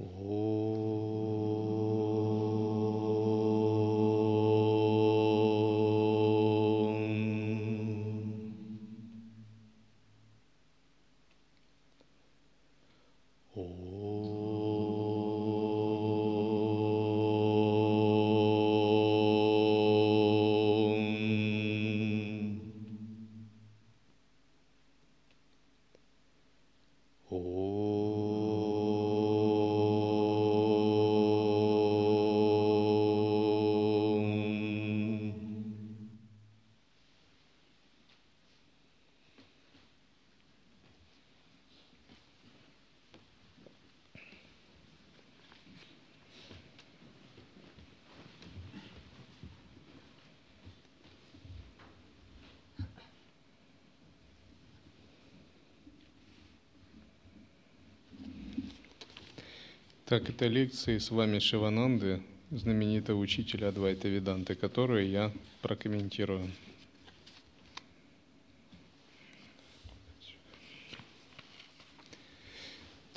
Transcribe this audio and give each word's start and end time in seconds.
Oh. 0.00 0.39
Так, 60.10 60.28
это 60.28 60.48
лекции 60.48 60.98
с 60.98 61.12
вами 61.12 61.38
Шивананды, 61.38 62.20
знаменитого 62.50 63.16
учителя 63.20 63.68
Адвайта 63.68 64.08
Веданты, 64.08 64.56
которые 64.56 65.08
я 65.08 65.32
прокомментирую. 65.62 66.50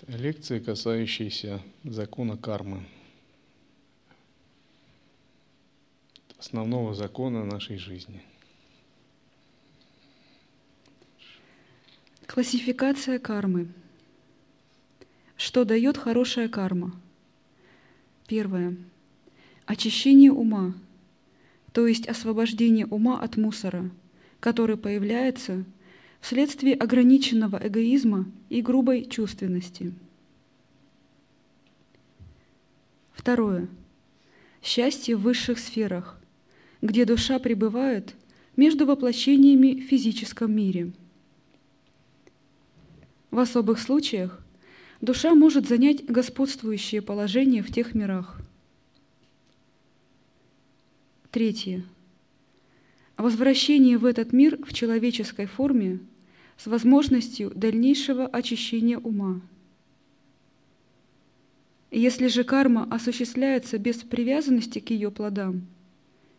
Лекции, 0.06 0.60
касающиеся 0.60 1.64
закона 1.84 2.38
кармы, 2.38 2.86
основного 6.38 6.94
закона 6.94 7.44
нашей 7.44 7.78
жизни. 7.78 8.22
Классификация 12.28 13.18
кармы– 13.18 13.74
что 15.54 15.66
дает 15.66 16.00
хорошая 16.00 16.50
карма? 16.50 17.00
Первое. 18.28 18.76
Очищение 19.68 20.32
ума, 20.32 20.74
то 21.74 21.86
есть 21.86 22.08
освобождение 22.08 22.88
ума 22.88 23.20
от 23.20 23.38
мусора, 23.38 23.92
который 24.40 24.78
появляется 24.78 25.64
вследствие 26.22 26.74
ограниченного 26.74 27.62
эгоизма 27.68 28.26
и 28.50 28.64
грубой 28.64 29.06
чувственности. 29.06 29.94
Второе. 33.12 33.68
Счастье 34.64 35.16
в 35.16 35.22
высших 35.22 35.60
сферах, 35.60 36.20
где 36.82 37.06
душа 37.06 37.38
пребывает 37.38 38.16
между 38.56 38.88
воплощениями 38.88 39.82
в 39.82 39.88
физическом 39.88 40.52
мире. 40.52 40.94
В 43.30 43.38
особых 43.38 43.80
случаях 43.80 44.44
душа 45.04 45.36
может 45.36 45.68
занять 45.68 46.06
господствующее 46.06 47.02
положение 47.02 47.62
в 47.62 47.70
тех 47.70 47.94
мирах. 47.94 48.40
Третье. 51.30 51.84
Возвращение 53.18 53.98
в 53.98 54.06
этот 54.06 54.32
мир 54.32 54.58
в 54.64 54.74
человеческой 54.74 55.46
форме 55.46 56.00
с 56.56 56.68
возможностью 56.68 57.52
дальнейшего 57.54 58.26
очищения 58.26 58.98
ума. 58.98 59.42
Если 61.92 62.28
же 62.28 62.46
карма 62.46 62.88
осуществляется 62.90 63.78
без 63.78 63.98
привязанности 63.98 64.80
к 64.80 64.90
ее 64.90 65.12
плодам, 65.12 65.68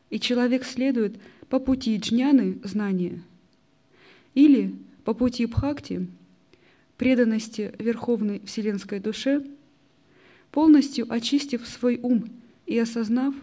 и 0.09 0.19
человек 0.19 0.65
следует 0.65 1.21
по 1.51 1.59
пути 1.59 1.99
джняны 1.99 2.59
знания 2.65 3.23
или 4.33 4.75
по 5.05 5.13
пути 5.13 5.45
бхакти– 5.45 6.09
преданности 7.05 7.75
Верховной 7.79 8.41
Вселенской 8.47 8.99
Душе, 8.99 9.45
полностью 10.51 11.05
очистив 11.13 11.69
свой 11.69 12.01
ум 12.03 12.31
и 12.65 12.79
осознав, 12.79 13.35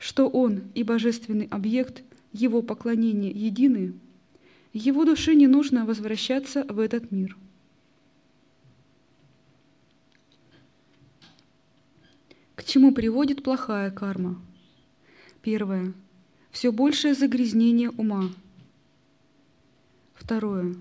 что 0.00 0.28
он 0.28 0.62
и 0.74 0.82
божественный 0.82 1.46
объект 1.46 2.02
его 2.32 2.60
поклонения 2.60 3.30
едины, 3.30 3.94
его 4.72 5.04
душе 5.04 5.36
не 5.36 5.46
нужно 5.46 5.86
возвращаться 5.86 6.64
в 6.64 6.80
этот 6.80 7.12
мир. 7.12 7.36
К 12.56 12.64
чему 12.64 12.90
приводит 12.90 13.44
плохая 13.44 13.92
карма? 13.92 14.42
Первое. 15.40 15.94
Все 16.50 16.72
большее 16.72 17.14
загрязнение 17.14 17.90
ума. 17.90 18.24
Второе 20.16 20.74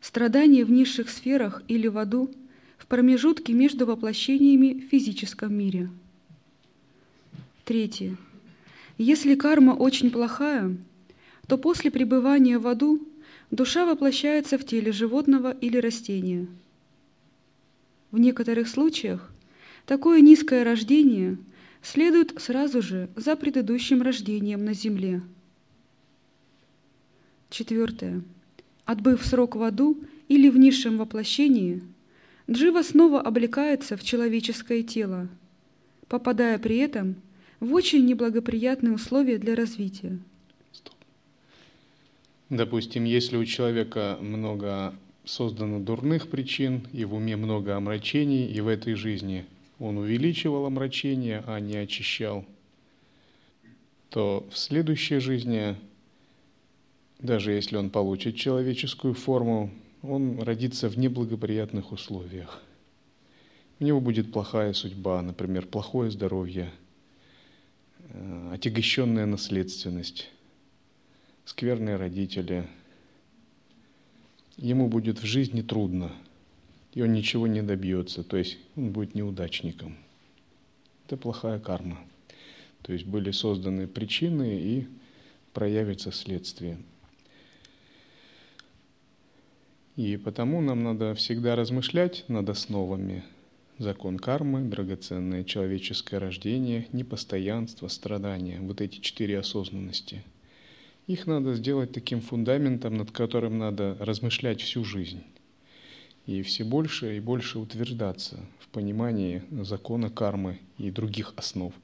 страдания 0.00 0.64
в 0.64 0.70
низших 0.70 1.10
сферах 1.10 1.62
или 1.68 1.88
в 1.88 1.98
аду, 1.98 2.30
в 2.76 2.86
промежутке 2.86 3.52
между 3.52 3.86
воплощениями 3.86 4.80
в 4.80 4.90
физическом 4.90 5.54
мире. 5.54 5.90
Третье. 7.64 8.16
Если 8.96 9.34
карма 9.34 9.72
очень 9.72 10.10
плохая, 10.10 10.76
то 11.46 11.58
после 11.58 11.90
пребывания 11.90 12.58
в 12.58 12.66
аду 12.66 13.06
душа 13.50 13.86
воплощается 13.86 14.58
в 14.58 14.64
теле 14.64 14.92
животного 14.92 15.52
или 15.52 15.76
растения. 15.78 16.46
В 18.10 18.18
некоторых 18.18 18.68
случаях 18.68 19.30
такое 19.86 20.20
низкое 20.20 20.64
рождение 20.64 21.36
следует 21.82 22.40
сразу 22.40 22.82
же 22.82 23.08
за 23.16 23.36
предыдущим 23.36 24.02
рождением 24.02 24.64
на 24.64 24.72
земле. 24.72 25.22
Четвертое. 27.50 28.22
Отбыв 28.88 29.22
срок 29.22 29.54
в 29.54 29.62
аду 29.64 30.02
или 30.28 30.48
в 30.48 30.56
низшем 30.56 30.96
воплощении, 30.96 31.82
Джива 32.50 32.80
снова 32.80 33.20
облекается 33.20 33.98
в 33.98 34.02
человеческое 34.02 34.82
тело, 34.82 35.28
попадая 36.08 36.58
при 36.58 36.78
этом 36.78 37.16
в 37.60 37.74
очень 37.74 38.06
неблагоприятные 38.06 38.94
условия 38.94 39.36
для 39.36 39.54
развития. 39.54 40.18
Допустим, 42.48 43.04
если 43.04 43.36
у 43.36 43.44
человека 43.44 44.16
много 44.22 44.94
создано 45.26 45.80
дурных 45.80 46.30
причин, 46.30 46.80
и 46.94 47.04
в 47.04 47.12
уме 47.12 47.36
много 47.36 47.76
омрачений, 47.76 48.50
и 48.50 48.58
в 48.62 48.68
этой 48.68 48.94
жизни 48.94 49.44
он 49.78 49.98
увеличивал 49.98 50.64
омрачение, 50.64 51.44
а 51.46 51.60
не 51.60 51.76
очищал, 51.76 52.46
то 54.08 54.48
в 54.50 54.56
следующей 54.56 55.18
жизни 55.18 55.76
даже 57.18 57.52
если 57.52 57.76
он 57.76 57.90
получит 57.90 58.36
человеческую 58.36 59.14
форму, 59.14 59.70
он 60.02 60.40
родится 60.40 60.88
в 60.88 60.96
неблагоприятных 60.96 61.92
условиях. 61.92 62.62
У 63.80 63.84
него 63.84 64.00
будет 64.00 64.32
плохая 64.32 64.72
судьба, 64.72 65.22
например, 65.22 65.66
плохое 65.66 66.10
здоровье, 66.10 66.72
э, 67.98 68.50
отягощенная 68.52 69.26
наследственность, 69.26 70.30
скверные 71.44 71.96
родители. 71.96 72.68
Ему 74.56 74.88
будет 74.88 75.20
в 75.20 75.24
жизни 75.24 75.62
трудно, 75.62 76.12
и 76.94 77.02
он 77.02 77.12
ничего 77.12 77.46
не 77.46 77.62
добьется, 77.62 78.24
то 78.24 78.36
есть 78.36 78.58
он 78.76 78.90
будет 78.90 79.14
неудачником. 79.14 79.96
Это 81.06 81.16
плохая 81.16 81.58
карма. 81.58 81.98
То 82.82 82.92
есть 82.92 83.06
были 83.06 83.30
созданы 83.30 83.86
причины 83.86 84.60
и 84.60 84.88
проявится 85.52 86.12
следствие. 86.12 86.78
И 89.98 90.16
потому 90.16 90.60
нам 90.60 90.84
надо 90.84 91.16
всегда 91.16 91.56
размышлять 91.56 92.24
над 92.28 92.48
основами. 92.48 93.24
Закон 93.78 94.16
кармы, 94.16 94.62
драгоценное 94.62 95.42
человеческое 95.42 96.18
рождение, 96.18 96.86
непостоянство, 96.92 97.88
страдания. 97.88 98.60
Вот 98.60 98.80
эти 98.80 99.00
четыре 99.00 99.40
осознанности. 99.40 100.22
Их 101.08 101.26
надо 101.26 101.54
сделать 101.54 101.90
таким 101.90 102.20
фундаментом, 102.20 102.96
над 102.96 103.10
которым 103.10 103.58
надо 103.58 103.96
размышлять 103.98 104.62
всю 104.62 104.84
жизнь. 104.84 105.24
И 106.26 106.42
все 106.42 106.62
больше 106.62 107.16
и 107.16 107.20
больше 107.20 107.58
утверждаться 107.58 108.38
в 108.60 108.68
понимании 108.68 109.42
закона 109.50 110.10
кармы 110.10 110.60
и 110.78 110.92
других 110.92 111.32
основ. 111.34 111.74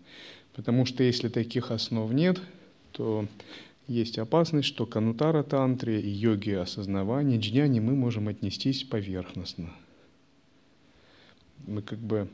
Потому 0.55 0.87
что 0.87 1.03
если 1.03 1.29
таких 1.29 1.73
основ 1.73 2.13
нет, 2.13 2.41
то 2.93 3.27
есть 3.87 4.19
опасность, 4.19 4.69
что 4.69 4.87
к 4.87 4.97
анутара 4.97 5.43
тантре 5.43 6.01
и 6.01 6.09
йоге 6.09 6.61
осознавания 6.61 7.39
джняни 7.39 7.81
мы 7.81 7.95
можем 7.95 8.29
отнестись 8.29 8.85
поверхностно. 8.85 9.71
Мы 11.67 11.83
как 11.83 11.99
бы 11.99 12.29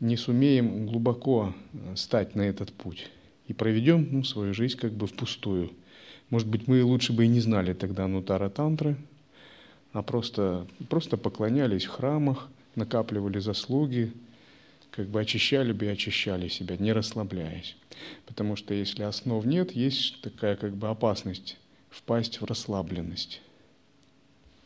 не 0.00 0.16
сумеем 0.16 0.86
глубоко 0.86 1.54
э, 1.72 1.96
стать 1.96 2.34
на 2.34 2.42
этот 2.42 2.72
путь 2.72 3.08
и 3.46 3.52
проведем 3.52 4.08
ну, 4.10 4.24
свою 4.24 4.54
жизнь 4.54 4.76
как 4.76 4.92
бы 4.92 5.06
впустую. 5.06 5.70
Может 6.30 6.48
быть, 6.48 6.66
мы 6.66 6.82
лучше 6.82 7.12
бы 7.12 7.24
и 7.24 7.28
не 7.28 7.40
знали 7.40 7.72
тогда 7.72 8.06
Нутара 8.08 8.48
Тантры, 8.48 8.96
а 9.92 10.02
просто, 10.02 10.66
просто 10.88 11.16
поклонялись 11.16 11.84
в 11.84 11.90
храмах, 11.90 12.48
накапливали 12.74 13.38
заслуги, 13.38 14.12
как 14.92 15.08
бы 15.08 15.20
очищали 15.20 15.72
бы 15.72 15.86
и 15.86 15.88
очищали 15.88 16.48
себя, 16.48 16.76
не 16.76 16.92
расслабляясь. 16.92 17.76
Потому 18.26 18.56
что 18.56 18.74
если 18.74 19.02
основ 19.02 19.44
нет, 19.44 19.72
есть 19.72 20.20
такая 20.20 20.54
как 20.54 20.76
бы 20.76 20.88
опасность 20.88 21.56
впасть 21.90 22.40
в 22.40 22.44
расслабленность. 22.44 23.40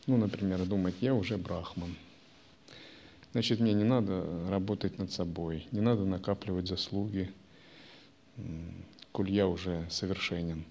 Ну, 0.05 0.17
например, 0.17 0.63
думать, 0.65 0.95
я 1.01 1.15
уже 1.15 1.37
брахман. 1.37 1.95
Значит, 3.31 3.59
мне 3.59 3.73
не 3.73 3.83
надо 3.83 4.25
работать 4.49 4.97
над 4.97 5.11
собой, 5.11 5.67
не 5.71 5.81
надо 5.81 6.05
накапливать 6.05 6.67
заслуги, 6.67 7.31
коль 9.11 9.31
я 9.31 9.47
уже 9.47 9.85
совершенен. 9.89 10.63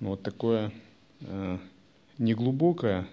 Но 0.00 0.10
вот 0.10 0.22
такое 0.22 0.72
э, 1.20 1.58
неглубокое 2.18 3.06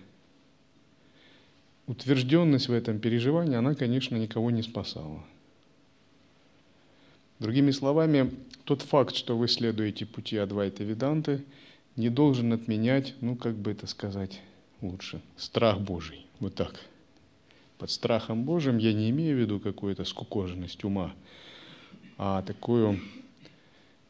утвержденность 1.87 2.67
в 2.67 2.73
этом 2.73 2.99
переживании, 2.99 3.55
она, 3.55 3.75
конечно, 3.75 4.15
никого 4.15 4.51
не 4.51 4.61
спасала. 4.61 5.23
Другими 7.39 7.71
словами, 7.71 8.31
тот 8.65 8.81
факт, 8.81 9.15
что 9.15 9.37
вы 9.37 9.47
следуете 9.47 10.05
пути 10.05 10.37
Адвайта 10.37 10.83
Веданты, 10.83 11.43
не 11.95 12.09
должен 12.09 12.53
отменять, 12.53 13.15
ну, 13.21 13.35
как 13.35 13.55
бы 13.55 13.71
это 13.71 13.87
сказать 13.87 14.41
лучше, 14.81 15.21
страх 15.37 15.79
Божий. 15.79 16.25
Вот 16.39 16.55
так. 16.55 16.79
Под 17.77 17.89
страхом 17.91 18.43
Божьим 18.43 18.77
я 18.77 18.93
не 18.93 19.09
имею 19.09 19.37
в 19.37 19.39
виду 19.39 19.59
какую-то 19.59 20.03
скукоженность 20.03 20.83
ума, 20.83 21.13
а 22.17 22.41
такую 22.41 22.99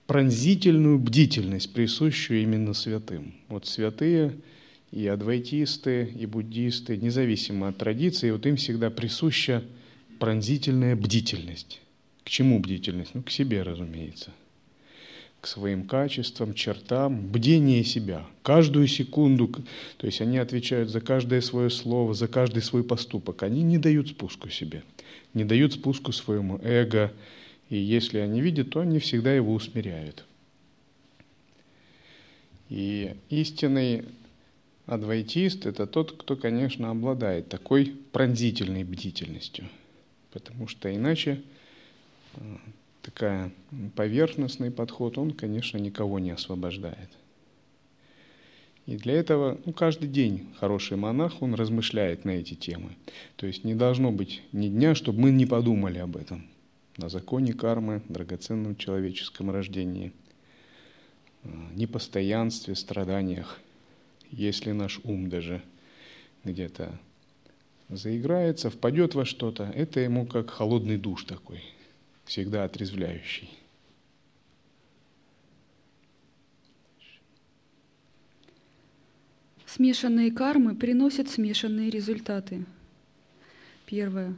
пронзительную 0.08 0.98
бдительность, 0.98 1.72
присущую 1.72 2.42
именно 2.42 2.74
святым. 2.74 3.36
Вот 3.48 3.68
святые 3.68 4.36
и 4.92 5.06
адвайтисты, 5.06 6.12
и 6.20 6.26
буддисты, 6.26 6.98
независимо 6.98 7.68
от 7.68 7.78
традиции, 7.78 8.32
вот 8.32 8.44
им 8.48 8.56
всегда 8.56 8.90
присуща 8.90 9.64
пронзительная 10.18 10.96
бдительность. 10.96 11.80
К 12.24 12.30
чему 12.30 12.60
бдительность? 12.60 13.16
Ну, 13.16 13.24
к 13.24 13.32
себе, 13.32 13.64
разумеется. 13.64 14.32
К 15.42 15.48
своим 15.48 15.88
качествам, 15.88 16.54
чертам, 16.54 17.28
бдение 17.28 17.84
себя. 17.84 18.26
Каждую 18.44 18.88
секунду, 18.88 19.48
то 19.98 20.06
есть 20.06 20.20
они 20.22 20.38
отвечают 20.38 20.90
за 20.90 21.00
каждое 21.00 21.42
свое 21.42 21.70
слово, 21.70 22.14
за 22.14 22.28
каждый 22.28 22.62
свой 22.62 22.84
поступок. 22.84 23.44
Они 23.44 23.64
не 23.64 23.78
дают 23.78 24.10
спуску 24.10 24.50
себе, 24.50 24.84
не 25.34 25.46
дают 25.46 25.74
спуску 25.74 26.12
своему 26.12 26.60
эго. 26.62 27.14
И 27.70 27.78
если 27.78 28.18
они 28.18 28.42
видят, 28.42 28.72
то 28.72 28.82
они 28.82 29.00
всегда 29.00 29.34
его 29.34 29.54
усмиряют. 29.54 30.26
И 32.70 33.16
истинный 33.30 34.04
адвайтист– 34.86 35.66
это 35.68 35.88
тот, 35.88 36.12
кто, 36.12 36.36
конечно, 36.36 36.90
обладает 36.90 37.48
такой 37.48 37.96
пронзительной 38.12 38.84
бдительностью. 38.84 39.70
Потому 40.32 40.68
что 40.68 40.94
иначе– 40.94 41.42
такая 43.02 43.52
поверхностный 43.96 44.72
подход, 44.72 45.18
он, 45.18 45.32
конечно, 45.32 45.78
никого 45.78 46.20
не 46.20 46.32
освобождает. 46.32 47.10
И 48.86 48.98
для 48.98 49.14
этого 49.14 49.60
ну, 49.66 49.74
каждый 49.74 50.10
день 50.10 50.48
хороший 50.60 50.98
монах, 50.98 51.42
он 51.42 51.54
размышляет 51.54 52.26
на 52.26 52.32
эти 52.32 52.56
темы. 52.56 52.96
То 53.36 53.46
есть 53.46 53.64
не 53.64 53.76
должно 53.76 54.12
быть 54.12 54.42
ни 54.52 54.68
дня, 54.68 54.96
чтобы 54.96 55.22
мы 55.22 55.32
не 55.32 55.46
подумали 55.46 56.00
об 56.00 56.18
этом. 56.18 56.48
На 56.98 57.08
законе 57.08 57.54
кармы, 57.54 58.02
драгоценном 58.10 58.76
человеческом 58.76 59.52
рождении, 59.52 60.12
э, 61.44 61.50
непостоянстве, 61.76 62.76
страданиях. 62.76 63.60
Если 64.32 64.72
наш 64.72 65.00
ум 65.04 65.30
даже 65.30 65.62
где-то 66.44 67.00
заиграется, 67.90 68.70
впадет 68.70 69.14
во 69.14 69.26
что-то, 69.26 69.72
это 69.76 70.00
ему 70.00 70.26
как 70.26 70.50
холодный 70.50 70.98
душ 70.98 71.26
такой– 71.26 71.64
всегда 72.30 72.64
отрезвляющий. 72.64 73.50
Смешанные 79.66 80.32
кармы 80.32 80.76
приносят 80.76 81.28
смешанные 81.28 81.90
результаты. 81.90 82.66
Первое. 83.88 84.36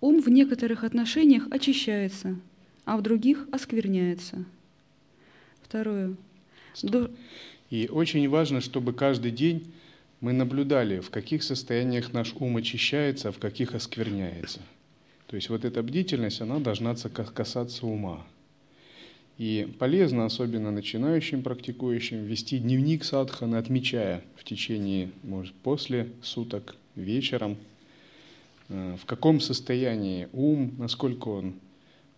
Ум 0.00 0.22
в 0.22 0.28
некоторых 0.28 0.84
отношениях 0.84 1.48
очищается, 1.50 2.36
а 2.84 2.96
в 2.96 3.02
других 3.02 3.48
оскверняется. 3.50 4.44
Второе. 5.62 6.14
До... 6.82 7.10
И 7.68 7.88
очень 7.88 8.28
важно, 8.28 8.60
чтобы 8.60 8.92
каждый 8.92 9.32
день 9.32 9.72
мы 10.20 10.32
наблюдали, 10.32 11.00
в 11.00 11.10
каких 11.10 11.42
состояниях 11.42 12.12
наш 12.12 12.32
ум 12.38 12.58
очищается, 12.58 13.30
а 13.30 13.32
в 13.32 13.38
каких 13.38 13.74
оскверняется– 13.74 14.60
то 15.26 15.36
есть 15.36 15.48
вот 15.48 15.64
эта 15.64 15.82
бдительность, 15.82 16.40
она 16.40 16.58
должна 16.58 16.94
касаться 16.94 17.86
ума. 17.86 18.24
И 19.36 19.74
полезно, 19.78 20.26
особенно 20.26 20.70
начинающим 20.70 21.42
практикующим, 21.42 22.24
вести 22.24 22.58
дневник 22.58 23.04
садханы, 23.04 23.56
отмечая 23.56 24.22
в 24.36 24.44
течение, 24.44 25.10
может, 25.22 25.54
после 25.54 26.12
суток, 26.22 26.76
вечером, 26.94 27.56
э, 28.68 28.96
в 29.00 29.04
каком 29.06 29.40
состоянии 29.40 30.28
ум, 30.32 30.74
насколько 30.78 31.28
он 31.28 31.54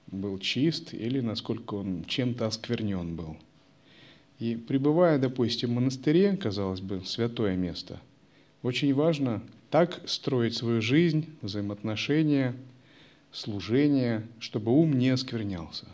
был 0.09 0.39
чист 0.39 0.93
или 0.93 1.21
насколько 1.21 1.75
он 1.75 2.05
чем-то 2.07 2.47
осквернен 2.47 3.17
был. 3.17 3.37
И 4.39 4.55
пребывая, 4.55 5.19
допустим, 5.19 5.71
в 5.71 5.73
монастыре, 5.75 6.37
казалось 6.37 6.83
бы, 6.83 7.03
святое 7.07 7.57
место, 7.57 8.01
очень 8.63 8.93
важно 8.93 9.43
так 9.71 10.03
строить 10.07 10.55
свою 10.55 10.83
жизнь, 10.83 11.27
взаимоотношения, 11.41 12.55
служение, 13.33 14.27
чтобы 14.39 14.73
ум 14.73 14.99
не 14.99 15.11
осквернялся, 15.11 15.87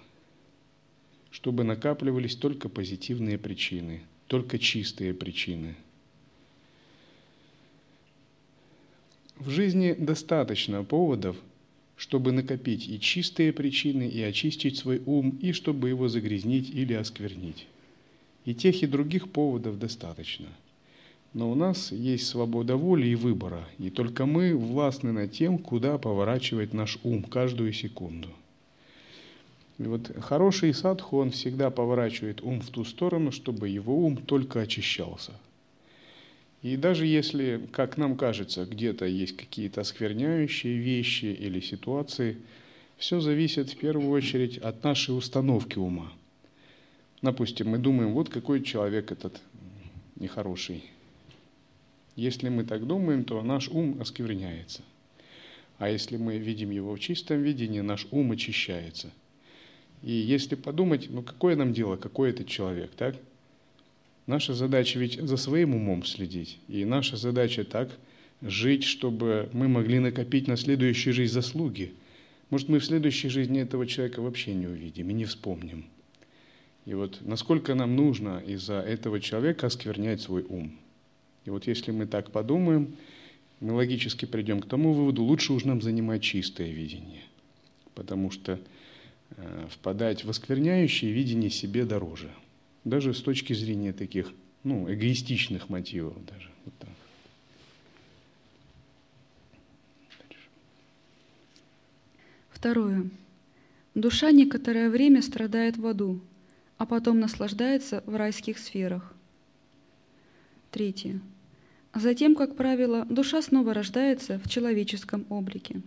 чтобы 1.31 1.65
накапливались 1.65 2.37
только 2.37 2.69
позитивные 2.69 3.39
причины, 3.39 4.03
только 4.27 4.59
чистые 4.59 5.15
причины. 5.15 5.75
В 9.37 9.51
жизни 9.51 9.93
достаточно 9.93 10.85
поводов, 10.85 11.37
чтобы 11.97 12.33
накопить 12.33 12.89
и 12.89 13.01
чистые 13.01 13.53
причины, 13.53 14.09
и 14.09 14.23
очистить 14.23 14.77
свой 14.77 15.03
ум, 15.05 15.39
и 15.43 15.53
чтобы 15.53 15.89
его 15.89 16.09
загрязнить 16.09 16.71
или 16.71 16.95
осквернить. 16.95 17.67
И 18.45 18.55
тех, 18.55 18.83
и 18.83 18.87
других 18.87 19.31
поводов 19.31 19.79
достаточно– 19.79 20.49
но 21.35 21.51
у 21.51 21.55
нас 21.55 21.93
есть 21.93 22.27
свобода 22.27 22.77
воли 22.77 23.07
и 23.07 23.15
выбора, 23.15 23.67
и 23.79 23.91
только 23.91 24.27
мы 24.27 24.55
властны 24.55 25.13
над 25.13 25.33
тем, 25.33 25.59
куда 25.59 25.99
поворачивать 25.99 26.75
наш 26.75 26.99
ум 27.03 27.23
каждую 27.23 27.73
секунду. 27.73 28.29
И 29.79 29.85
вот 29.85 30.11
хороший 30.21 30.75
садху, 30.75 31.19
он 31.19 31.31
всегда 31.31 31.71
поворачивает 31.71 32.43
ум 32.43 32.61
в 32.61 32.69
ту 32.69 32.85
сторону, 32.85 33.33
чтобы 33.33 33.69
его 33.69 33.97
ум 33.97 34.17
только 34.17 34.61
очищался. 34.61 35.33
И 36.63 36.77
даже 36.77 37.07
если, 37.07 37.67
как 37.73 37.97
нам 37.97 38.17
кажется, 38.17 38.67
где-то 38.67 39.07
есть 39.07 39.37
какие-то 39.37 39.81
оскверняющие 39.81 40.77
вещи 40.77 41.25
или 41.25 41.61
ситуации, 41.61 42.37
все 42.99 43.21
зависит 43.21 43.71
в 43.71 43.77
первую 43.79 44.11
очередь 44.11 44.59
от 44.59 44.85
нашей 44.85 45.17
установки 45.17 45.79
ума. 45.79 46.13
Допустим, 47.21 47.71
мы 47.71 47.79
думаем, 47.79 48.13
вот 48.13 48.29
какой 48.29 48.63
человек 48.63 49.11
этот 49.11 49.41
нехороший, 50.17 50.85
если 52.17 52.49
мы 52.49 52.65
так 52.65 52.87
думаем, 52.87 53.25
то 53.25 53.43
наш 53.43 53.69
ум 53.69 54.01
оскверняется. 54.01 54.83
А 55.79 55.89
если 55.89 56.17
мы 56.17 56.37
видим 56.39 56.71
его 56.71 56.95
в 56.95 57.01
чистом 57.01 57.43
видении, 57.43 57.81
наш 57.81 58.07
ум 58.11 58.33
очищается. 58.33 59.11
И 60.03 60.13
если 60.13 60.55
подумать, 60.55 61.09
ну 61.11 61.23
какое 61.23 61.57
нам 61.57 61.73
дело, 61.73 61.97
какой 61.97 62.31
это 62.31 62.45
человек, 62.45 62.91
так? 62.97 63.17
Наша 64.27 64.55
задача 64.55 64.99
ведь 64.99 65.21
за 65.21 65.37
своим 65.37 65.75
умом 65.75 66.05
следить. 66.05 66.59
И 66.69 66.85
наша 66.85 67.17
задача 67.17 67.65
так 67.65 67.91
жить, 68.41 68.85
чтобы 68.85 69.49
мы 69.53 69.69
могли 69.69 69.99
накопить 69.99 70.49
на 70.49 70.57
следующую 70.57 71.15
жизнь 71.15 71.33
заслуги. 71.33 71.95
Может, 72.51 72.69
мы 72.69 72.79
в 72.79 72.85
следующей 72.85 73.29
жизни 73.29 73.61
этого 73.61 73.87
человека 73.87 74.21
вообще 74.21 74.55
не 74.55 74.67
увидим 74.67 75.11
и 75.11 75.15
не 75.15 75.25
вспомним. 75.25 75.87
И 76.85 76.95
вот 76.95 77.21
насколько 77.23 77.75
нам 77.75 77.97
нужно 77.97 78.43
из-за 78.47 78.81
этого 78.81 79.21
человека 79.21 79.67
осквернять 79.67 80.21
свой 80.21 80.43
ум– 80.43 80.77
и 81.45 81.51
вот 81.51 81.67
если 81.67 81.91
мы 81.91 82.07
так 82.07 82.31
подумаем, 82.31 82.97
мы 83.61 83.75
логически 83.75 84.25
придем 84.25 84.61
к 84.61 84.69
тому 84.69 84.93
выводу, 84.93 85.23
лучше 85.23 85.53
уж 85.53 85.65
нам 85.65 85.81
занимать 85.81 86.23
чистое 86.23 86.71
видение, 86.71 87.23
потому 87.95 88.31
что 88.31 88.59
э, 89.37 89.67
впадать 89.71 90.25
в 90.25 90.31
оскверняющее 90.31 91.13
видение 91.13 91.51
себе 91.51 91.85
дороже, 91.85 92.31
даже 92.85 93.15
с 93.15 93.21
точки 93.21 93.53
зрения 93.53 93.93
таких 93.93 94.33
ну, 94.65 94.93
эгоистичных 94.93 95.69
мотивов 95.69 96.15
даже. 96.27 96.49
Вот 96.65 96.75
так. 96.79 96.89
Второе. 102.51 103.11
Душа 103.95 104.31
некоторое 104.31 104.89
время 104.89 105.21
страдает 105.21 105.77
в 105.77 105.87
аду, 105.87 106.21
а 106.79 106.87
потом 106.87 107.19
наслаждается 107.19 108.05
в 108.07 108.15
райских 108.15 108.59
сферах. 108.59 109.13
Третье. 110.71 111.21
Затем, 111.95 112.35
как 112.35 112.57
правило, 112.57 113.05
душа 113.11 113.43
снова 113.43 113.75
рождается 113.75 114.39
в 114.39 114.49
человеческом 114.49 115.27
облике. 115.29 115.83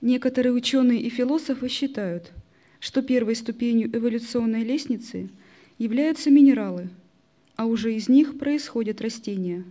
Некоторые 0.00 0.54
ученые 0.54 1.02
и 1.02 1.10
философы 1.10 1.68
считают, 1.68 2.32
что 2.78 3.02
первой 3.02 3.36
ступенью 3.36 3.94
эволюционной 3.94 4.64
лестницы 4.64 5.28
являются 5.78 6.30
минералы, 6.30 6.88
а 7.56 7.66
уже 7.66 7.94
из 7.94 8.08
них 8.08 8.38
происходят 8.38 9.02
растения. 9.02 9.64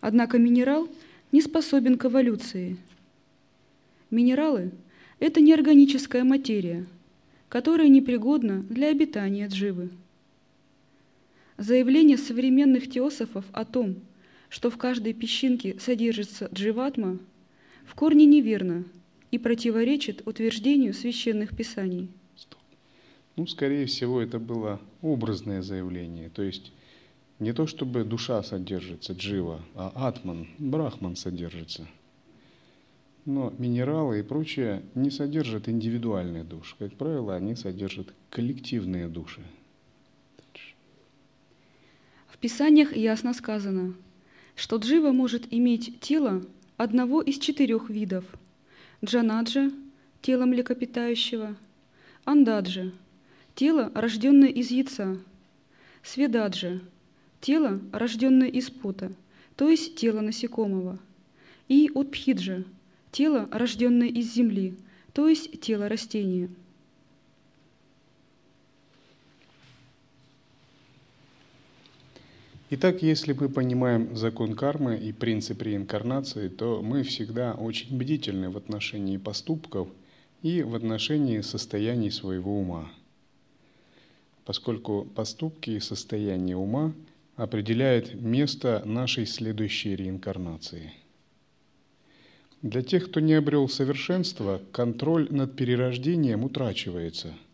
Однако 0.00 0.38
минерал 0.38 0.88
не 1.32 1.42
способен 1.42 1.98
к 1.98 2.04
эволюции. 2.04 2.76
Минералы– 4.10 4.70
это 5.18 5.40
неорганическая 5.40 6.22
материя, 6.22 6.86
которая 7.48 7.88
непригодна 7.88 8.62
для 8.70 8.90
обитания 8.90 9.48
дживы. 9.48 9.90
Заявление 11.58 12.16
современных 12.16 12.88
теософов 12.88 13.44
о 13.50 13.64
том, 13.64 13.96
что 14.48 14.70
в 14.70 14.78
каждой 14.78 15.12
песчинке 15.12 15.76
содержится 15.80 16.48
дживатма, 16.54 17.18
в 17.84 17.96
корне 17.96 18.26
неверно 18.26 18.84
и 19.32 19.38
противоречит 19.38 20.24
утверждению 20.24 20.94
священных 20.94 21.56
писаний. 21.56 22.10
Ну, 23.34 23.48
скорее 23.48 23.86
всего, 23.86 24.20
это 24.20 24.38
было 24.38 24.80
образное 25.02 25.60
заявление. 25.60 26.28
То 26.28 26.42
есть 26.42 26.70
не 27.40 27.52
то, 27.52 27.66
чтобы 27.66 28.04
душа 28.04 28.40
содержится, 28.44 29.12
джива, 29.12 29.60
а 29.74 29.90
атман, 30.08 30.46
брахман 30.58 31.16
содержится. 31.16 31.88
Но 33.24 33.52
минералы 33.58 34.20
и 34.20 34.22
прочее 34.22 34.82
не 34.94 35.10
содержат 35.10 35.68
индивидуальные 35.68 36.44
души. 36.44 36.76
Как 36.78 36.92
правило, 36.94 37.34
они 37.34 37.56
содержат 37.56 38.14
коллективные 38.30 39.08
души– 39.08 39.40
в 42.38 42.40
Писаниях 42.40 42.94
ясно 42.94 43.34
сказано, 43.34 43.94
что 44.54 44.76
джива 44.76 45.10
может 45.10 45.52
иметь 45.52 45.98
тело 45.98 46.44
одного 46.76 47.20
из 47.20 47.38
четырех 47.38 47.90
видов– 47.90 48.24
джанаджа– 49.04 49.72
тело 50.22 50.44
млекопитающего, 50.46 51.56
андаджа– 52.24 52.92
тело, 53.56 53.90
рожденное 53.92 54.50
из 54.50 54.70
яйца, 54.70 55.18
сведаджа– 56.04 56.80
тело, 57.40 57.80
рожденное 57.92 58.46
из 58.46 58.70
пота, 58.70 59.12
то 59.56 59.68
есть 59.68 59.96
тело 59.96 60.20
насекомого, 60.20 61.00
и 61.66 61.90
утпхиджа– 61.92 62.62
тело, 63.10 63.48
рожденное 63.50 64.06
из 64.06 64.32
земли, 64.32 64.76
то 65.12 65.26
есть 65.26 65.60
тело 65.60 65.88
растения– 65.88 66.48
Итак, 72.70 73.00
если 73.02 73.32
мы 73.32 73.48
понимаем 73.48 74.14
закон 74.14 74.54
кармы 74.54 74.98
и 74.98 75.10
принцип 75.10 75.62
реинкарнации, 75.62 76.48
то 76.48 76.82
мы 76.82 77.02
всегда 77.02 77.54
очень 77.54 77.96
бдительны 77.96 78.50
в 78.50 78.58
отношении 78.58 79.16
поступков 79.16 79.88
и 80.42 80.62
в 80.62 80.74
отношении 80.74 81.40
состояний 81.40 82.10
своего 82.10 82.60
ума, 82.60 82.92
поскольку 84.44 85.06
поступки 85.14 85.70
и 85.70 85.80
состояние 85.80 86.56
ума 86.56 86.92
определяют 87.36 88.12
место 88.12 88.82
нашей 88.84 89.24
следующей 89.24 89.96
реинкарнации. 89.96 90.92
Для 92.60 92.82
тех, 92.82 93.08
кто 93.08 93.20
не 93.20 93.32
обрел 93.32 93.66
совершенства, 93.70 94.60
контроль 94.72 95.28
над 95.30 95.56
перерождением 95.56 96.44
утрачивается– 96.44 97.32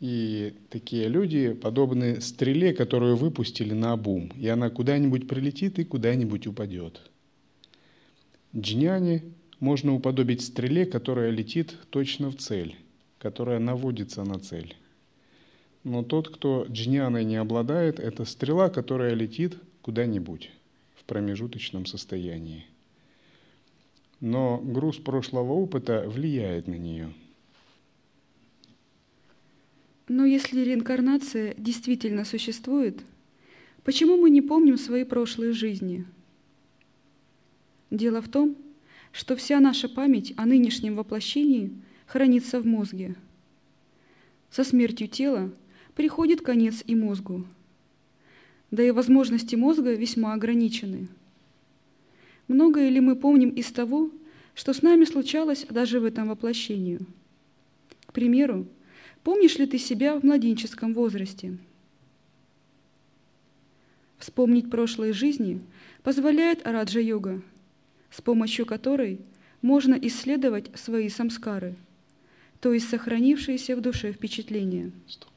и 0.00 0.54
такие 0.70 1.08
люди 1.08 1.52
подобны 1.52 2.20
стреле, 2.20 2.72
которую 2.72 3.16
выпустили 3.16 3.74
на 3.74 3.92
обум, 3.92 4.30
и 4.36 4.46
она 4.46 4.70
куда-нибудь 4.70 5.26
прилетит 5.26 5.78
и 5.78 5.84
куда-нибудь 5.84 6.46
упадет. 6.46 7.00
Джняне 8.54 9.24
можно 9.58 9.94
уподобить 9.94 10.42
стреле, 10.42 10.86
которая 10.86 11.30
летит 11.30 11.76
точно 11.90 12.30
в 12.30 12.36
цель, 12.36 12.76
которая 13.18 13.58
наводится 13.58 14.22
на 14.22 14.38
цель. 14.38 14.76
Но 15.82 16.04
тот, 16.04 16.28
кто 16.28 16.66
джняной 16.68 17.24
не 17.24 17.36
обладает, 17.36 17.98
это 17.98 18.24
стрела, 18.24 18.68
которая 18.68 19.14
летит 19.14 19.56
куда-нибудь 19.82 20.50
в 20.94 21.04
промежуточном 21.04 21.86
состоянии. 21.86 22.66
Но 24.20 24.58
груз 24.58 24.96
прошлого 24.96 25.52
опыта 25.52 26.04
влияет 26.06 26.68
на 26.68 26.74
нее– 26.74 27.12
но 30.08 30.24
если 30.24 30.60
реинкарнация 30.60 31.54
действительно 31.58 32.24
существует, 32.24 33.02
почему 33.84 34.16
мы 34.16 34.30
не 34.30 34.40
помним 34.40 34.78
свои 34.78 35.04
прошлые 35.04 35.52
жизни? 35.52 36.06
Дело 37.90 38.22
в 38.22 38.28
том, 38.28 38.56
что 39.12 39.36
вся 39.36 39.60
наша 39.60 39.88
память 39.88 40.32
о 40.36 40.46
нынешнем 40.46 40.96
воплощении 40.96 41.72
хранится 42.06 42.60
в 42.60 42.66
мозге. 42.66 43.16
Со 44.50 44.64
смертью 44.64 45.08
тела 45.08 45.52
приходит 45.94 46.40
конец 46.40 46.82
и 46.86 46.94
мозгу. 46.94 47.44
Да 48.70 48.82
и 48.82 48.90
возможности 48.90 49.56
мозга 49.56 49.94
весьма 49.94 50.34
ограничены. 50.34 51.08
Многое 52.48 52.88
ли 52.88 53.00
мы 53.00 53.14
помним 53.14 53.50
из 53.50 53.66
того, 53.72 54.10
что 54.54 54.72
с 54.72 54.82
нами 54.82 55.04
случалось 55.04 55.66
даже 55.68 56.00
в 56.00 56.04
этом 56.04 56.28
воплощении? 56.28 56.98
К 58.06 58.12
примеру, 58.12 58.66
Помнишь 59.28 59.58
ли 59.58 59.66
ты 59.66 59.78
себя 59.78 60.18
в 60.18 60.24
младенческом 60.24 60.94
возрасте? 60.94 61.58
Вспомнить 64.16 64.70
прошлые 64.70 65.12
жизни 65.12 65.60
позволяет 66.02 66.66
раджа-йога, 66.66 67.42
с 68.10 68.22
помощью 68.22 68.64
которой 68.64 69.20
можно 69.60 69.94
исследовать 70.00 70.70
свои 70.78 71.10
самскары, 71.10 71.76
то 72.60 72.72
есть 72.72 72.88
сохранившиеся 72.88 73.76
в 73.76 73.82
душе 73.82 74.12
впечатления. 74.12 74.92
Стоп. 75.06 75.30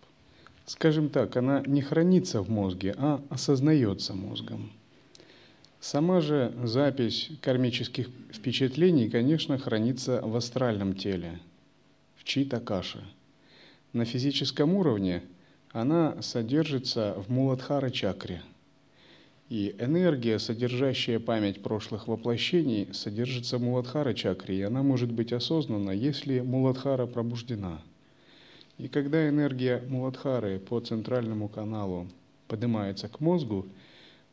Скажем 0.65 1.09
так, 1.09 1.35
она 1.35 1.61
не 1.67 1.81
хранится 1.81 2.41
в 2.41 2.49
мозге, 2.49 2.95
а 2.97 3.21
осознается 3.29 4.13
мозгом. 4.13 4.71
Сама 5.81 6.21
же 6.21 6.53
запись 6.63 7.29
кармических 7.41 8.07
впечатлений, 8.31 9.09
конечно, 9.09 9.57
хранится 9.57 10.21
в 10.23 10.33
астральном 10.37 10.95
теле, 10.95 11.41
в 12.15 12.23
чита-каше– 12.23 13.03
на 13.93 14.05
физическом 14.05 14.75
уровне 14.75 15.23
она 15.71 16.21
содержится 16.21 17.15
в 17.17 17.29
Муладхара-чакре. 17.31 18.41
И 19.49 19.75
энергия, 19.79 20.39
содержащая 20.39 21.19
память 21.19 21.61
прошлых 21.61 22.07
воплощений, 22.07 22.87
содержится 22.93 23.57
в 23.57 23.61
Муладхара-чакре, 23.61 24.59
и 24.59 24.61
она 24.61 24.81
может 24.81 25.11
быть 25.11 25.33
осознана, 25.33 25.91
если 25.91 26.39
Муладхара 26.39 27.05
пробуждена. 27.05 27.81
И 28.77 28.87
когда 28.87 29.27
энергия 29.27 29.83
Муладхары 29.89 30.59
по 30.59 30.79
центральному 30.79 31.49
каналу 31.49 32.07
поднимается 32.47 33.09
к 33.09 33.19
мозгу, 33.19 33.65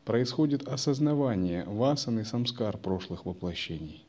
происходит 0.05 0.67
осознавание 0.67 1.65
васан 1.65 2.19
и 2.19 2.23
самскар 2.23 2.77
прошлых 2.77 3.25
воплощений. 3.25 4.03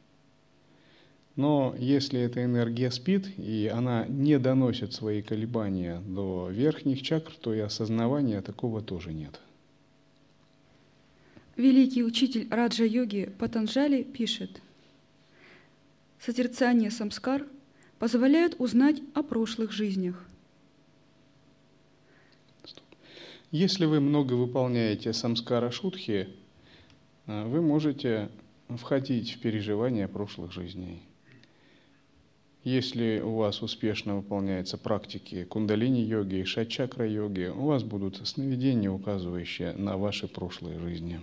Но 1.40 1.74
если 1.78 2.20
эта 2.20 2.44
энергия 2.44 2.90
спит, 2.90 3.26
и 3.38 3.66
она 3.66 4.04
не 4.08 4.38
доносит 4.38 4.92
свои 4.92 5.22
колебания 5.22 6.02
до 6.06 6.50
верхних 6.50 7.00
чакр, 7.00 7.32
то 7.34 7.54
и 7.54 7.60
осознавания 7.60 8.42
такого 8.42 8.82
тоже 8.82 9.14
нет. 9.14 9.40
Великий 11.56 12.04
учитель 12.04 12.46
Раджа-йоги 12.50 13.32
Патанджали 13.38 14.02
пишет, 14.02 14.60
«Созерцание 16.18 16.90
самскар 16.90 17.46
позволяет 17.98 18.56
узнать 18.60 19.00
о 19.14 19.22
прошлых 19.22 19.72
жизнях». 19.72 20.22
Если 23.50 23.86
вы 23.86 24.00
много 24.00 24.34
выполняете 24.34 25.14
самскара 25.14 25.70
шутхи, 25.70 26.28
э, 27.26 27.44
вы 27.46 27.62
можете 27.62 28.28
входить 28.68 29.36
в 29.36 29.40
переживания 29.40 30.06
прошлых 30.06 30.52
жизней. 30.52 31.00
Если 32.62 33.20
у 33.20 33.36
вас 33.36 33.62
успешно 33.62 34.16
выполняются 34.16 34.76
практики 34.76 35.44
кундалини-йоги 35.44 36.40
и 36.40 36.44
шат-чакра-йоги, 36.44 37.46
у 37.46 37.66
вас 37.66 37.84
будут 37.84 38.26
сновидения, 38.26 38.90
указывающие 38.90 39.72
на 39.72 39.96
ваши 39.96 40.28
прошлые 40.28 40.78
жизни. 40.78 41.20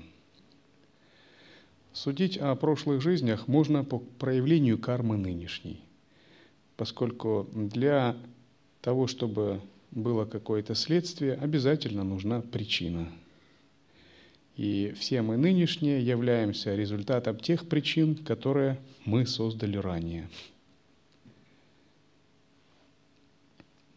Судить 1.93 2.37
о 2.37 2.55
прошлых 2.55 3.01
жизнях 3.01 3.47
можно 3.47 3.83
по 3.83 3.99
проявлению 3.99 4.79
кармы 4.79 5.17
нынешней, 5.17 5.79
поскольку 6.75 7.47
для 7.53 8.15
того, 8.81 9.05
чтобы 9.05 9.61
было 9.91 10.25
какое-то 10.25 10.73
следствие, 10.73 11.33
обязательно 11.33 12.03
нужна 12.03 12.41
причина. 12.41 13.07
И 14.55 14.91
все 14.97 15.21
мы 15.21 15.37
нынешние 15.37 16.03
являемся 16.03 16.75
результатом 16.75 17.37
тех 17.37 17.69
причин, 17.69 18.15
которые 18.15 18.79
мы 19.05 19.27
создали 19.27 19.77
ранее. 19.77 20.29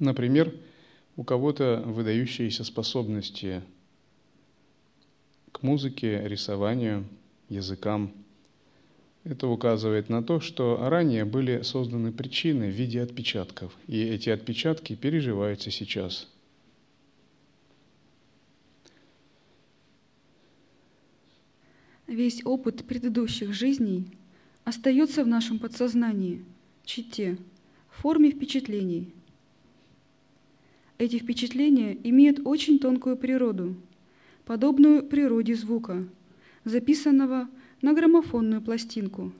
Например, 0.01 0.53
у 1.17 1.25
кого-то 1.25 1.83
выдающиеся 1.85 2.65
способности 2.65 3.63
к 5.53 5.63
музыке, 5.63 6.27
рисованию, 6.27 7.05
языкам. 7.51 8.11
Это 9.25 9.47
указывает 9.47 10.09
на 10.09 10.23
то, 10.23 10.41
что 10.41 10.89
ранее 10.89 11.27
были 11.27 11.61
созданы 11.61 12.13
причины 12.13 12.71
в 12.71 12.75
виде 12.75 13.03
отпечатков, 13.03 13.77
и 13.87 14.03
эти 14.03 14.31
отпечатки 14.31 14.95
переживаются 14.95 15.71
сейчас. 15.71 16.27
Весь 22.07 22.41
опыт 22.47 22.87
предыдущих 22.87 23.53
жизней 23.53 24.07
остается 24.65 25.23
в 25.25 25.27
нашем 25.27 25.59
подсознании, 25.59 26.43
чите, 26.87 27.37
в 27.91 28.01
форме 28.01 28.31
впечатлений– 28.31 29.13
эти 31.01 31.19
впечатления 31.19 31.97
имеют 32.05 32.41
очень 32.45 32.79
тонкую 32.79 33.17
природу, 33.17 33.75
подобную 34.45 35.03
природе 35.03 35.55
звука, 35.55 36.07
записанного 36.67 37.49
на 37.81 37.95
граммофонную 37.95 38.61
пластинку. 38.61 39.33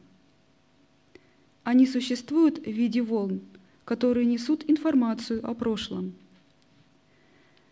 Они 1.63 1.87
существуют 1.87 2.67
в 2.67 2.71
виде 2.71 3.03
волн, 3.03 3.43
которые 3.85 4.25
несут 4.25 4.65
информацию 4.71 5.47
о 5.47 5.53
прошлом. 5.53 6.15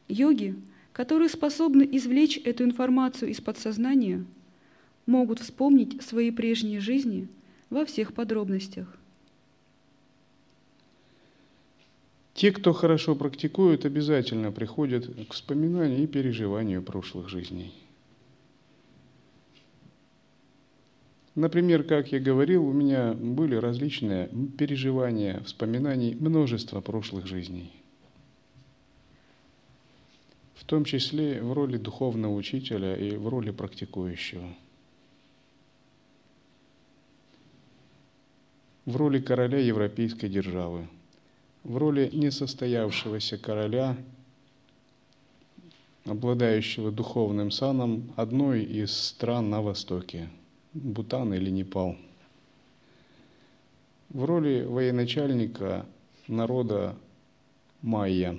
Йоги, 0.06 0.54
которые 0.92 1.30
способны 1.30 1.88
извлечь 1.90 2.38
эту 2.44 2.64
информацию 2.64 3.30
из 3.30 3.40
подсознания, 3.40 4.22
могут 5.06 5.38
вспомнить 5.38 6.02
свои 6.02 6.30
прежние 6.30 6.80
жизни 6.80 7.26
во 7.70 7.86
всех 7.86 8.12
подробностях. 8.12 8.98
Те, 12.38 12.52
кто 12.52 12.72
хорошо 12.72 13.16
практикует, 13.16 13.84
обязательно 13.84 14.52
приходят 14.52 15.08
к 15.26 15.32
вспоминанию 15.32 16.04
и 16.04 16.06
переживанию 16.06 16.84
прошлых 16.84 17.28
жизней. 17.28 17.74
Например, 21.34 21.82
как 21.82 22.12
я 22.12 22.20
говорил, 22.20 22.64
у 22.64 22.72
меня 22.72 23.12
были 23.12 23.56
различные 23.56 24.28
переживания, 24.56 25.40
вспоминаний 25.40 26.14
множества 26.14 26.80
прошлых 26.80 27.26
жизней. 27.26 27.72
В 30.54 30.62
том 30.62 30.84
числе 30.84 31.42
в 31.42 31.52
роли 31.52 31.76
духовного 31.76 32.36
учителя 32.36 32.94
и 32.94 33.16
в 33.16 33.26
роли 33.26 33.50
практикующего. 33.50 34.54
В 38.84 38.94
роли 38.94 39.18
короля 39.18 39.58
европейской 39.58 40.28
державы– 40.28 40.86
в 41.64 41.76
роли 41.76 42.10
несостоявшегося 42.12 43.38
короля, 43.38 43.96
обладающего 46.04 46.90
духовным 46.90 47.50
саном 47.50 48.12
одной 48.16 48.62
из 48.62 48.96
стран 48.96 49.50
на 49.50 49.60
Востоке, 49.60 50.28
Бутан 50.72 51.34
или 51.34 51.50
Непал. 51.50 51.96
В 54.08 54.24
роли 54.24 54.64
военачальника 54.64 55.84
народа 56.28 56.96
майя. 57.82 58.38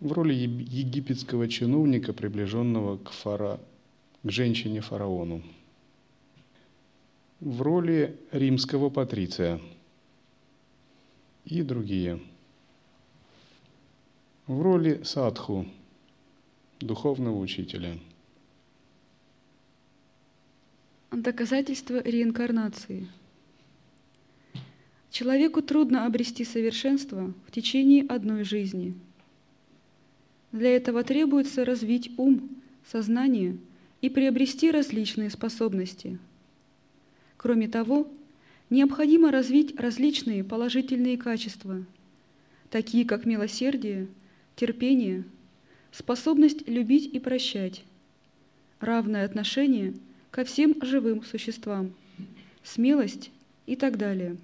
В 0.00 0.12
роли 0.12 0.34
египетского 0.34 1.48
чиновника, 1.48 2.12
приближенного 2.12 2.98
к, 2.98 3.10
фара... 3.10 3.60
к 4.24 4.30
женщине-фараону. 4.30 5.42
В 7.38 7.62
роли 7.62 8.18
римского 8.32 8.90
патриция– 8.90 9.60
и 11.44 11.62
другие. 11.62 12.20
В 14.46 14.60
роли 14.60 15.02
садху, 15.04 15.66
духовного 16.80 17.38
учителя. 17.38 17.98
Доказательство 21.10 22.02
реинкарнации. 22.02 23.08
Человеку 25.10 25.62
трудно 25.62 26.06
обрести 26.06 26.44
совершенство 26.44 27.32
в 27.46 27.52
течение 27.52 28.02
одной 28.02 28.42
жизни. 28.42 28.94
Для 30.50 30.74
этого 30.74 31.04
требуется 31.04 31.64
развить 31.64 32.10
ум, 32.16 32.50
сознание 32.90 33.56
и 34.00 34.10
приобрести 34.10 34.70
различные 34.70 35.30
способности. 35.30 36.18
Кроме 37.36 37.68
того, 37.68 38.08
необходимо 38.70 39.30
развить 39.30 39.78
различные 39.78 40.44
положительные 40.44 41.16
качества, 41.16 41.84
такие 42.70 43.04
как 43.04 43.24
милосердие, 43.24 44.08
терпение, 44.56 45.24
способность 45.92 46.66
любить 46.68 47.12
и 47.12 47.18
прощать, 47.18 47.84
равное 48.80 49.24
отношение 49.24 49.94
ко 50.30 50.44
всем 50.44 50.74
живым 50.82 51.24
существам, 51.24 51.92
смелость 52.62 53.30
и 53.66 53.76
так 53.76 53.98
далее. 53.98 54.36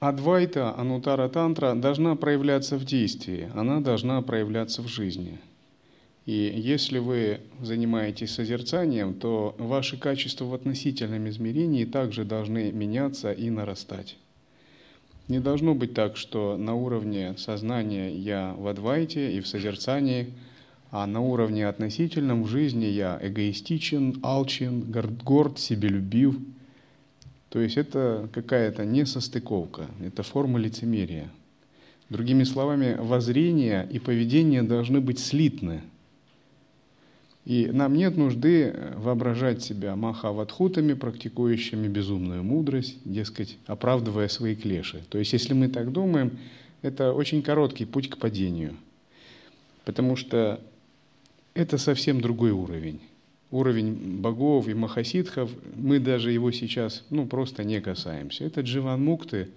Адвайта, 0.00 0.76
анутара 0.76 1.30
тантра 1.30 1.74
должна 1.74 2.14
проявляться 2.14 2.76
в 2.76 2.84
действии, 2.84 3.50
она 3.54 3.80
должна 3.80 4.20
проявляться 4.20 4.82
в 4.82 4.88
жизни– 4.88 5.38
и 6.26 6.54
если 6.56 6.98
вы 6.98 7.40
занимаетесь 7.60 8.32
созерцанием, 8.32 9.14
то 9.14 9.54
ваши 9.58 9.98
качества 9.98 10.46
в 10.46 10.54
относительном 10.54 11.28
измерении 11.28 11.84
также 11.84 12.24
должны 12.24 12.72
меняться 12.72 13.30
и 13.30 13.50
нарастать. 13.50 14.16
Не 15.28 15.38
должно 15.38 15.74
быть 15.74 15.92
так, 15.92 16.16
что 16.16 16.56
на 16.56 16.74
уровне 16.74 17.34
сознания 17.36 18.14
я 18.14 18.54
в 18.58 18.66
адвайте 18.68 19.36
и 19.36 19.40
в 19.40 19.46
созерцании, 19.46 20.32
а 20.90 21.06
на 21.06 21.20
уровне 21.20 21.66
относительном 21.66 22.44
в 22.44 22.48
жизни 22.48 22.86
я 22.86 23.18
эгоистичен, 23.20 24.20
алчен, 24.22 24.80
горд, 24.90 25.22
горд 25.22 25.58
себелюбив. 25.58 26.38
То 27.50 27.60
есть 27.60 27.76
это 27.76 28.28
какая-то 28.32 28.84
несостыковка, 28.84 29.86
это 30.02 30.22
форма 30.22 30.58
лицемерия. 30.58 31.30
Другими 32.08 32.44
словами, 32.44 32.96
воззрение 32.98 33.86
и 33.90 33.98
поведение 33.98 34.62
должны 34.62 35.02
быть 35.02 35.18
слитны– 35.18 35.82
и 37.44 37.66
нам 37.66 37.94
нет 37.94 38.16
нужды 38.16 38.72
э, 38.74 38.94
воображать 38.96 39.62
себя 39.62 39.96
махаватхутами, 39.96 40.94
практикующими 40.94 41.88
безумную 41.88 42.42
мудрость, 42.42 42.96
дескать, 43.04 43.58
оправдывая 43.66 44.28
свои 44.28 44.54
клеши. 44.54 45.02
То 45.10 45.18
есть, 45.18 45.34
если 45.34 45.52
мы 45.52 45.68
так 45.68 45.92
думаем, 45.92 46.38
это 46.80 47.12
очень 47.12 47.42
короткий 47.42 47.84
путь 47.84 48.08
к 48.08 48.16
падению. 48.16 48.76
Потому 49.84 50.16
что 50.16 50.58
это 51.52 51.76
совсем 51.76 52.22
другой 52.22 52.52
уровень. 52.52 53.00
Уровень 53.50 54.20
богов 54.20 54.66
и 54.68 54.74
махасидхов, 54.74 55.50
мы 55.76 56.00
даже 56.00 56.32
его 56.32 56.50
сейчас 56.50 57.04
ну, 57.10 57.26
просто 57.26 57.62
не 57.62 57.80
касаемся. 57.82 58.44
Это 58.44 58.62
дживан-мукты, 58.62 59.50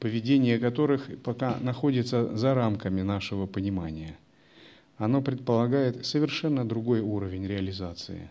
поведение 0.00 0.58
которых 0.58 1.06
пока 1.22 1.58
находится 1.60 2.34
за 2.34 2.54
рамками 2.54 3.02
нашего 3.02 3.44
понимания– 3.44 4.16
оно 4.98 5.22
предполагает 5.22 6.04
совершенно 6.04 6.68
другой 6.68 7.00
уровень 7.00 7.46
реализации. 7.46 8.28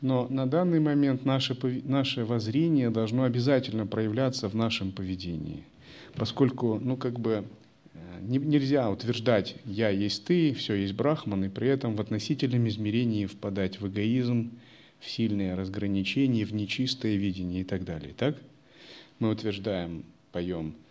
Но 0.00 0.28
на 0.30 0.46
данный 0.46 0.80
момент 0.80 1.26
наше, 1.26 1.56
наше 1.84 2.24
воззрение 2.24 2.88
должно 2.88 3.24
обязательно 3.24 3.86
проявляться 3.86 4.48
в 4.48 4.54
нашем 4.54 4.92
поведении, 4.92 5.64
поскольку, 6.14 6.78
ну, 6.80 6.96
как 6.96 7.20
бы, 7.20 7.44
э, 7.92 7.98
нельзя 8.22 8.88
утверждать 8.88 9.56
«я 9.66 9.90
есть 9.90 10.24
ты», 10.24 10.54
«все 10.54 10.74
есть 10.74 10.94
Брахман», 10.94 11.44
и 11.44 11.48
при 11.50 11.68
этом 11.68 11.96
в 11.96 12.00
относительном 12.00 12.66
измерении 12.68 13.26
впадать 13.26 13.80
в 13.80 13.88
эгоизм, 13.88 14.52
в 15.00 15.10
сильные 15.10 15.54
разграничения, 15.54 16.46
в 16.46 16.54
нечистое 16.54 17.16
видение 17.16 17.62
и 17.62 17.64
так 17.64 17.84
далее. 17.84 18.14
Так? 18.16 18.36
Мы 19.18 19.30
утверждаем, 19.30 20.04
поем– 20.32 20.74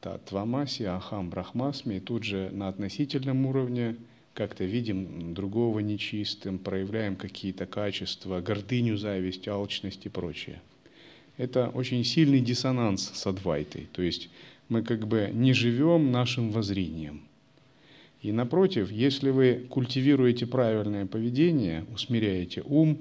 Татвамаси, 0.00 0.84
Ахам, 0.84 1.28
Брахмасми, 1.30 1.96
и 1.96 2.00
тут 2.00 2.22
же 2.24 2.50
на 2.52 2.68
относительном 2.68 3.46
уровне 3.46 3.96
как-то 4.34 4.64
видим 4.64 5.34
другого 5.34 5.80
нечистым, 5.80 6.58
проявляем 6.58 7.16
какие-то 7.16 7.66
качества, 7.66 8.40
гордыню, 8.40 8.96
зависть, 8.96 9.48
алчность 9.48 10.06
и 10.06 10.08
прочее. 10.08 10.60
Это 11.36 11.68
очень 11.68 12.04
сильный 12.04 12.40
диссонанс 12.40 13.10
с 13.14 13.26
Адвайтой, 13.26 13.88
то 13.92 14.02
есть 14.02 14.28
мы 14.68 14.82
как 14.82 15.08
бы 15.08 15.30
не 15.32 15.52
живем 15.52 16.12
нашим 16.12 16.50
воззрением. 16.52 17.22
И 18.22 18.32
напротив, 18.32 18.90
если 18.90 19.30
вы 19.30 19.66
культивируете 19.68 20.46
правильное 20.46 21.06
поведение, 21.06 21.84
усмиряете 21.92 22.62
ум, 22.64 22.98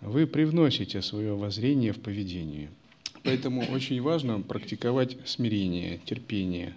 вы 0.00 0.26
привносите 0.26 1.02
свое 1.02 1.34
воззрение 1.34 1.92
в 1.92 2.00
поведение– 2.00 2.70
Поэтому 3.24 3.62
очень 3.70 4.00
важно 4.02 4.40
практиковать 4.40 5.16
смирение, 5.24 6.00
терпение. 6.04 6.74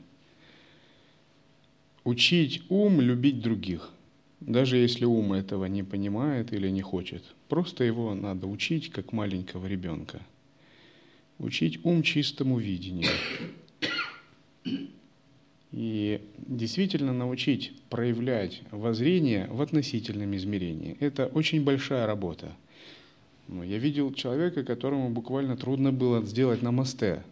учить 2.05 2.61
ум 2.69 3.01
любить 3.01 3.41
других, 3.41 3.91
даже 4.39 4.77
если 4.77 5.03
ум 5.05 5.33
этого 5.33 5.65
не 5.65 5.83
понимает 5.83 6.53
или 6.53 6.69
не 6.69 6.81
хочет. 6.81 7.23
Просто 7.49 7.83
его 7.83 8.13
надо 8.13 8.47
учить, 8.47 8.91
как 8.91 9.11
маленького 9.11 9.65
ребенка. 9.65 10.21
Учить 11.39 11.83
ум 11.83 12.03
чистому 12.03 12.59
видению. 12.59 13.09
И 15.71 16.21
действительно 16.37 17.11
научить 17.11 17.73
проявлять 17.89 18.61
воззрение 18.71 19.47
в 19.47 19.61
относительном 19.61 20.33
измерении. 20.37 20.95
Это 21.01 21.25
очень 21.25 21.63
большая 21.63 22.05
работа. 22.05 22.55
Я 23.49 23.77
видел 23.77 24.11
человека, 24.13 24.63
которому 24.63 25.09
буквально 25.09 25.55
трудно 25.55 25.91
было 25.91 26.23
сделать 26.25 26.61
намасте 26.61 27.23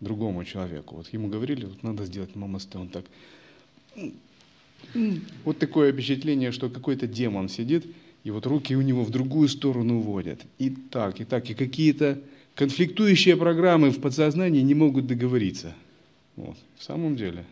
другому 0.00 0.44
человеку. 0.44 0.96
Вот 0.96 1.08
ему 1.12 1.28
говорили, 1.28 1.66
вот 1.66 1.82
надо 1.82 2.04
сделать 2.04 2.36
намасте, 2.36 2.78
он 2.78 2.88
так... 2.88 3.04
Вот 5.44 5.58
такое 5.58 5.92
впечатление, 5.92 6.52
что 6.52 6.70
какой-то 6.70 7.06
демон 7.06 7.48
сидит, 7.48 7.84
и 8.24 8.30
вот 8.30 8.46
руки 8.46 8.74
у 8.74 8.80
него 8.80 9.04
в 9.04 9.10
другую 9.10 9.48
сторону 9.48 10.00
водят. 10.00 10.40
И 10.58 10.70
так, 10.70 11.20
и 11.20 11.24
так, 11.24 11.50
и 11.50 11.54
какие-то 11.54 12.18
конфликтующие 12.54 13.36
программы 13.36 13.90
в 13.90 14.00
подсознании 14.00 14.62
не 14.62 14.74
могут 14.74 15.06
договориться. 15.06 15.74
Вот, 16.36 16.56
в 16.76 16.84
самом 16.84 17.16
деле. 17.16 17.44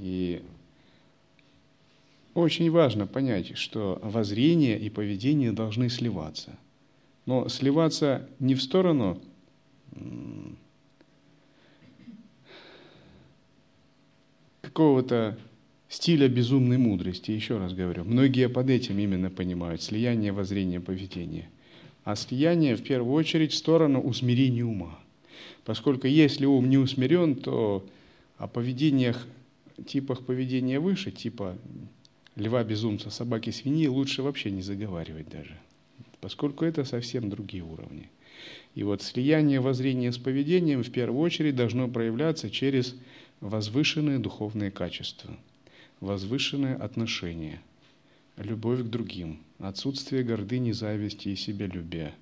И 0.00 0.42
очень 2.38 2.70
важно 2.70 3.06
понять, 3.06 3.56
что 3.56 3.98
воззрение 4.02 4.78
и 4.78 4.90
поведение 4.90 5.52
должны 5.52 5.88
сливаться. 5.88 6.56
Но 7.26 7.48
сливаться 7.48 8.28
не 8.38 8.54
в 8.54 8.62
сторону 8.62 9.20
какого-то 14.60 15.38
стиля 15.88 16.28
безумной 16.28 16.78
мудрости, 16.78 17.30
еще 17.30 17.58
раз 17.58 17.74
говорю. 17.74 18.04
Многие 18.04 18.48
под 18.48 18.70
этим 18.70 18.98
именно 18.98 19.30
понимают 19.30 19.82
слияние 19.82 20.32
воззрения 20.32 20.80
поведения. 20.80 21.48
А 22.04 22.16
слияние 22.16 22.76
в 22.76 22.82
первую 22.82 23.12
очередь 23.12 23.52
в 23.52 23.56
сторону 23.56 24.00
усмирения 24.00 24.64
ума. 24.64 24.98
Поскольку 25.64 26.06
если 26.06 26.46
ум 26.46 26.70
не 26.70 26.78
усмирен, 26.78 27.34
то 27.34 27.84
о 28.36 28.46
поведениях, 28.46 29.26
типах 29.86 30.24
поведения 30.24 30.80
выше, 30.80 31.10
типа 31.10 31.58
льва, 32.38 32.62
безумца, 32.64 33.10
собаки, 33.10 33.50
свиньи, 33.50 33.86
лучше 33.88 34.22
вообще 34.22 34.50
не 34.50 34.62
заговаривать 34.62 35.28
даже. 35.28 35.56
Поскольку 36.20 36.64
это 36.64 36.84
совсем 36.84 37.28
другие 37.28 37.64
уровни. 37.64 38.08
И 38.74 38.84
вот 38.84 39.02
слияние 39.02 39.60
воззрения 39.60 40.12
с 40.12 40.18
поведением 40.18 40.82
в 40.82 40.90
первую 40.90 41.20
очередь 41.20 41.56
должно 41.56 41.88
проявляться 41.88 42.48
через 42.50 42.94
возвышенные 43.40 44.18
духовные 44.18 44.70
качества, 44.70 45.36
возвышенное 46.00 46.76
отношение, 46.76 47.60
любовь 48.36 48.80
к 48.80 48.86
другим, 48.86 49.40
отсутствие 49.58 50.22
гордыни, 50.22 50.70
зависти 50.72 51.28
и 51.28 51.36
себялюбия, 51.36 52.14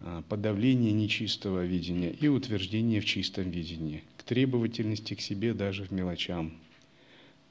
а, 0.00 0.22
подавление 0.28 0.92
нечистого 0.92 1.64
видения 1.64 2.10
и 2.10 2.26
утверждение 2.28 3.00
в 3.00 3.04
чистом 3.04 3.50
видении, 3.50 4.02
к 4.16 4.24
требовательности 4.24 5.14
к 5.14 5.20
себе 5.20 5.54
даже 5.54 5.84
в 5.84 5.92
мелочам, 5.92 6.52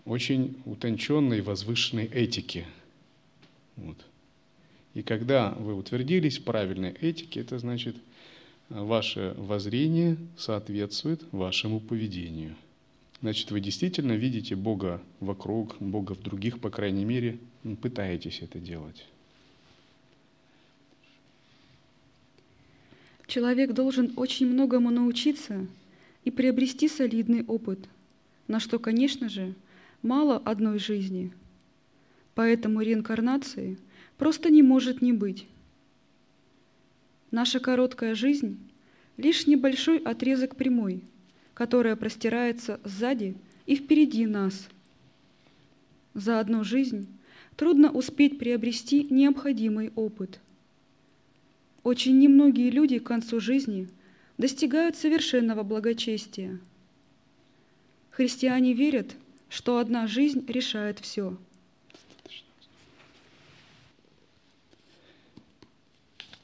очень 0.06 0.58
утонченной 0.66 1.42
возвышенной 1.42 2.06
этики. 2.06 2.66
Вот. 3.76 3.98
И 4.94 5.02
когда 5.02 5.52
вы 5.52 5.76
утвердились 5.76 6.38
в 6.38 6.44
правильной 6.44 6.92
этике, 6.92 7.42
это 7.42 7.60
значит, 7.60 7.96
ваше 8.70 9.34
воззрение 9.38 10.18
соответствует 10.38 11.22
вашему 11.32 11.80
поведению. 11.80 12.56
Значит, 13.22 13.52
вы 13.52 13.60
действительно 13.60 14.14
видите 14.14 14.56
Бога 14.56 15.02
вокруг, 15.20 15.76
Бога 15.80 16.14
в 16.14 16.22
других, 16.22 16.60
по 16.60 16.70
крайней 16.70 17.06
мере, 17.06 17.40
пытаетесь 17.82 18.40
это 18.42 18.60
делать. 18.60 19.06
Человек 23.28 23.74
должен 23.74 24.14
очень 24.18 24.46
многому 24.46 24.92
научиться 24.92 25.66
и 26.24 26.32
приобрести 26.32 26.88
солидный 26.88 27.44
опыт, 27.44 27.80
на 28.48 28.60
что, 28.60 28.78
конечно 28.78 29.30
же, 29.30 29.56
мало 30.06 30.38
одной 30.38 30.80
жизни. 30.80 31.34
Поэтому 32.36 32.82
реинкарнации 32.82 33.78
просто 34.18 34.50
не 34.50 34.62
может 34.62 35.02
не 35.02 35.12
быть. 35.12 35.48
Наша 37.32 37.60
короткая 37.60 38.16
жизнь— 38.16 38.58
лишь 39.18 39.48
небольшой 39.48 39.98
отрезок 39.98 40.56
прямой, 40.56 41.02
которая 41.54 41.96
простирается 41.96 42.80
сзади 42.84 43.36
и 43.66 43.76
впереди 43.76 44.26
нас. 44.28 44.70
За 46.14 46.40
одну 46.40 46.64
жизнь 46.64 47.08
трудно 47.56 47.92
успеть 47.92 48.38
приобрести 48.38 49.08
необходимый 49.10 49.92
опыт. 49.96 50.40
Очень 51.84 52.20
немногие 52.20 52.70
люди 52.70 53.00
к 53.00 53.08
концу 53.08 53.40
жизни 53.40 53.88
достигают 54.38 54.98
совершенного 54.98 55.64
благочестия. 55.64 56.60
Христиане 58.12 58.74
верят, 58.74 59.16
что 59.56 59.80
одна 59.80 60.06
жизнь 60.06 60.46
решает 60.48 61.00
все– 61.00 61.38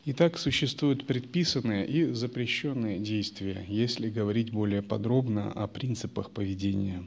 Итак, 0.04 0.39
существуют 0.39 1.06
предписанные 1.06 1.86
и 1.86 2.12
запрещенные 2.12 2.97
действия, 2.97 3.63
если 3.67 4.10
говорить 4.10 4.52
более 4.52 4.82
подробно 4.82 5.52
о 5.52 5.67
принципах 5.67 6.32
поведения. 6.32 7.04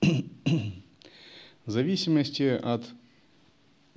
В 0.00 1.70
зависимости 1.70 2.44
от 2.44 2.82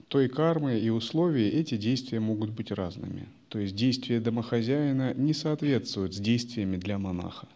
той 0.09 0.27
кармы 0.27 0.77
и 0.77 0.89
условий 0.89 1.47
эти 1.47 1.77
действия 1.77 2.19
могут 2.19 2.49
быть 2.49 2.71
разными. 2.71 3.29
То 3.47 3.59
есть 3.59 3.77
действия 3.77 4.19
домохозяина 4.19 5.13
не 5.13 5.33
соответствуют 5.33 6.13
с 6.13 6.19
действиями 6.19 6.75
для 6.75 6.97
монаха. 6.97 7.47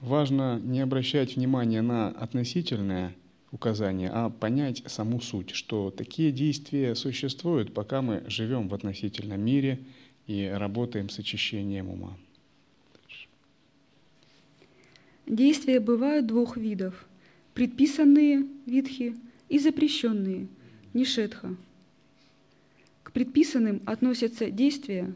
Важно 0.00 0.60
не 0.60 0.80
обращать 0.80 1.36
внимания 1.36 1.82
на 1.82 2.08
относительное– 2.08 3.14
указания, 3.54 4.10
а 4.12 4.30
понять 4.30 4.82
саму 4.86 5.20
суть, 5.20 5.50
что 5.50 5.90
такие 5.90 6.32
действия 6.32 6.96
существуют, 6.96 7.72
пока 7.72 8.02
мы 8.02 8.24
живем 8.26 8.68
в 8.68 8.74
относительном 8.74 9.40
мире 9.40 9.78
и 10.26 10.44
работаем 10.52 11.08
с 11.08 11.20
очищением 11.20 11.88
ума. 11.88 12.16
Действия 15.26 15.78
бывают 15.80 16.26
двух 16.26 16.56
видов– 16.56 17.06
предписанные 17.54 18.44
видхи 18.66 19.14
и 19.48 19.58
запрещенные– 19.60 20.48
нишетха. 20.92 21.54
К 23.04 23.12
предписанным 23.12 23.80
относятся 23.86 24.50
действия, 24.50 25.14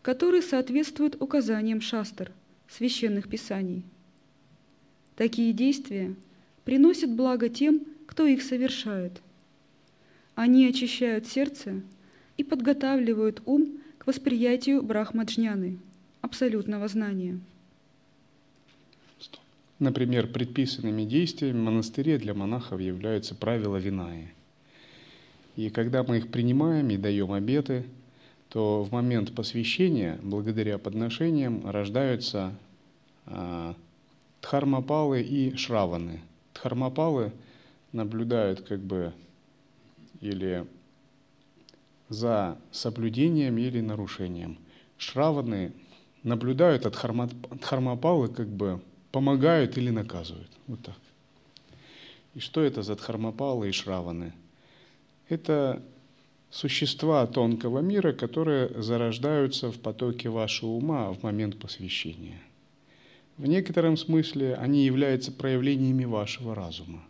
которые 0.00 0.42
соответствуют 0.42 1.20
указаниям 1.20 1.80
шастр, 1.80 2.30
священных 2.68 3.28
писаний. 3.28 3.82
Такие 5.20 5.52
действия– 5.52 6.14
приносят 6.64 7.10
благо 7.14 7.50
тем, 7.50 7.82
кто 8.06 8.24
их 8.26 8.40
совершает. 8.40 9.20
Они 10.34 10.66
очищают 10.66 11.26
сердце 11.26 11.82
и 12.38 12.42
подготавливают 12.42 13.42
ум 13.44 13.80
к 13.98 14.06
восприятию 14.06 14.82
брахмаджняны, 14.82 15.76
абсолютного 16.22 16.88
знания. 16.88 17.38
Например, 19.78 20.26
предписанными 20.26 21.04
действиями 21.04 21.58
в 21.58 21.64
монастыре 21.64 22.16
для 22.16 22.32
монахов 22.32 22.80
являются 22.80 23.34
правила 23.34 23.76
Винаи. 23.76 24.32
И 25.54 25.68
когда 25.68 26.02
мы 26.02 26.16
их 26.16 26.28
принимаем 26.28 26.88
и 26.88 26.96
даем 26.96 27.32
обеты, 27.32 27.84
то 28.48 28.84
в 28.84 28.90
момент 28.90 29.34
посвящения, 29.34 30.18
благодаря 30.22 30.78
подношениям, 30.78 31.68
рождаются 31.68 32.54
а, 33.26 33.76
дхармапалы 34.40 35.22
и 35.22 35.54
шраваны– 35.56 36.20
Дхармапалы 36.60 37.32
наблюдают 37.92 38.60
как 38.60 38.80
бы 38.80 39.14
или 40.20 40.66
за 42.10 42.58
соблюдением 42.70 43.56
или 43.56 43.80
нарушением. 43.80 44.58
Шраваны 44.98 45.72
наблюдают 46.22 46.84
от 46.84 46.92
Дхармапалы 46.92 48.28
как 48.28 48.48
бы 48.48 48.82
помогают 49.10 49.78
или 49.78 49.88
наказывают. 49.88 50.50
Вот 50.66 50.82
так. 50.82 50.96
И 52.34 52.40
что 52.40 52.60
это 52.60 52.82
за 52.82 52.94
Дхармапалы 52.94 53.70
и 53.70 53.72
Шраваны? 53.72 54.34
Это 55.30 55.82
существа 56.50 57.26
тонкого 57.26 57.78
мира, 57.78 58.12
которые 58.12 58.82
зарождаются 58.82 59.72
в 59.72 59.78
потоке 59.78 60.28
вашего 60.28 60.72
ума 60.72 61.10
в 61.12 61.22
момент 61.22 61.58
посвящения. 61.58 62.38
В 63.40 63.46
некотором 63.46 63.96
смысле 63.96 64.54
они 64.56 64.84
являются 64.84 65.32
проявлениями 65.32 66.04
вашего 66.04 66.54
разума. 66.54 67.02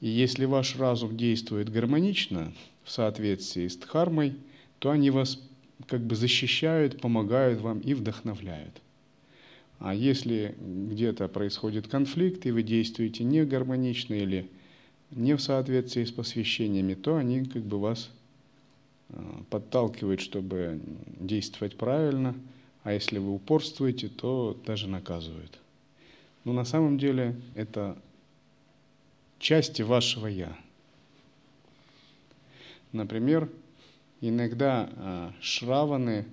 И 0.00 0.08
если 0.08 0.46
ваш 0.46 0.76
разум 0.76 1.14
действует 1.14 1.68
гармонично 1.68 2.54
в 2.84 2.90
соответствии 2.90 3.68
с 3.68 3.76
дхармой, 3.76 4.36
то 4.78 4.90
они 4.90 5.10
вас 5.10 5.38
как 5.88 6.00
бы 6.00 6.16
защищают, 6.16 7.02
помогают 7.02 7.60
вам 7.60 7.80
и 7.80 7.92
вдохновляют. 7.92 8.80
А 9.78 9.94
если 9.94 10.54
где-то 10.58 11.28
происходит 11.28 11.86
конфликт, 11.86 12.46
и 12.46 12.50
вы 12.50 12.62
действуете 12.62 13.22
не 13.22 13.44
гармонично 13.44 14.14
или 14.14 14.48
не 15.10 15.36
в 15.36 15.42
соответствии 15.42 16.04
с 16.04 16.12
посвящениями, 16.12 16.94
то 16.94 17.16
они 17.16 17.44
как 17.44 17.64
бы 17.64 17.78
вас 17.78 18.10
э, 19.10 19.22
подталкивают, 19.50 20.22
чтобы 20.22 20.80
действовать 21.18 21.76
правильно, 21.76 22.34
а 22.90 22.92
если 22.92 23.18
вы 23.18 23.32
упорствуете, 23.32 24.08
то 24.08 24.60
даже 24.66 24.88
наказывают. 24.88 25.60
Но 26.44 26.52
на 26.52 26.64
самом 26.64 26.98
деле 26.98 27.40
это 27.54 27.96
части 29.38 29.82
вашего 29.82 30.26
«я». 30.26 30.56
Например, 32.90 33.48
иногда 34.20 34.90
э, 34.90 35.30
шраваны 35.40 36.26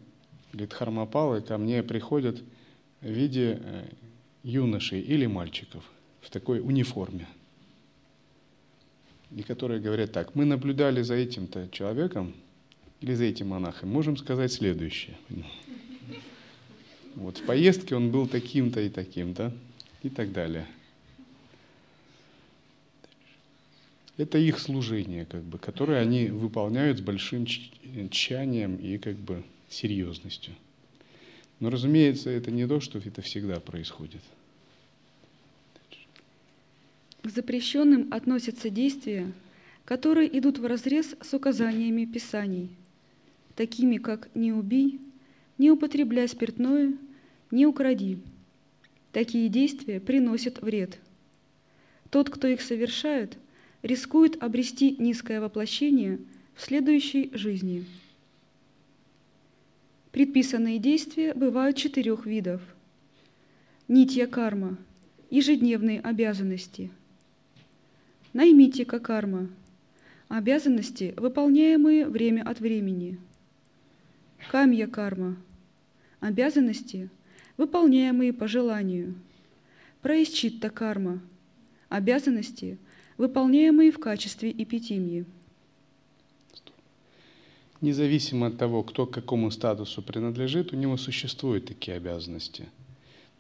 или 0.52 0.66
дхармапалы 0.66 1.42
ко 1.42 1.60
мне 1.60 1.84
приходят 1.84 2.42
в 3.02 3.08
виде 3.08 3.60
э, 3.62 3.90
юношей 4.42 5.02
или 5.02 5.28
мальчиков 5.28 5.84
в 6.22 6.32
такой 6.32 6.60
униформе. 6.60 7.28
И 9.30 9.44
которые 9.44 9.80
говорят 9.80 10.12
так, 10.12 10.34
мы 10.34 10.46
наблюдали 10.46 11.04
за 11.04 11.14
этим-то 11.14 11.70
человеком 11.70 12.34
или 13.00 13.14
за 13.14 13.26
этим 13.26 13.50
монахом, 13.50 13.90
можем 13.90 14.18
сказать 14.18 14.52
следующее. 14.52 15.18
Вот 17.18 17.40
в 17.40 17.44
поездке 17.44 17.96
он 17.96 18.12
был 18.12 18.28
таким-то 18.28 18.80
и 18.80 18.90
таким-то 18.90 19.52
и 20.04 20.10
так 20.10 20.32
далее. 20.32 20.68
Это 24.18 24.38
их 24.38 24.60
служение, 24.60 25.26
как 25.26 25.42
бы, 25.42 25.58
которое 25.58 26.00
они 26.00 26.28
выполняют 26.28 27.00
с 27.00 27.02
большим 27.02 27.48
тщанием 27.48 28.76
и 28.76 29.00
как 29.00 29.16
бы 29.16 29.44
серьезностью. 29.68 30.54
Но, 31.60 31.72
разумеется, 31.72 32.30
это 32.30 32.52
не 32.52 32.68
то, 32.68 32.80
что 32.80 33.00
это 33.00 33.24
всегда 33.24 33.60
происходит. 33.60 34.22
К 37.24 37.30
запрещенным 37.30 38.14
относятся 38.14 38.70
действия, 38.70 39.32
которые 39.86 40.38
идут 40.38 40.60
вразрез 40.60 41.16
с 41.20 41.34
указаниями 41.34 42.06
Писаний, 42.06 42.70
такими 43.56 43.98
как 43.98 44.30
«не 44.36 44.54
убий», 44.54 45.02
«не 45.58 45.72
употребляй 45.72 46.28
спиртное», 46.28 46.94
«не 47.52 47.66
укради». 47.66 48.20
Такие 49.12 49.50
действия 49.50 50.00
приносят 50.00 50.62
вред. 50.62 51.00
Тот, 52.10 52.30
кто 52.30 52.48
их 52.48 52.62
совершает, 52.62 53.38
рискует 53.82 54.42
обрести 54.44 54.96
низкое 55.00 55.42
воплощение 55.42 56.20
в 56.56 56.62
следующей 56.62 57.32
жизни– 57.34 57.86
Предписанные 60.18 60.80
действия 60.80 61.36
бывают 61.36 61.78
четырех 61.78 62.26
видов. 62.26 62.60
Нитья 63.88 64.26
карма– 64.26 64.76
ежедневные 65.30 66.02
обязанности. 66.02 66.90
Наймитика 68.34 69.00
карма– 69.00 69.48
обязанности, 70.28 71.14
выполняемые 71.18 72.08
время 72.08 72.42
от 72.42 72.60
времени. 72.60 73.20
Камья 74.50 74.88
карма– 74.88 75.38
обязанности, 76.20 77.12
выполняемые 77.58 78.34
по 78.34 78.48
желанию. 78.48 79.16
Праисчитта 80.02 80.70
карма– 80.70 81.22
обязанности, 81.90 82.78
выполняемые 83.18 83.92
в 83.92 84.00
качестве 84.00 84.52
эпитимии. 84.52 85.26
Независимо 87.82 88.48
от 88.48 88.58
того, 88.58 88.84
кто 88.84 89.06
к 89.06 89.14
какому 89.14 89.52
статусу 89.52 90.02
принадлежит, 90.02 90.74
у 90.74 90.76
него 90.76 90.98
существуют 90.98 91.66
такие 91.66 91.98
обязанности. 91.98 92.68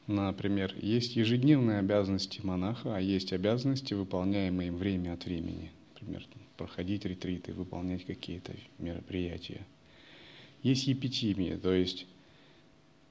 Например, 0.06 0.73
есть 0.80 1.15
ежедневные 1.15 1.80
обязанности 1.80 2.39
монаха, 2.43 2.95
а 2.95 3.01
есть 3.01 3.34
обязанности, 3.34 3.93
выполняемые 3.93 4.71
время 4.71 5.13
от 5.13 5.25
времени. 5.25 5.71
Например, 5.93 6.25
проходить 6.56 7.06
ретриты, 7.06 7.51
выполнять 7.53 8.06
какие-то 8.06 8.53
мероприятия. 8.77 9.65
Есть 10.63 10.88
епитимия, 10.88 11.58
то 11.58 11.73
есть 11.73 12.06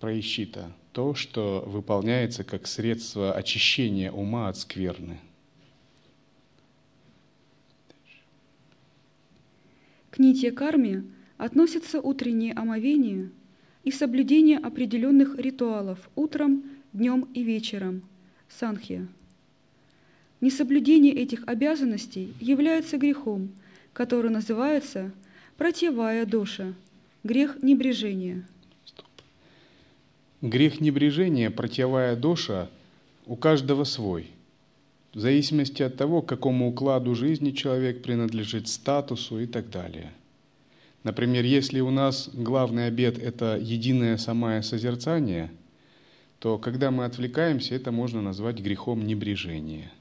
проищита, 0.01 0.73
то, 0.97 1.15
что 1.15 1.63
выполняется 1.67 2.43
как 2.43 2.67
средство 2.67 3.35
очищения 3.35 4.11
ума 4.11 4.49
от 4.49 4.57
скверны. 4.57 5.21
К 10.11 10.19
нитье 10.19 10.53
карме 10.53 11.05
относятся 11.37 12.01
утренние 12.01 12.55
омовения 12.55 13.31
и 13.85 13.91
соблюдение 13.91 14.57
определенных 14.57 15.39
ритуалов 15.39 15.99
утром, 16.15 16.65
днем 16.95 17.29
и 17.35 17.43
вечером– 17.43 18.01
санхья. 18.49 19.07
Несоблюдение 20.41 21.13
этих 21.13 21.47
обязанностей 21.47 22.33
является 22.41 22.97
грехом, 22.97 23.51
который 23.93 24.31
называется 24.31 25.13
противая 25.59 26.25
душа, 26.25 26.73
грех 27.23 27.63
небрежения. 27.63 28.47
Грех 30.42 30.81
небрежения, 30.81 31.51
противая 31.51 32.16
душа, 32.16 32.68
у 33.27 33.37
каждого 33.37 33.85
свой– 33.85 34.31
в 35.14 35.20
зависимости 35.20 35.83
от 35.83 35.96
того, 35.96 36.20
к 36.20 36.29
какому 36.29 36.68
укладу 36.68 37.14
жизни 37.14 37.53
человек 37.53 38.03
принадлежит, 38.03 38.68
статусу 38.68 39.40
и 39.40 39.46
так 39.46 39.70
далее– 39.70 40.12
Например, 41.07 41.44
если 41.44 41.79
у 41.79 41.90
нас 41.92 42.29
главный 42.33 42.88
обед– 42.88 43.16
это 43.20 43.57
единое 43.62 44.16
самое 44.16 44.64
созерцание, 44.64 45.53
то 46.40 46.59
когда 46.59 46.90
мы 46.90 47.05
отвлекаемся, 47.05 47.77
это 47.77 47.92
можно 47.92 48.20
назвать 48.20 48.59
грехом 48.59 49.07
небрежения. 49.07 49.92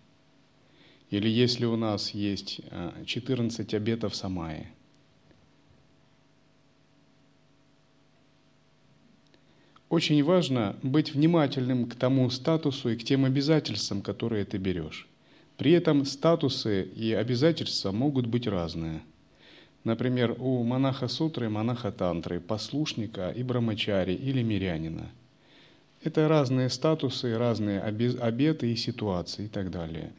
Или 1.12 1.30
если 1.30 1.66
у 1.66 1.76
нас 1.76 2.10
есть 2.16 2.60
14 3.06 3.72
а, 3.72 3.78
обетов 3.78 4.16
самая. 4.16 4.66
Очень 9.96 10.24
важно 10.24 10.76
быть 10.84 11.14
внимательным 11.14 11.88
к 11.88 11.96
тому 11.96 12.30
статусу 12.30 12.90
и 12.90 12.98
к 12.98 13.04
тем 13.06 13.24
обязательствам, 13.24 14.02
которые 14.02 14.44
ты 14.44 14.58
берешь. 14.58 15.08
При 15.56 15.72
этом 15.72 16.06
статусы 16.06 16.84
и 16.84 17.14
обязательства 17.14 17.92
могут 17.92 18.26
быть 18.28 18.46
разные– 18.46 19.02
Например, 19.86 20.36
у 20.40 20.64
монаха 20.64 21.08
сутры, 21.08 21.48
монаха 21.48 21.92
тантры, 21.92 22.40
послушника 22.40 23.30
и 23.30 23.44
брамачари 23.44 24.14
или 24.14 24.42
мирянина. 24.42 25.12
Это 26.04 26.28
разные 26.28 26.70
статусы, 26.70 27.38
разные 27.38 27.80
обеты 27.82 28.74
и 28.74 28.76
ситуации 28.76 29.46
и 29.46 29.48
так 29.48 29.70
далее. 29.70 30.12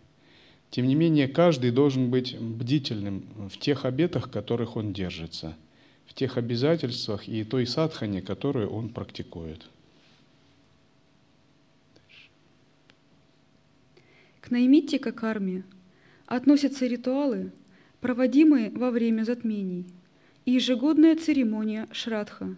Тем 0.71 0.87
не 0.87 0.95
менее, 0.95 1.27
каждый 1.27 1.73
должен 1.73 2.11
быть 2.11 2.39
бдительным 2.39 3.25
в 3.51 3.59
тех 3.59 3.85
обетах, 3.85 4.31
которых 4.31 4.77
он 4.77 4.93
держится, 4.93 5.57
в 6.07 6.15
тех 6.15 6.37
обязательствах 6.37 7.29
и 7.29 7.45
той 7.45 7.67
садхане, 7.67 8.23
которую 8.23 8.71
он 8.71 8.89
практикует. 8.89 9.67
К 14.41 14.51
наймитика 14.51 15.13
карме 15.13 15.65
относятся 16.27 16.87
ритуалы– 16.87 17.53
проводимые 18.07 18.71
во 18.71 18.93
время 18.93 19.25
затмений, 19.25 19.85
и 20.45 20.53
ежегодная 20.53 21.17
церемония 21.17 21.89
Шрадха, 21.91 22.55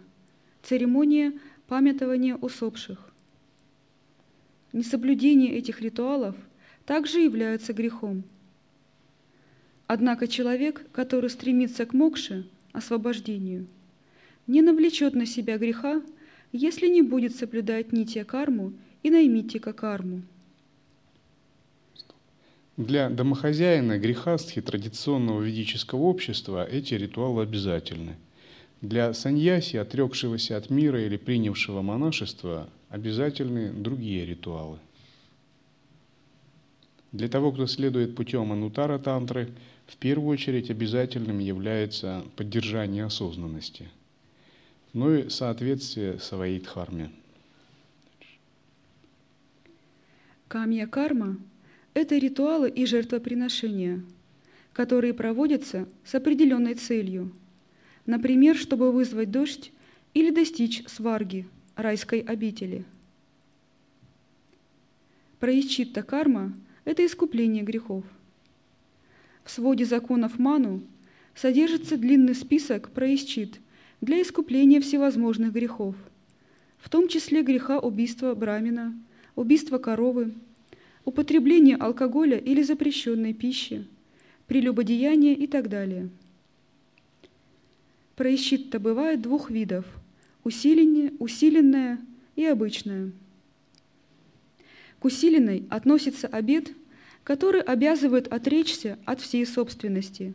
церемония 0.61 1.33
памятования 1.67 2.35
усопших. 2.35 2.99
Несоблюдение 4.73 5.55
этих 5.55 5.81
ритуалов 5.81 6.35
также 6.85 7.21
является 7.21 7.73
грехом. 7.73 8.23
Однако 9.87 10.27
человек, 10.27 10.85
который 10.91 11.31
стремится 11.31 11.87
к 11.87 11.93
мокше, 11.93 12.47
освобождению, 12.71 13.67
не 14.47 14.61
навлечет 14.61 15.15
на 15.15 15.25
себя 15.25 15.57
греха, 15.57 16.01
если 16.51 16.87
не 16.87 17.01
будет 17.01 17.35
соблюдать 17.35 17.91
нитья 17.91 18.23
карму 18.25 18.73
и 19.03 19.09
наймитика 19.09 19.73
карму. 19.73 20.23
Для 22.77 23.09
домохозяина 23.09 23.99
грехастхи 23.99 24.61
традиционного 24.61 25.41
ведического 25.41 25.99
общества 26.03 26.65
эти 26.65 26.93
ритуалы 26.93 27.43
обязательны. 27.43 28.15
Для 28.81 29.13
саньяси, 29.13 29.75
отрекшегося 29.75 30.55
от 30.55 30.69
мира 30.69 31.05
или 31.05 31.17
принявшего 31.17 31.81
монашество, 31.81 32.69
обязательны 32.89 33.73
другие 33.73 34.25
ритуалы. 34.25 34.79
Для 37.11 37.27
того, 37.27 37.51
кто 37.51 37.67
следует 37.67 38.15
путем 38.15 38.51
анутара 38.53 38.97
тантры, 38.97 39.49
в 39.89 39.97
первую 39.97 40.29
очередь 40.29 40.69
обязательным 40.69 41.39
является 41.39 42.23
поддержание 42.35 43.05
осознанности, 43.05 43.89
но 44.93 45.15
и 45.15 45.29
соответствие 45.29 46.19
своей 46.19 46.59
дхарме. 46.59 47.09
Камья 50.47 50.85
карма 50.85 51.37
это 51.95 52.17
ритуалы 52.17 52.69
и 52.69 52.85
жертвоприношения, 52.85 54.03
которые 54.73 55.15
проводятся 55.15 55.87
с 56.05 56.13
определенной 56.13 56.75
целью, 56.75 57.31
например, 58.05 58.55
чтобы 58.55 58.91
вызвать 58.91 59.31
дождь 59.31 59.71
или 60.13 60.29
достичь 60.29 60.87
сварги, 60.87 61.47
райской 61.75 62.19
обители. 62.19 62.85
Праичитта 65.39 66.03
карма– 66.03 66.53
это 66.85 67.03
искупление 67.05 67.63
грехов. 67.63 68.03
В 69.49 69.51
своде 69.51 69.83
законов 69.83 70.37
Ману 70.37 70.83
содержится 71.33 71.97
длинный 71.97 72.35
список 72.35 72.91
праисчит 72.91 73.59
для 73.99 74.21
искупления 74.21 74.79
всевозможных 74.79 75.53
грехов, 75.53 75.95
в 76.77 76.87
том 76.87 77.07
числе 77.07 77.41
греха 77.41 77.79
убийства 77.79 78.35
брамина, 78.35 78.93
убийства 79.35 79.79
коровы, 79.79 80.35
употребления 81.03 81.77
алкоголя 81.77 82.37
или 82.37 82.61
запрещенной 82.61 83.33
пищи, 83.33 83.87
прелюбодеяния 84.45 85.33
и 85.33 85.47
так 85.47 85.67
далее. 85.67 86.09
Праисчитта 88.17 88.79
бывает 88.79 89.19
двух 89.23 89.49
видов– 89.49 89.87
усиленное, 90.43 91.11
усиленное 91.17 91.97
и 92.35 92.45
обычное. 92.45 93.11
К 94.99 95.05
усиленной 95.05 95.65
относится 95.71 96.27
обед, 96.27 96.71
который 97.29 97.61
обязывает 97.61 98.27
отречься 98.33 98.97
от 99.05 99.21
всей 99.21 99.45
собственности, 99.45 100.33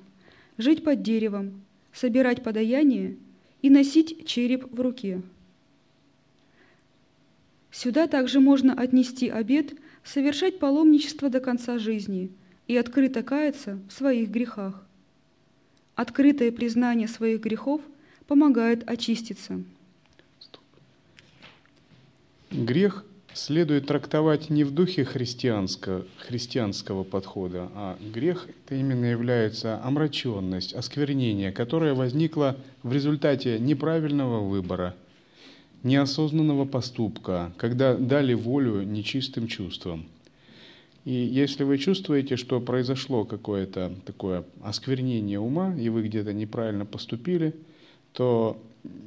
жить 0.59 0.85
под 0.85 1.03
деревом, 1.03 1.65
собирать 1.93 2.45
подаяние 2.45 3.17
и 3.63 3.69
носить 3.69 4.29
череп 4.29 4.73
в 4.73 4.81
руке. 4.81 5.21
Сюда 7.73 8.07
также 8.07 8.39
можно 8.39 8.75
отнести 8.75 9.29
обед 9.29 9.75
совершать 10.05 10.61
паломничество 10.61 11.29
до 11.31 11.41
конца 11.41 11.81
жизни 11.81 12.31
и 12.69 12.77
открыто 12.77 13.25
каяться 13.25 13.81
в 13.89 13.93
своих 13.93 14.29
грехах. 14.31 14.87
Открытое 15.97 16.53
признание 16.53 17.09
своих 17.09 17.41
грехов 17.41 17.81
помогает 18.29 18.89
очиститься. 18.89 19.61
Грех 22.53 23.05
следует 23.35 23.87
трактовать 23.87 24.49
не 24.49 24.65
в 24.65 24.73
духе 24.73 25.05
христианского, 25.05 26.07
христианского 26.19 27.03
подхода, 27.03 27.69
а 27.75 27.99
грех 28.15 28.49
это 28.65 28.77
именно 28.77 29.07
является 29.07 29.83
омраченность, 29.85 30.73
осквернение, 30.73 31.53
которое 31.53 31.95
возникло 31.95 32.57
в 32.83 32.93
результате 32.93 33.59
неправильного 33.59 34.41
выбора, 34.41 34.95
неосознанного 35.83 36.65
поступка, 36.65 37.53
когда 37.57 37.95
дали 37.95 38.35
волю 38.35 38.83
нечистым 38.83 39.49
чувствам. 39.49 40.07
И 41.05 41.13
если 41.13 41.65
вы 41.65 41.77
чувствуете, 41.77 42.37
что 42.37 42.61
произошло 42.61 43.25
какое-то 43.25 43.93
такое 44.07 44.45
осквернение 44.63 45.39
ума, 45.39 45.75
и 45.79 45.91
вы 45.91 46.05
где-то 46.05 46.33
неправильно 46.33 46.87
поступили, 46.87 47.55
то 48.13 48.59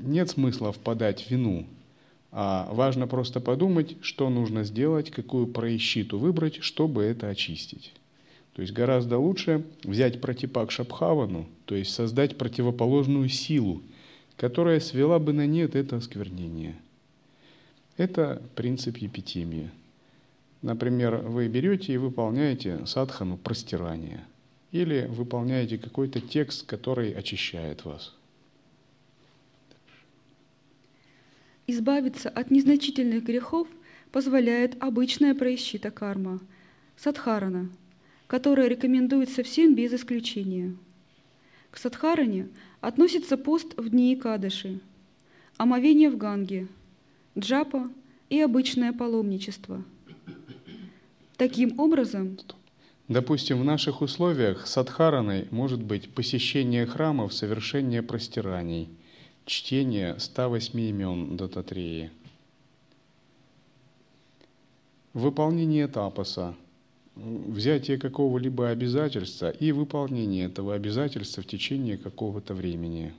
нет 0.02 0.30
смысла 0.30 0.72
впадать 0.72 1.24
в 1.24 1.32
вину– 1.32 1.66
а 2.32 2.70
важно 2.74 3.08
просто 3.08 3.40
подумать, 3.40 3.98
что 4.02 4.30
нужно 4.30 4.64
сделать, 4.64 5.12
какую 5.12 5.48
проищиту 5.48 6.18
выбрать, 6.18 6.62
чтобы 6.64 7.04
это 7.04 7.30
очистить. 7.30 7.94
То 8.54 8.62
есть 8.62 8.74
гораздо 8.74 9.20
лучше 9.20 9.64
взять 9.84 10.20
протипак 10.20 10.72
Шабхавану, 10.72 11.48
то 11.66 11.76
есть 11.76 11.94
создать 11.94 12.38
противоположную 12.38 13.30
силу, 13.30 13.84
которая 14.36 14.80
свела 14.80 15.20
бы 15.20 15.32
на 15.32 15.46
нет 15.46 15.76
это 15.76 15.98
осквернение. 15.98 16.76
Это 17.98 18.42
принцип 18.56 18.98
епитимии. 18.98 19.70
Например, 20.62 21.18
вы 21.18 21.48
берете 21.48 21.94
и 21.94 21.98
выполняете 21.98 22.86
садхану 22.86 23.38
простирания 23.38 24.26
или 24.72 25.08
выполняете 25.08 25.78
какой-то 25.78 26.20
текст, 26.20 26.66
который 26.66 27.12
очищает 27.12 27.86
вас. 27.86 28.17
Избавиться 31.70 32.30
от 32.30 32.50
незначительных 32.50 33.26
грехов 33.26 33.68
позволяет 34.14 34.82
обычная 34.82 35.36
происчита 35.36 35.92
карма– 35.92 36.40
садхарана, 36.96 37.70
которая 38.28 38.70
рекомендуется 38.70 39.44
всем 39.44 39.76
без 39.76 39.92
исключения. 39.92 40.78
К 41.70 41.78
садхаране 41.78 42.48
относится 42.80 43.36
пост 43.36 43.74
в 43.76 43.90
дни 43.90 44.14
Икадыши, 44.14 44.80
омовение 45.58 46.10
в 46.10 46.16
Ганге, 46.16 46.70
джапа 47.38 47.92
и 48.30 48.40
обычное 48.40 48.94
паломничество. 48.94 49.84
Таким 51.36 51.78
образом, 51.78 52.38
Допустим, 53.10 53.60
в 53.60 53.66
наших 53.66 54.02
условиях 54.02 54.68
садхараной 54.68 55.48
может 55.52 55.82
быть 55.82 56.14
посещение 56.14 56.86
храмов, 56.86 57.34
совершение 57.34 58.02
простираний– 58.02 58.88
Чтение 59.48 60.20
108 60.20 60.78
имен 60.78 61.38
Дататреи. 61.38 62.12
Выполнение 65.14 65.88
тапаса, 65.88 66.54
взятие 67.16 67.98
какого-либо 67.98 68.68
обязательства 68.68 69.50
и 69.50 69.72
выполнение 69.72 70.48
этого 70.48 70.76
обязательства 70.76 71.44
в 71.44 71.48
течение 71.48 71.98
какого-то 71.98 72.54
времени. 72.54 73.14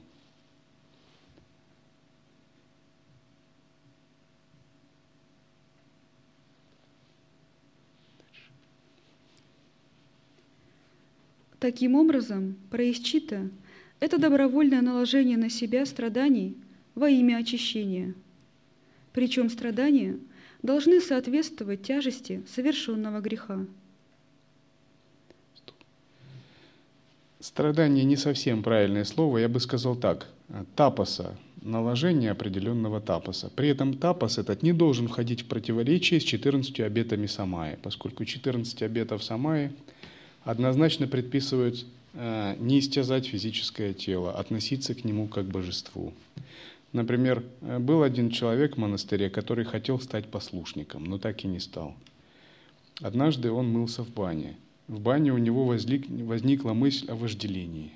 Таким 11.58 11.94
образом, 11.94 12.58
происчита– 12.68 13.48
это 14.00 14.18
добровольное 14.18 14.82
наложение 14.82 15.36
на 15.36 15.50
себя 15.50 15.86
страданий 15.86 16.56
во 16.94 17.08
имя 17.08 17.38
очищения. 17.38 18.14
Причем 19.12 19.50
страдания 19.50 20.18
должны 20.62 21.00
соответствовать 21.00 21.82
тяжести 21.82 22.42
совершенного 22.48 23.20
греха. 23.20 23.66
Страдание 27.40 28.04
не 28.04 28.16
совсем 28.16 28.62
правильное 28.62 29.04
слово, 29.04 29.38
я 29.38 29.48
бы 29.48 29.60
сказал 29.60 29.94
так. 29.94 30.26
Тапаса, 30.74 31.36
наложение 31.62 32.32
определенного 32.32 33.00
тапаса. 33.00 33.50
При 33.54 33.68
этом 33.68 33.96
тапас 33.96 34.38
этот 34.38 34.62
не 34.62 34.72
должен 34.72 35.08
входить 35.08 35.42
в 35.42 35.46
противоречие 35.46 36.20
с 36.20 36.24
14 36.24 36.80
обетами 36.80 37.26
Самаи, 37.26 37.78
поскольку 37.80 38.24
14 38.24 38.82
обетов 38.82 39.22
Самаи 39.22 39.72
однозначно 40.42 41.06
предписывают 41.06 41.86
не 42.14 42.80
истязать 42.80 43.26
физическое 43.26 43.92
тело, 43.92 44.32
относиться 44.32 44.94
к 44.94 45.04
нему 45.04 45.28
как 45.28 45.46
к 45.46 45.50
божеству. 45.50 46.12
Например, 46.92 47.44
э, 47.60 47.78
был 47.78 48.02
один 48.02 48.30
человек 48.30 48.76
в 48.76 48.80
монастыре, 48.80 49.28
который 49.28 49.64
хотел 49.64 50.00
стать 50.00 50.28
послушником, 50.28 51.04
но 51.04 51.18
так 51.18 51.44
и 51.44 51.48
не 51.48 51.60
стал. 51.60 51.94
Однажды 53.00 53.50
он 53.50 53.68
мылся 53.68 54.02
в 54.02 54.10
бане. 54.10 54.56
В 54.88 55.00
бане 55.00 55.32
у 55.32 55.38
него 55.38 55.66
возник, 55.66 56.08
возникла 56.08 56.72
мысль 56.72 57.06
о 57.10 57.14
вожделении. 57.14 57.92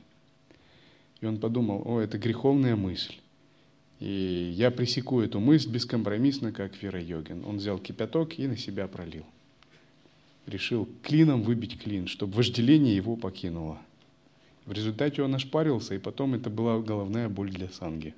И 1.20 1.26
он 1.26 1.38
подумал, 1.38 1.82
о, 1.86 2.00
это 2.00 2.18
греховная 2.18 2.76
мысль. 2.76 3.14
И 3.98 4.52
я 4.54 4.70
пресеку 4.70 5.20
эту 5.20 5.40
мысль 5.40 5.70
бескомпромиссно, 5.70 6.52
как 6.52 6.82
Вера 6.82 7.00
Йогин. 7.00 7.44
Он 7.46 7.56
взял 7.56 7.78
кипяток 7.78 8.38
и 8.38 8.46
на 8.46 8.56
себя 8.56 8.88
пролил. 8.88 9.24
Решил 10.46 10.88
клином 11.02 11.42
выбить 11.42 11.80
клин, 11.80 12.08
чтобы 12.08 12.34
вожделение 12.34 12.96
его 12.96 13.16
покинуло. 13.16 13.78
В 14.66 14.72
результате 14.72 15.22
он 15.22 15.34
ошпарился, 15.34 15.94
и 15.94 15.98
потом 15.98 16.34
это 16.34 16.48
была 16.48 16.78
головная 16.78 17.28
боль 17.28 17.50
для 17.50 17.68
Санги. 17.68 18.14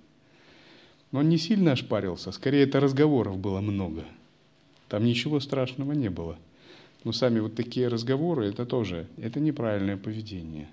Но 1.11 1.21
он 1.21 1.29
не 1.29 1.39
сильно 1.39 1.73
ошпарился, 1.73 2.33
скорее 2.33 2.65
это 2.65 2.81
разговоров 2.81 3.39
было 3.39 3.61
много. 3.61 4.05
Там 4.89 5.05
ничего 5.05 5.41
страшного 5.41 5.93
не 5.93 6.11
было. 6.11 6.37
Но 7.05 7.13
сами 7.13 7.41
вот 7.41 7.55
такие 7.55 7.89
разговоры, 7.89 8.47
это 8.47 8.67
тоже, 8.67 9.07
это 9.17 9.41
неправильное 9.41 9.97
поведение. 9.97 10.69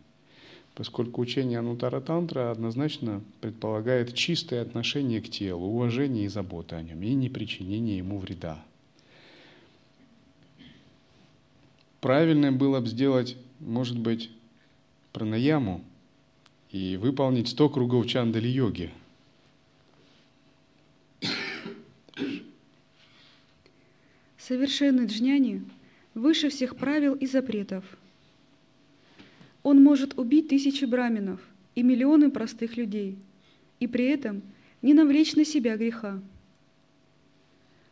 Поскольку 0.75 1.21
учение 1.21 1.59
Анутара 1.59 1.99
Тантра 1.99 2.51
однозначно 2.51 3.21
предполагает 3.41 4.13
чистое 4.13 4.61
отношение 4.61 5.21
к 5.21 5.29
телу, 5.29 5.65
уважение 5.65 6.25
и 6.25 6.29
заботу 6.29 6.75
о 6.75 6.81
нем, 6.81 7.01
и 7.03 7.13
не 7.13 7.29
причинение 7.29 7.97
ему 7.97 8.17
вреда. 8.17 8.63
Правильно 11.99 12.51
было 12.51 12.79
бы 12.79 12.87
сделать, 12.87 13.37
может 13.59 13.99
быть, 13.99 14.31
пранаяму 15.11 15.83
и 16.71 16.97
выполнить 16.97 17.49
100 17.49 17.69
кругов 17.69 18.07
чандали 18.07 18.47
йоги. 18.47 18.91
Совершенный 24.37 25.05
джняни 25.05 25.63
выше 26.13 26.49
всех 26.49 26.75
правил 26.75 27.13
и 27.13 27.25
запретов. 27.25 27.85
Он 29.63 29.81
может 29.83 30.17
убить 30.17 30.49
тысячи 30.49 30.85
браминов 30.85 31.39
и 31.75 31.83
миллионы 31.83 32.31
простых 32.31 32.75
людей, 32.75 33.17
и 33.79 33.87
при 33.87 34.05
этом 34.05 34.41
не 34.81 34.93
навлечь 34.93 35.35
на 35.35 35.45
себя 35.45 35.77
греха. 35.77 36.19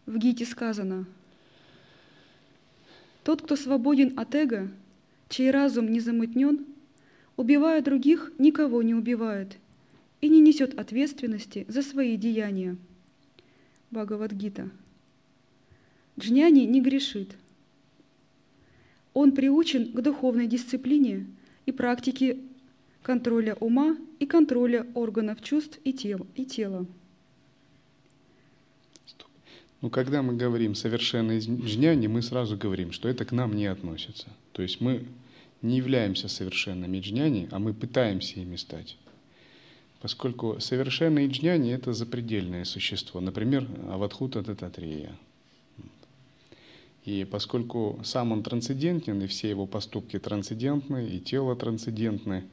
В 0.06 0.18
Гите 0.18 0.46
сказано, 0.46 1.06
«Тот, 3.24 3.44
кто 3.44 3.56
свободен 3.56 4.18
от 4.18 4.34
эго, 4.34 4.72
чей 5.30 5.52
разум 5.52 5.92
не 5.92 6.00
замутнен, 6.00 6.66
убивая 7.40 7.82
других, 7.82 8.34
никого 8.38 8.84
не 8.84 8.94
убивает 8.94 9.56
и 10.20 10.28
не 10.28 10.42
несет 10.42 10.78
ответственности 10.78 11.66
за 11.70 11.82
свои 11.82 12.18
деяния. 12.18 12.76
Бхагавадгита. 13.92 14.70
Джняни 16.20 16.66
не 16.66 16.82
грешит. 16.82 17.30
он 19.14 19.32
приучен 19.32 19.94
к 19.94 20.02
духовной 20.02 20.48
дисциплине 20.48 21.28
и 21.66 21.72
практике 21.72 22.40
контроля 23.04 23.56
ума 23.56 23.96
и 24.20 24.26
контроля 24.26 24.86
органов 24.94 25.42
чувств 25.42 25.80
и, 25.86 25.94
тел, 25.94 26.28
и 26.36 26.44
тела. 26.44 26.86
Ну, 29.82 29.90
когда 29.90 30.22
мы 30.22 30.36
говорим 30.36 30.76
совершенное 30.76 31.40
джняни, 31.40 32.08
мы 32.08 32.22
сразу 32.22 32.58
говорим, 32.58 32.92
что 32.92 33.08
это 33.08 33.24
к 33.24 33.32
нам 33.32 33.56
не 33.56 33.68
относится. 33.68 34.28
То 34.52 34.62
есть 34.62 34.82
мы 34.82 35.06
не 35.62 35.78
являемся 35.78 36.28
совершенными 36.28 37.00
джняни, 37.00 37.48
а 37.52 37.60
мы 37.60 37.74
пытаемся 37.74 38.40
ими 38.40 38.56
стать. 38.56 38.98
Поскольку 40.02 40.60
совершенное 40.60 41.28
джняни– 41.28 41.72
это 41.74 41.94
запредельное 41.94 42.64
существо, 42.64 43.20
например, 43.20 43.68
Аватхута 43.90 44.42
Дататрея. 44.42 45.12
И 47.06 47.26
поскольку 47.30 48.00
сам 48.04 48.32
он 48.32 48.44
трансцендентен, 48.44 49.22
и 49.22 49.28
все 49.28 49.50
его 49.50 49.66
поступки 49.66 50.20
трансцендентны, 50.20 51.08
и 51.10 51.20
тело 51.20 51.56
трансцендентны, 51.56 52.46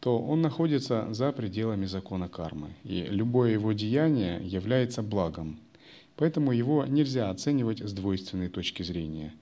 то 0.00 0.18
он 0.18 0.42
находится 0.42 1.12
за 1.12 1.32
пределами 1.32 1.86
закона 1.86 2.28
кармы. 2.28 2.70
И 2.84 3.02
любое 3.02 3.52
его 3.52 3.72
деяние 3.72 4.40
является 4.44 5.02
благом– 5.02 5.58
Поэтому 6.16 6.52
его 6.52 6.84
нельзя 6.86 7.30
оценивать 7.30 7.80
с 7.80 7.92
двойственной 7.92 8.48
точки 8.48 8.82
зрения. 8.82 9.32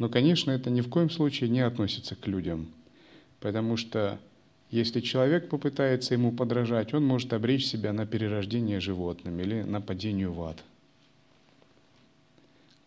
Но, 0.00 0.08
конечно, 0.08 0.50
это 0.50 0.70
ни 0.70 0.80
в 0.80 0.88
коем 0.88 1.10
случае 1.10 1.50
не 1.50 1.60
относится 1.60 2.16
к 2.16 2.26
людям, 2.26 2.68
потому 3.38 3.76
что 3.76 4.18
если 4.70 5.00
человек 5.00 5.50
попытается 5.50 6.14
ему 6.14 6.32
подражать, 6.32 6.94
он 6.94 7.04
может 7.04 7.34
обречь 7.34 7.66
себя 7.66 7.92
на 7.92 8.06
перерождение 8.06 8.80
животным 8.80 9.38
или 9.40 9.60
на 9.60 9.82
падение 9.82 10.30
в 10.30 10.42
ад. 10.42 10.64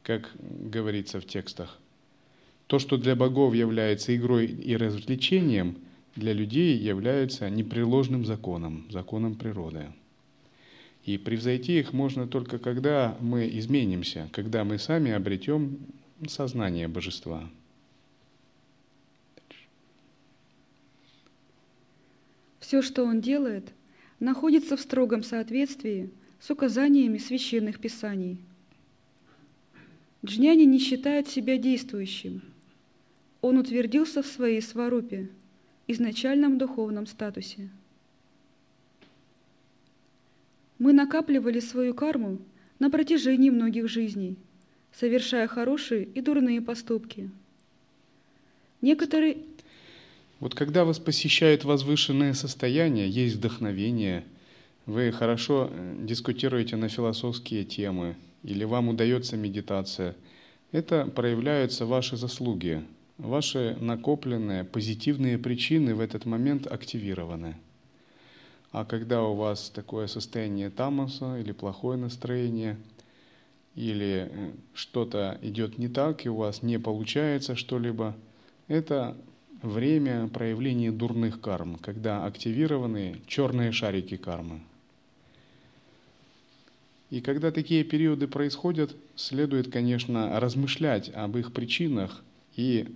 Как 0.01 0.31
говорится 0.41 1.21
в 1.21 1.27
текстах, 1.27 1.77
то, 2.65 2.79
что 2.79 2.97
для 2.97 3.15
богов 3.15 3.53
является 3.53 4.15
игрой 4.15 4.47
и 4.47 4.75
развлечением, 4.75 5.77
для 6.15 6.33
людей 6.33 6.75
является 6.75 7.47
непреложным 7.47 8.25
законом, 8.25 8.87
законом 8.89 9.35
природы. 9.35 9.85
И 11.05 11.19
превзойти 11.19 11.77
их 11.77 11.93
можно 11.93 12.27
только 12.27 12.57
когда 12.57 13.15
мы 13.19 13.47
изменимся, 13.53 14.29
когда 14.31 14.63
мы 14.63 14.79
сами 14.79 15.11
обретем 15.11 15.77
сознание 16.29 16.87
божества. 16.87 17.49
Все, 22.59 22.81
что 22.81 23.03
он 23.03 23.21
делает, 23.21 23.71
находится 24.19 24.77
в 24.77 24.81
строгом 24.81 25.23
соответствии 25.23 26.09
с 26.39 26.49
указаниями 26.49 27.17
священных 27.17 27.79
писаний. 27.79 28.37
Джняни 30.25 30.63
не 30.63 30.79
считает 30.79 31.27
себя 31.27 31.57
действующим. 31.57 32.41
Он 33.41 33.57
утвердился 33.57 34.23
в 34.23 34.27
своей 34.27 34.61
сварупе, 34.61 35.29
изначальном 35.87 36.57
духовном 36.57 37.05
статусе– 37.05 37.69
мы 40.83 40.91
накапливали 40.91 41.61
свою 41.61 41.93
карму 41.93 42.39
на 42.79 42.89
протяжении 42.89 43.49
многих 43.49 43.87
жизней, 43.87 44.35
совершая 44.93 45.47
хорошие 45.47 46.03
и 46.03 46.21
дурные 46.21 46.61
поступки. 46.61 47.29
Некоторые... 48.81 49.37
Вот 50.39 50.55
когда 50.55 50.83
вас 50.83 50.99
посещает 50.99 51.63
возвышенное 51.63 52.33
состояние, 52.33 53.09
есть 53.09 53.35
вдохновение, 53.35 54.25
вы 54.85 55.11
хорошо 55.11 55.69
э, 55.71 55.95
дискутируете 56.01 56.75
на 56.75 56.89
философские 56.89 57.63
темы, 57.63 58.17
или 58.43 58.65
вам 58.65 58.89
удается 58.89 59.37
медитация, 59.37 60.15
это 60.73 61.05
проявляются 61.05 61.85
ваши 61.85 62.17
заслуги, 62.17 62.83
ваши 63.17 63.77
накопленные 63.79 64.65
позитивные 64.65 65.37
причины 65.37 65.95
в 65.95 66.01
этот 66.01 66.25
момент 66.25 66.67
активированы. 66.67 67.55
А 68.71 68.83
когда 68.83 69.23
у 69.23 69.35
вас 69.35 69.69
такое 69.69 70.07
состояние 70.07 70.69
тамаса 70.71 71.37
или 71.37 71.51
плохое 71.51 71.97
настроение, 71.97 72.75
или 73.75 74.29
э, 74.29 74.51
что-то 74.73 75.37
идет 75.41 75.77
не 75.77 75.87
так, 75.87 76.25
и 76.25 76.29
у 76.29 76.35
вас 76.35 76.61
не 76.61 76.79
получается 76.79 77.55
что-либо, 77.55 78.15
это 78.67 79.17
время 79.61 80.27
проявления 80.27 80.91
дурных 80.91 81.41
карм, 81.41 81.77
когда 81.77 82.25
активированы 82.25 83.21
черные 83.27 83.71
шарики 83.71 84.17
кармы. 84.17 84.61
И 87.09 87.21
когда 87.21 87.51
такие 87.51 87.83
периоды 87.83 88.27
происходят, 88.27 88.95
следует, 89.15 89.71
конечно, 89.71 90.39
размышлять 90.39 91.09
об 91.13 91.37
их 91.37 91.53
причинах 91.53 92.23
и 92.55 92.87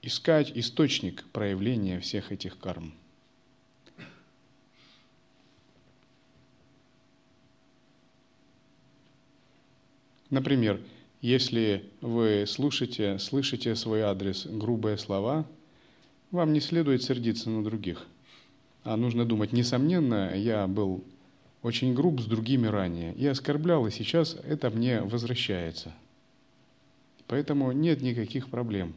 искать 0.00 0.52
источник 0.54 1.24
проявления 1.32 2.00
всех 2.00 2.32
этих 2.32 2.58
карм. 2.58 2.94
Например, 10.32 10.80
если 11.20 11.84
вы 12.00 12.46
слушаете, 12.48 13.18
слышите 13.18 13.76
свой 13.76 14.00
адрес 14.00 14.46
грубые 14.46 14.96
слова, 14.96 15.46
вам 16.30 16.54
не 16.54 16.60
следует 16.60 17.02
сердиться 17.02 17.50
на 17.50 17.62
других. 17.62 18.06
А 18.82 18.96
нужно 18.96 19.26
думать, 19.26 19.52
несомненно, 19.52 20.34
я 20.34 20.66
был 20.66 21.04
очень 21.60 21.92
груб 21.92 22.22
с 22.22 22.24
другими 22.24 22.66
ранее 22.66 23.14
и 23.14 23.26
оскорблял, 23.26 23.86
и 23.86 23.90
сейчас 23.90 24.38
это 24.42 24.70
мне 24.70 25.02
возвращается. 25.02 25.92
Поэтому 27.26 27.70
нет 27.72 28.00
никаких 28.00 28.48
проблем. 28.48 28.94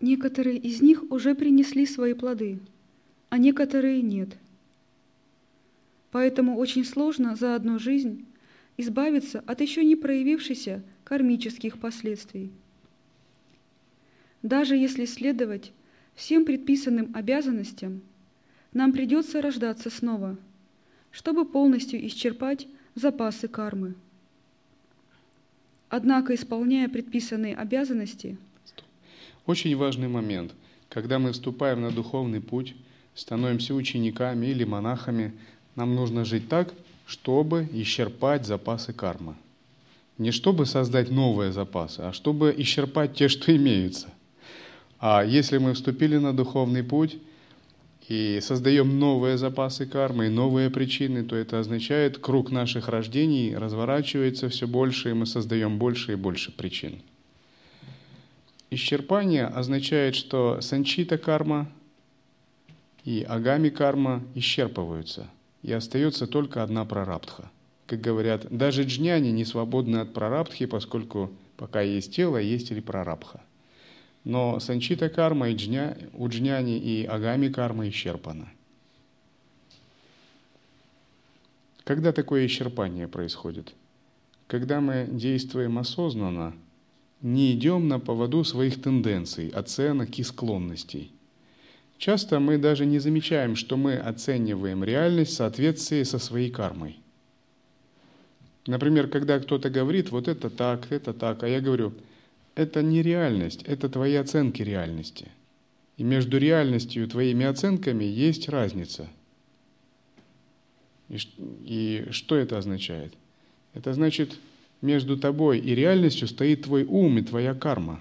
Некоторые 0.00 0.56
из 0.56 0.80
них 0.80 1.02
уже 1.10 1.34
принесли 1.34 1.84
свои 1.84 2.14
плоды– 2.14 2.60
а 3.34 3.38
некоторые 3.38 4.00
нет. 4.00 4.28
Поэтому 6.12 6.56
очень 6.56 6.84
сложно 6.84 7.34
за 7.34 7.56
одну 7.56 7.80
жизнь 7.80 8.26
избавиться 8.76 9.40
от 9.40 9.60
еще 9.60 9.84
не 9.84 9.96
проявившихся 9.96 10.84
кармических 11.02 11.80
последствий. 11.80 12.52
Даже 14.42 14.76
если 14.76 15.04
следовать 15.04 15.72
всем 16.14 16.44
предписанным 16.44 17.10
обязанностям, 17.12 18.02
нам 18.72 18.92
придется 18.92 19.42
рождаться 19.42 19.90
снова, 19.90 20.38
чтобы 21.10 21.44
полностью 21.44 22.06
исчерпать 22.06 22.68
запасы 22.94 23.48
кармы. 23.48 23.96
Однако, 25.88 26.36
исполняя 26.36 26.88
предписанные 26.88 27.56
обязанности, 27.56 28.38
очень 29.44 29.74
важный 29.76 30.06
момент, 30.06 30.52
когда 30.88 31.18
мы 31.18 31.32
вступаем 31.32 31.80
на 31.80 31.90
духовный 31.90 32.40
путь, 32.40 32.76
становимся 33.14 33.74
учениками 33.74 34.46
или 34.46 34.64
монахами, 34.64 35.32
нам 35.76 35.94
нужно 35.94 36.24
жить 36.24 36.48
так, 36.48 36.72
чтобы 37.06 37.68
исчерпать 37.72 38.46
запасы 38.46 38.92
кармы. 38.92 39.34
Не 40.18 40.30
чтобы 40.30 40.66
создать 40.66 41.10
новые 41.10 41.52
запасы, 41.52 42.00
а 42.00 42.12
чтобы 42.12 42.54
исчерпать 42.56 43.14
те, 43.14 43.28
что 43.28 43.54
имеются. 43.54 44.08
А 45.00 45.24
если 45.24 45.58
мы 45.58 45.74
вступили 45.74 46.16
на 46.18 46.32
духовный 46.32 46.84
путь 46.84 47.18
и 48.08 48.38
создаем 48.40 48.98
новые 48.98 49.38
запасы 49.38 49.86
кармы 49.86 50.26
и 50.26 50.30
новые 50.30 50.70
причины, 50.70 51.24
то 51.24 51.36
это 51.36 51.58
означает, 51.58 52.18
круг 52.18 52.50
наших 52.50 52.88
рождений 52.88 53.56
разворачивается 53.56 54.48
все 54.48 54.68
больше, 54.68 55.10
и 55.10 55.14
мы 55.14 55.26
создаем 55.26 55.78
больше 55.78 56.12
и 56.12 56.16
больше 56.16 56.52
причин. 56.52 57.02
Исчерпание 58.70 59.46
означает, 59.46 60.14
что 60.14 60.60
санчита 60.60 61.18
карма 61.18 61.70
и 63.04 63.22
агами 63.22 63.68
карма 63.68 64.22
исчерпываются, 64.34 65.28
и 65.62 65.72
остается 65.72 66.26
только 66.26 66.62
одна 66.62 66.84
прарабдха. 66.84 67.50
Как 67.86 68.00
говорят, 68.00 68.46
даже 68.50 68.84
джняни 68.84 69.28
не 69.28 69.44
свободны 69.44 69.98
от 69.98 70.14
прарабдхи, 70.14 70.64
поскольку 70.66 71.30
пока 71.56 71.82
есть 71.82 72.14
тело, 72.14 72.38
есть 72.38 72.70
или 72.70 72.80
прарабха. 72.80 73.42
Но 74.24 74.58
санчита 74.58 75.10
карма 75.10 75.50
и 75.50 75.54
джня, 75.54 75.98
у 76.14 76.28
джняни 76.28 76.78
и 76.78 77.04
агами 77.04 77.48
карма 77.48 77.88
исчерпана. 77.90 78.48
Когда 81.84 82.12
такое 82.12 82.46
исчерпание 82.46 83.06
происходит? 83.06 83.74
Когда 84.46 84.80
мы 84.80 85.06
действуем 85.10 85.78
осознанно, 85.78 86.54
не 87.20 87.52
идем 87.52 87.88
на 87.88 88.00
поводу 88.00 88.44
своих 88.44 88.80
тенденций, 88.80 89.48
оценок 89.48 90.18
и 90.18 90.22
склонностей– 90.22 91.12
Часто 92.04 92.38
мы 92.38 92.58
даже 92.58 92.84
не 92.84 92.98
замечаем, 92.98 93.56
что 93.56 93.78
мы 93.78 93.94
оцениваем 93.94 94.84
реальность 94.84 95.30
в 95.30 95.36
соответствии 95.36 96.02
со 96.02 96.18
своей 96.18 96.50
кармой. 96.50 96.98
Например, 98.66 99.08
когда 99.08 99.40
кто-то 99.40 99.70
говорит, 99.70 100.10
вот 100.10 100.28
это 100.28 100.50
так, 100.50 100.92
это 100.92 101.14
так, 101.14 101.42
а 101.42 101.48
я 101.48 101.62
говорю, 101.62 101.94
это 102.56 102.82
не 102.82 103.00
реальность, 103.00 103.62
это 103.62 103.88
твои 103.88 104.16
оценки 104.16 104.60
реальности. 104.60 105.30
И 105.96 106.04
между 106.04 106.36
реальностью 106.36 107.04
и 107.04 107.08
твоими 107.08 107.46
оценками 107.46 108.04
есть 108.04 108.50
разница. 108.50 109.08
И, 111.08 111.16
и 111.64 112.08
что 112.10 112.36
это 112.36 112.58
означает? 112.58 113.14
Это 113.72 113.94
значит, 113.94 114.38
между 114.82 115.16
тобой 115.16 115.58
и 115.58 115.74
реальностью 115.74 116.28
стоит 116.28 116.64
твой 116.64 116.84
ум 116.84 117.16
и 117.16 117.22
твоя 117.22 117.54
карма. 117.54 117.98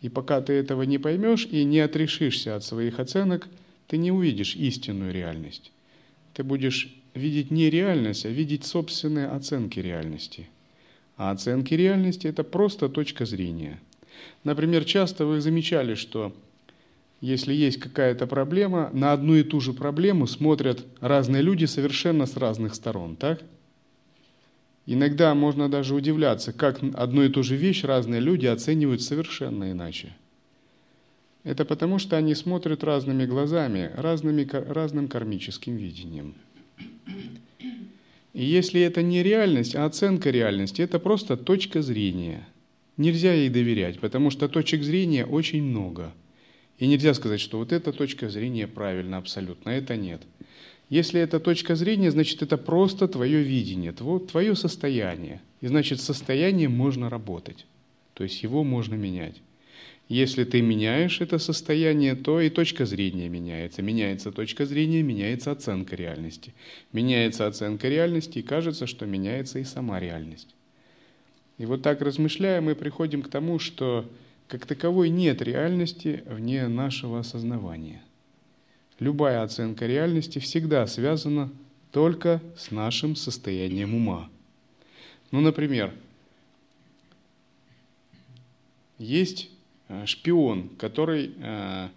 И 0.00 0.08
пока 0.08 0.40
ты 0.40 0.54
этого 0.54 0.82
не 0.82 0.98
поймешь 0.98 1.46
и 1.50 1.64
не 1.64 1.80
отрешишься 1.80 2.56
от 2.56 2.64
своих 2.64 2.98
оценок, 2.98 3.48
ты 3.86 3.98
не 3.98 4.10
увидишь 4.12 4.56
истинную 4.56 5.12
реальность. 5.12 5.72
Ты 6.32 6.42
будешь 6.42 6.94
видеть 7.14 7.50
не 7.50 7.68
реальность, 7.70 8.24
а 8.24 8.28
видеть 8.28 8.64
собственные 8.64 9.26
оценки 9.26 9.78
реальности. 9.78 10.48
А 11.16 11.32
оценки 11.32 11.74
реальности– 11.74 12.26
это 12.28 12.44
просто 12.44 12.88
точка 12.88 13.26
зрения. 13.26 13.80
Например, 14.44 14.84
часто 14.84 15.26
вы 15.26 15.40
замечали, 15.40 15.94
что 15.94 16.34
если 17.20 17.52
есть 17.52 17.78
какая-то 17.78 18.26
проблема, 18.26 18.88
на 18.94 19.12
одну 19.12 19.34
и 19.34 19.42
ту 19.42 19.60
же 19.60 19.74
проблему 19.74 20.26
смотрят 20.26 20.86
разные 21.00 21.42
люди 21.42 21.66
совершенно 21.66 22.24
с 22.24 22.36
разных 22.36 22.74
сторон, 22.74 23.16
так? 23.16 23.42
Иногда 24.92 25.36
можно 25.36 25.68
даже 25.68 25.94
удивляться, 25.94 26.52
как 26.52 26.80
одну 26.94 27.22
и 27.22 27.28
ту 27.28 27.44
же 27.44 27.54
вещь 27.54 27.84
разные 27.84 28.20
люди 28.20 28.46
оценивают 28.46 29.00
совершенно 29.02 29.70
иначе. 29.70 30.16
Это 31.44 31.64
потому, 31.64 32.00
что 32.00 32.16
они 32.16 32.34
смотрят 32.34 32.82
разными 32.82 33.24
глазами, 33.24 33.92
разными, 33.94 34.44
разным 34.50 35.06
кармическим 35.06 35.76
видением. 35.76 36.34
И 38.32 38.44
если 38.44 38.80
это 38.80 39.00
не 39.00 39.22
реальность, 39.22 39.76
а 39.76 39.84
оценка 39.84 40.30
реальности, 40.30 40.82
это 40.82 40.98
просто 40.98 41.36
точка 41.36 41.82
зрения. 41.82 42.48
Нельзя 42.96 43.32
ей 43.32 43.48
доверять, 43.48 44.00
потому 44.00 44.30
что 44.30 44.48
точек 44.48 44.82
зрения 44.82 45.24
очень 45.24 45.62
много. 45.62 46.12
И 46.78 46.88
нельзя 46.88 47.14
сказать, 47.14 47.38
что 47.40 47.58
вот 47.58 47.70
эта 47.70 47.92
точка 47.92 48.28
зрения 48.28 48.66
правильна 48.66 49.18
абсолютно, 49.18 49.70
это 49.70 49.96
нет. 49.96 50.22
Если 50.90 51.20
это 51.20 51.38
точка 51.38 51.76
зрения, 51.76 52.10
значит 52.10 52.42
это 52.42 52.58
просто 52.58 53.06
твое 53.06 53.42
видение, 53.44 53.92
твое 53.92 54.56
состояние. 54.56 55.40
И 55.60 55.68
значит 55.68 56.00
состоянием 56.00 56.72
можно 56.72 57.08
работать, 57.08 57.64
то 58.14 58.24
есть 58.24 58.42
его 58.42 58.64
можно 58.64 58.96
менять. 58.96 59.36
Если 60.08 60.42
ты 60.42 60.60
меняешь 60.60 61.20
это 61.20 61.38
состояние, 61.38 62.16
то 62.16 62.40
и 62.40 62.50
точка 62.50 62.84
зрения 62.84 63.28
меняется. 63.28 63.80
Меняется 63.80 64.32
точка 64.32 64.66
зрения, 64.66 65.02
меняется 65.02 65.52
оценка 65.52 65.94
реальности. 65.94 66.52
Меняется 66.92 67.46
оценка 67.46 67.88
реальности, 67.88 68.40
и 68.40 68.42
кажется, 68.42 68.88
что 68.88 69.06
меняется 69.06 69.60
и 69.60 69.64
сама 69.64 70.00
реальность. 70.00 70.56
И 71.58 71.66
вот 71.66 71.82
так 71.82 72.00
размышляя, 72.00 72.60
мы 72.60 72.74
приходим 72.74 73.22
к 73.22 73.28
тому, 73.28 73.60
что 73.60 74.10
как 74.48 74.66
таковой 74.66 75.10
нет 75.10 75.40
реальности 75.42 76.24
вне 76.26 76.66
нашего 76.66 77.20
осознавания 77.20 78.02
любая 79.00 79.42
оценка 79.42 79.86
реальности 79.86 80.38
всегда 80.38 80.86
связана 80.86 81.50
только 81.90 82.40
с 82.56 82.70
нашим 82.70 83.16
состоянием 83.16 83.94
ума. 83.94 84.28
Ну, 85.32 85.40
например, 85.40 85.92
есть 88.98 89.50
э, 89.88 90.06
шпион, 90.06 90.68
который 90.78 91.32
э, 91.36 91.88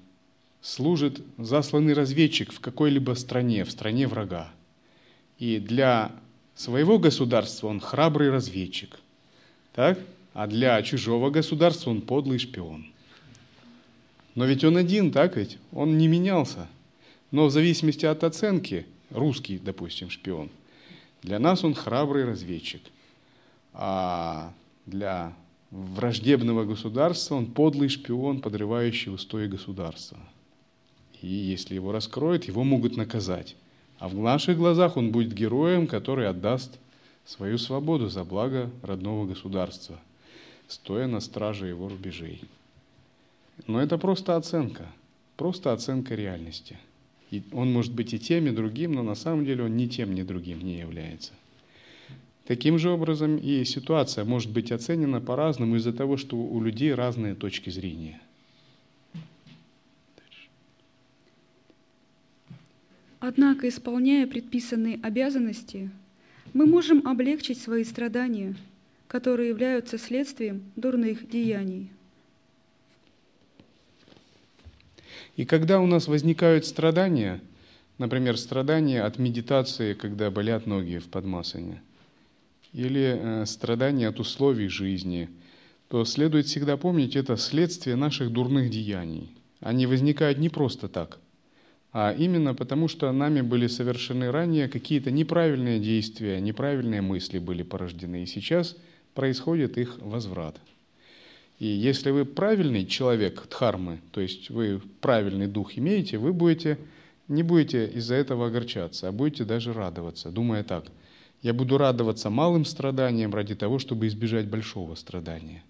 служит 0.62 1.22
засланный 1.38 1.94
разведчик 1.94 2.52
в 2.52 2.60
какой-либо 2.60 3.14
стране, 3.14 3.66
в 3.66 3.72
стране 3.72 4.08
врага. 4.08 4.52
И 5.38 5.60
для 5.60 6.12
своего 6.56 6.98
государства 6.98 7.68
он 7.68 7.80
храбрый 7.80 8.30
разведчик, 8.30 9.00
так? 9.74 10.00
а 10.34 10.48
для 10.48 10.82
чужого 10.82 11.30
государства 11.30 11.92
он 11.92 12.02
подлый 12.02 12.40
шпион. 12.40 12.88
Но 14.36 14.46
ведь 14.46 14.64
он 14.64 14.78
один, 14.78 15.12
так 15.12 15.38
ведь? 15.38 15.58
Он 15.72 15.98
не 15.98 16.08
менялся. 16.08 16.68
Но 17.34 17.48
в 17.48 17.52
зависимости 17.52 18.06
от 18.06 18.24
оценки, 18.24 18.86
русский, 19.10 19.58
допустим, 19.58 20.12
шпион, 20.12 20.52
для 21.24 21.40
нас 21.40 21.64
он 21.64 21.74
храбрый 21.74 22.26
разведчик, 22.26 22.84
а 23.74 24.54
для 24.86 25.34
враждебного 25.72 26.64
государства 26.64 27.34
он 27.34 27.48
подлый 27.48 27.90
шпион, 27.90 28.40
подрывающий 28.40 29.12
устои 29.12 29.48
государства. 29.48 30.20
И 31.24 31.28
если 31.28 31.74
его 31.74 31.92
раскроют, 31.92 32.44
его 32.44 32.64
могут 32.64 32.98
наказать. 32.98 33.56
А 33.98 34.10
в 34.10 34.14
наших 34.14 34.56
глазах 34.56 34.96
он 34.96 35.12
будет 35.12 35.34
героем, 35.34 35.88
который 35.88 36.30
отдаст 36.30 36.78
свою 37.26 37.58
свободу 37.58 38.10
за 38.10 38.24
благо 38.24 38.70
родного 38.84 39.26
государства, 39.26 40.00
стоя 40.68 41.08
на 41.08 41.20
страже 41.20 41.66
его 41.66 41.90
рубежей. 41.90 42.44
Но 43.66 43.82
это 43.82 43.98
просто 43.98 44.36
оценка, 44.36 44.86
просто 45.36 45.74
оценка 45.74 46.14
реальности– 46.14 46.78
и 47.34 47.42
он 47.52 47.74
может 47.74 47.94
быть 47.94 48.14
и 48.14 48.20
тем, 48.20 48.46
и 48.48 48.52
другим, 48.52 48.94
но 48.94 49.02
на 49.02 49.16
самом 49.16 49.44
деле 49.44 49.64
он 49.64 49.76
ни 49.76 49.88
тем, 49.88 50.14
ни 50.14 50.22
другим 50.22 50.60
не 50.60 50.78
является. 50.78 51.34
Таким 52.46 52.78
же 52.78 52.92
образом 52.92 53.38
и 53.38 53.64
ситуация 53.64 54.24
может 54.24 54.52
быть 54.52 54.72
оценена 54.72 55.20
по-разному 55.20 55.78
из-за 55.78 55.94
того, 55.94 56.18
что 56.18 56.36
у 56.36 56.62
людей 56.62 56.94
разные 56.94 57.34
точки 57.34 57.72
зрения. 57.72 58.22
Однако, 63.20 63.68
исполняя 63.70 64.28
предписанные 64.28 65.00
обязанности, 65.02 65.90
мы 66.54 66.68
можем 66.68 67.08
облегчить 67.08 67.58
свои 67.58 67.84
страдания, 67.84 68.56
которые 69.08 69.50
являются 69.50 69.98
следствием 69.98 70.62
дурных 70.76 71.28
деяний. 71.30 71.90
И 75.36 75.46
когда 75.46 75.80
у 75.80 75.88
нас 75.88 76.08
возникают 76.08 76.66
страдания, 76.66 77.42
например, 77.98 78.38
страдания 78.38 79.02
от 79.02 79.18
медитации, 79.18 79.94
когда 79.94 80.30
болят 80.30 80.68
ноги 80.68 81.00
в 81.00 81.08
подмасане, 81.08 81.82
или 82.72 83.20
э, 83.20 83.46
страдания 83.46 84.08
от 84.08 84.20
условий 84.20 84.68
жизни, 84.68 85.30
то 85.88 86.06
следует 86.06 86.46
всегда 86.46 86.78
помнить, 86.78 87.16
это 87.16 87.38
следствие 87.38 87.96
наших 87.96 88.32
дурных 88.32 88.70
деяний. 88.70 89.32
Они 89.60 89.86
возникают 89.88 90.38
не 90.38 90.50
просто 90.50 90.88
так, 90.88 91.20
а 91.92 92.14
именно 92.18 92.54
потому, 92.54 92.88
что 92.88 93.12
нами 93.12 93.42
были 93.42 93.68
совершены 93.68 94.32
ранее 94.32 94.68
какие-то 94.68 95.10
неправильные 95.12 95.80
действия, 95.80 96.40
неправильные 96.42 97.02
мысли 97.02 97.40
были 97.40 97.64
порождены, 97.64 98.24
и 98.24 98.28
сейчас 98.28 98.76
происходит 99.14 99.78
их 99.78 99.98
возврат– 100.00 100.58
и 101.64 101.66
если 101.66 102.12
вы 102.12 102.26
правильный 102.26 102.86
человек 102.86 103.48
дхармы, 103.48 104.02
то 104.12 104.20
есть 104.20 104.50
вы 104.50 104.82
правильный 105.00 105.48
дух 105.48 105.78
имеете, 105.78 106.18
вы 106.18 106.34
будете, 106.34 106.78
не 107.30 107.42
будете 107.42 107.88
из-за 107.88 108.16
этого 108.16 108.48
огорчаться, 108.48 109.08
а 109.08 109.14
будете 109.14 109.46
даже 109.46 109.72
радоваться, 109.72 110.30
думая 110.30 110.66
так. 110.66 110.88
Я 111.42 111.54
буду 111.54 111.78
радоваться 111.78 112.30
малым 112.30 112.66
страданиям 112.66 113.34
ради 113.34 113.56
того, 113.56 113.80
чтобы 113.80 114.08
избежать 114.08 114.50
большого 114.50 114.96
страдания. 114.96 115.64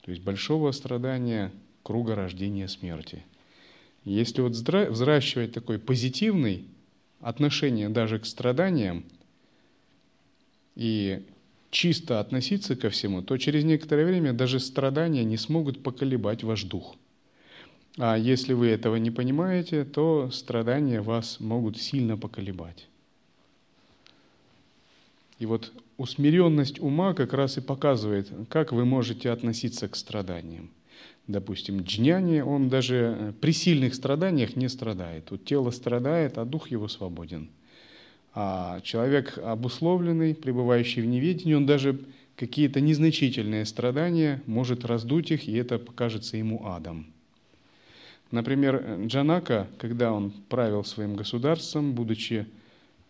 То 0.00 0.10
есть 0.10 0.24
большого 0.24 0.72
страдания 0.72 1.52
круга 1.84 2.16
рождения 2.16 2.66
смерти. 2.66 3.22
Если 4.02 4.40
вот 4.40 4.54
взращивать 4.54 5.52
такой 5.52 5.78
позитивный 5.78 6.64
отношение 7.20 7.88
даже 7.88 8.18
к 8.18 8.26
страданиям 8.26 9.04
и 10.74 11.22
чисто 11.74 12.20
относиться 12.20 12.76
ко 12.76 12.88
всему, 12.88 13.20
то 13.20 13.36
через 13.36 13.64
некоторое 13.64 14.06
время 14.06 14.32
даже 14.32 14.60
страдания 14.60 15.24
не 15.24 15.36
смогут 15.36 15.82
поколебать 15.82 16.44
ваш 16.44 16.62
дух. 16.62 16.94
А 17.98 18.16
если 18.16 18.52
вы 18.54 18.68
этого 18.68 18.96
не 18.96 19.10
понимаете, 19.10 19.84
то 19.84 20.30
страдания 20.32 21.00
вас 21.00 21.40
могут 21.40 21.76
сильно 21.76 22.16
поколебать. 22.16 22.86
И 25.40 25.46
вот 25.46 25.72
усмиренность 25.96 26.80
ума 26.80 27.12
как 27.12 27.32
раз 27.32 27.58
и 27.58 27.60
показывает, 27.60 28.30
как 28.48 28.72
вы 28.72 28.84
можете 28.84 29.30
относиться 29.30 29.88
к 29.88 29.96
страданиям. 29.96 30.70
Допустим, 31.26 31.80
джняни, 31.82 32.40
он 32.40 32.68
даже 32.68 33.34
при 33.40 33.52
сильных 33.52 33.94
страданиях 33.94 34.56
не 34.56 34.68
страдает. 34.68 35.30
Вот 35.30 35.44
тело 35.44 35.70
страдает, 35.70 36.38
а 36.38 36.44
дух 36.44 36.70
его 36.70 36.86
свободен– 36.86 37.50
а 38.34 38.80
человек 38.80 39.38
обусловленный, 39.38 40.34
пребывающий 40.34 41.02
в 41.02 41.06
неведении, 41.06 41.54
он 41.54 41.66
даже 41.66 42.00
какие-то 42.36 42.80
незначительные 42.80 43.64
страдания 43.64 44.42
может 44.46 44.84
раздуть 44.84 45.30
их, 45.30 45.46
и 45.46 45.54
это 45.54 45.78
покажется 45.78 46.36
ему 46.36 46.66
адом. 46.66 47.06
Например, 48.32 49.04
Джанака, 49.06 49.68
когда 49.78 50.12
он 50.12 50.32
правил 50.48 50.84
своим 50.84 51.14
государством, 51.14 51.92
будучи 51.92 52.46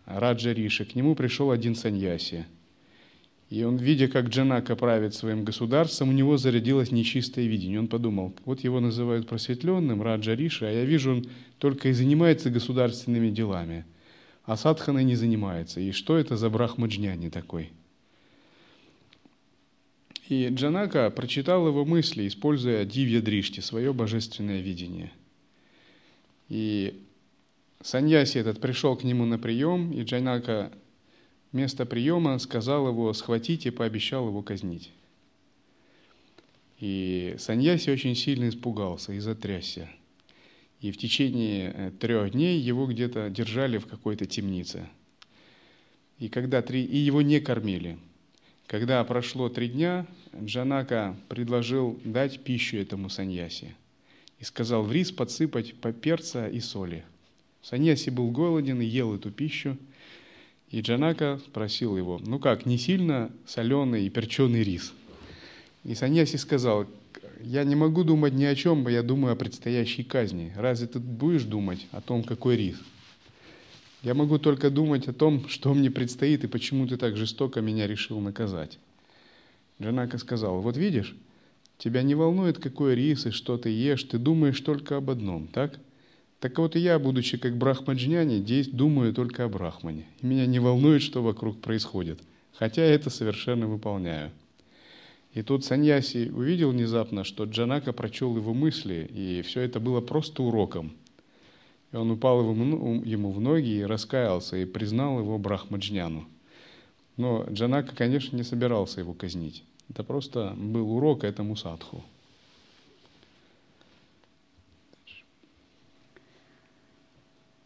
Раджа 0.04 0.52
Риши, 0.52 0.84
к 0.84 0.94
нему 0.94 1.14
пришел 1.14 1.50
один 1.50 1.74
саньяси. 1.74 2.44
И 3.48 3.62
он, 3.62 3.76
видя, 3.76 4.08
как 4.08 4.28
Джанака 4.28 4.76
правит 4.76 5.14
своим 5.14 5.44
государством, 5.44 6.10
у 6.10 6.12
него 6.12 6.36
зарядилось 6.36 6.90
нечистое 6.90 7.46
видение. 7.46 7.78
Он 7.78 7.88
подумал, 7.88 8.34
вот 8.44 8.60
его 8.60 8.80
называют 8.80 9.26
просветленным, 9.26 10.02
Раджа 10.02 10.34
Риши, 10.34 10.66
а 10.66 10.70
я 10.70 10.84
вижу, 10.84 11.12
он 11.12 11.26
только 11.58 11.88
и 11.88 11.92
занимается 11.92 12.50
государственными 12.50 13.30
делами– 13.30 13.86
а 14.44 14.56
садханой 14.56 15.04
не 15.04 15.16
занимается. 15.16 15.80
И 15.80 15.92
что 15.92 16.16
это 16.16 16.36
за 16.36 16.50
брахмаджняни 16.50 17.30
такой? 17.30 17.72
И 20.28 20.48
Джанака 20.48 21.10
прочитал 21.10 21.66
его 21.66 21.84
мысли, 21.84 22.26
используя 22.26 22.84
дивья 22.84 23.20
дришти, 23.20 23.60
свое 23.60 23.92
божественное 23.92 24.60
видение. 24.60 25.12
И 26.48 27.02
Саньяси 27.82 28.38
этот 28.38 28.60
пришел 28.60 28.96
к 28.96 29.04
нему 29.04 29.26
на 29.26 29.38
прием, 29.38 29.92
и 29.92 30.02
Джайнака 30.02 30.72
вместо 31.52 31.84
приема 31.84 32.38
сказал 32.38 32.88
его 32.88 33.12
схватить 33.12 33.66
и 33.66 33.70
пообещал 33.70 34.28
его 34.28 34.42
казнить. 34.42 34.90
И 36.80 37.36
Саньяси 37.38 37.90
очень 37.90 38.14
сильно 38.14 38.48
испугался 38.48 39.12
и 39.12 39.18
затрясся. 39.18 39.88
И 40.84 40.90
в 40.90 40.98
течение 40.98 41.72
э, 41.74 41.90
трех 41.98 42.32
дней 42.32 42.60
его 42.60 42.86
где-то 42.86 43.30
держали 43.30 43.78
в 43.78 43.86
какой-то 43.86 44.26
темнице. 44.26 44.86
И, 46.18 46.28
когда 46.28 46.60
три... 46.60 46.84
и 46.84 46.98
его 46.98 47.22
не 47.22 47.40
кормили. 47.40 47.96
Когда 48.66 49.02
прошло 49.04 49.48
три 49.48 49.68
дня, 49.68 50.06
Джанака 50.38 51.16
предложил 51.30 51.98
дать 52.04 52.44
пищу 52.44 52.76
этому 52.76 53.08
саньяси. 53.08 53.74
И 54.40 54.44
сказал 54.44 54.82
в 54.82 54.92
рис 54.92 55.10
подсыпать 55.10 55.74
по 55.76 55.90
перца 55.90 56.48
и 56.48 56.60
соли. 56.60 57.02
Саньяси 57.62 58.10
был 58.10 58.30
голоден 58.30 58.82
и 58.82 58.84
ел 58.84 59.14
эту 59.14 59.30
пищу. 59.30 59.78
И 60.68 60.82
Джанака 60.82 61.40
спросил 61.46 61.96
его, 61.96 62.20
ну 62.22 62.38
как, 62.38 62.66
не 62.66 62.76
сильно 62.76 63.32
соленый 63.46 64.04
и 64.04 64.10
перченый 64.10 64.62
рис? 64.62 64.92
И 65.82 65.94
Саньяси 65.94 66.36
сказал, 66.36 66.86
я 67.44 67.64
не 67.64 67.76
могу 67.76 68.04
думать 68.04 68.32
ни 68.32 68.44
о 68.44 68.54
чем, 68.54 68.88
я 68.88 69.02
думаю 69.02 69.34
о 69.34 69.36
предстоящей 69.36 70.02
казни. 70.02 70.52
Разве 70.56 70.86
ты 70.86 70.98
будешь 70.98 71.44
думать 71.44 71.86
о 71.92 72.00
том, 72.00 72.24
какой 72.24 72.56
рис? 72.56 72.76
Я 74.02 74.14
могу 74.14 74.38
только 74.38 74.70
думать 74.70 75.08
о 75.08 75.12
том, 75.12 75.48
что 75.48 75.72
мне 75.72 75.90
предстоит 75.90 76.44
и 76.44 76.48
почему 76.48 76.86
ты 76.86 76.96
так 76.96 77.16
жестоко 77.16 77.60
меня 77.60 77.86
решил 77.86 78.20
наказать. 78.20 78.78
Джанака 79.80 80.18
сказал, 80.18 80.60
вот 80.60 80.76
видишь, 80.76 81.16
тебя 81.78 82.02
не 82.02 82.14
волнует, 82.14 82.58
какой 82.58 82.94
рис 82.94 83.26
и 83.26 83.30
что 83.30 83.58
ты 83.58 83.70
ешь, 83.70 84.04
ты 84.04 84.18
думаешь 84.18 84.60
только 84.60 84.96
об 84.96 85.10
одном, 85.10 85.48
так? 85.48 85.78
Так 86.40 86.58
вот 86.58 86.76
и 86.76 86.80
я, 86.80 86.98
будучи 86.98 87.38
как 87.38 87.56
брахмаджняни, 87.56 88.38
здесь 88.38 88.68
думаю 88.68 89.14
только 89.14 89.44
о 89.44 89.48
брахмане. 89.48 90.06
И 90.20 90.26
меня 90.26 90.46
не 90.46 90.58
волнует, 90.58 91.02
что 91.02 91.22
вокруг 91.22 91.60
происходит, 91.60 92.20
хотя 92.52 92.82
это 92.82 93.08
совершенно 93.08 93.66
выполняю. 93.66 94.30
И 95.34 95.42
тут 95.42 95.64
Саньяси 95.64 96.30
увидел 96.32 96.70
внезапно, 96.70 97.24
что 97.24 97.42
Джанака 97.42 97.92
прочел 97.92 98.36
его 98.36 98.54
мысли, 98.54 99.10
и 99.12 99.42
все 99.42 99.62
это 99.62 99.80
было 99.80 100.00
просто 100.00 100.44
уроком. 100.44 100.96
И 101.90 101.96
он 101.96 102.12
упал 102.12 102.40
ему 102.40 103.32
в 103.32 103.40
ноги 103.40 103.78
и 103.78 103.82
раскаялся, 103.82 104.56
и 104.56 104.64
признал 104.64 105.18
его 105.18 105.36
Брахмаджняну. 105.38 106.26
Но 107.16 107.44
Джанака, 107.50 107.96
конечно, 107.96 108.36
не 108.36 108.44
собирался 108.44 109.00
его 109.00 109.12
казнить. 109.12 109.64
Это 109.90 110.04
просто 110.04 110.54
был 110.56 110.96
урок 110.96 111.24
этому 111.24 111.56
садху. 111.56 112.04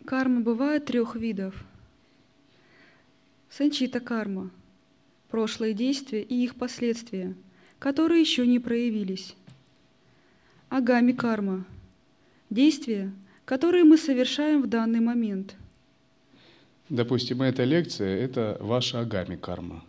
Карма 0.06 0.40
бывает 0.40 0.86
трех 0.86 1.16
видов. 1.16 1.54
Санчита 3.50 4.00
карма– 4.00 4.50
прошлые 5.30 5.74
действия 5.74 6.22
и 6.22 6.34
их 6.42 6.54
последствия– 6.54 7.34
которые 7.78 8.20
еще 8.20 8.46
не 8.46 8.58
проявились. 8.58 9.34
Агами 10.68 11.12
карма– 11.12 11.64
действия, 12.50 13.12
которые 13.44 13.84
мы 13.84 13.96
совершаем 13.96 14.62
в 14.62 14.66
данный 14.66 15.00
момент. 15.00 15.56
Допустим, 16.88 17.42
эта 17.42 17.64
лекция– 17.64 18.16
это 18.24 18.56
ваша 18.60 19.00
агами 19.00 19.36
карма. 19.36 19.84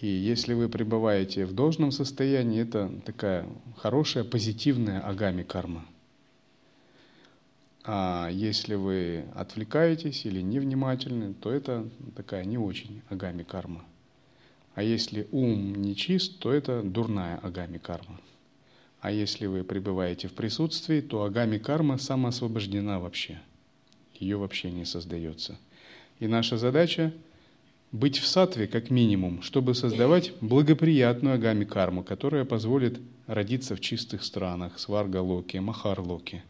И 0.00 0.08
если 0.08 0.54
вы 0.54 0.68
пребываете 0.68 1.46
в 1.46 1.52
должном 1.52 1.92
состоянии, 1.92 2.62
это 2.62 2.90
такая 3.04 3.46
хорошая, 3.76 4.24
позитивная 4.24 5.00
агами 5.00 5.44
карма. 5.44 5.86
А 7.84 8.28
если 8.32 8.74
вы 8.74 9.24
отвлекаетесь 9.34 10.26
или 10.26 10.40
невнимательны, 10.40 11.34
то 11.34 11.52
это 11.52 11.88
такая 12.16 12.44
не 12.44 12.58
очень 12.58 13.02
агами 13.08 13.44
карма. 13.44 13.84
А 14.74 14.82
если 14.82 15.28
ум 15.32 15.74
нечист, 15.74 16.38
то 16.38 16.52
это 16.52 16.82
дурная 16.82 17.38
агами 17.38 17.78
карма. 17.78 18.20
А 19.00 19.10
если 19.10 19.46
вы 19.46 19.64
пребываете 19.64 20.28
в 20.28 20.32
присутствии, 20.32 21.00
то 21.00 21.24
агами 21.24 21.58
карма 21.58 21.98
самоосвобождена 21.98 23.00
вообще. 23.00 23.40
Ее 24.14 24.36
вообще 24.36 24.70
не 24.70 24.84
создается. 24.84 25.58
И 26.20 26.26
наша 26.26 26.56
задача 26.56 27.12
быть 27.90 28.18
в 28.18 28.26
сатве 28.26 28.66
как 28.66 28.90
минимум, 28.90 29.42
чтобы 29.42 29.74
создавать 29.74 30.32
благоприятную 30.40 31.34
агами 31.34 31.64
карму, 31.64 32.02
которая 32.02 32.44
позволит 32.46 32.98
родиться 33.26 33.76
в 33.76 33.80
чистых 33.80 34.24
странах, 34.24 34.78
сварга-локи, 34.78 35.58
махар-локи. 35.58 36.42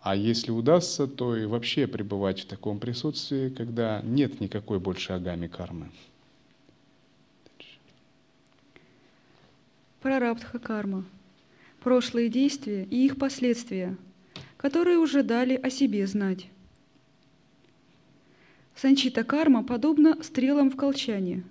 А 0.00 0.16
если 0.16 0.50
удастся, 0.50 1.06
то 1.06 1.36
и 1.36 1.44
вообще 1.44 1.86
пребывать 1.86 2.40
в 2.40 2.46
таком 2.46 2.78
присутствии, 2.78 3.50
когда 3.50 4.00
нет 4.02 4.40
никакой 4.40 4.80
больше 4.80 5.12
агами 5.12 5.46
кармы. 5.46 5.90
Прарабдха 10.02 10.58
карма, 10.58 11.04
прошлые 11.80 12.28
действия 12.28 12.86
и 12.90 13.06
их 13.06 13.16
последствия, 13.16 13.96
которые 14.56 14.98
уже 14.98 15.22
дали 15.22 15.54
о 15.54 15.70
себе 15.70 16.06
знать. 16.06 16.48
Санчита 18.74 19.22
карма 19.22 19.62
подобна 19.62 20.20
стрелам 20.22 20.70
в 20.70 20.76
колчане, 20.76 21.44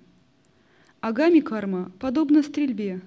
агами 1.00 1.40
карма 1.40 1.90
подобна 1.98 2.42
стрельбе, 2.42 3.00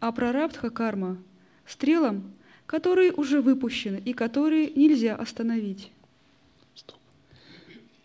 а 0.00 0.12
прарабдха 0.12 0.70
карма– 0.70 1.16
стрелам, 1.66 2.30
которые 2.66 3.12
уже 3.12 3.40
выпущены 3.40 4.02
и 4.04 4.12
которые 4.12 4.70
нельзя 4.70 5.16
остановить. 5.16 5.90
Стоп. 6.74 6.98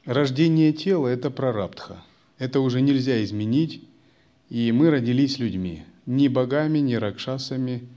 Рождение 0.05 0.71
тела– 0.71 1.07
это 1.09 1.29
прарабдха. 1.29 2.01
Это 2.37 2.61
уже 2.61 2.81
нельзя 2.81 3.23
изменить, 3.23 3.83
и 4.49 4.71
мы 4.71 4.89
родились 4.89 5.39
людьми– 5.39 5.83
ни 6.05 6.27
богами, 6.27 6.79
ни 6.79 6.95
ракшасами, 6.95 7.87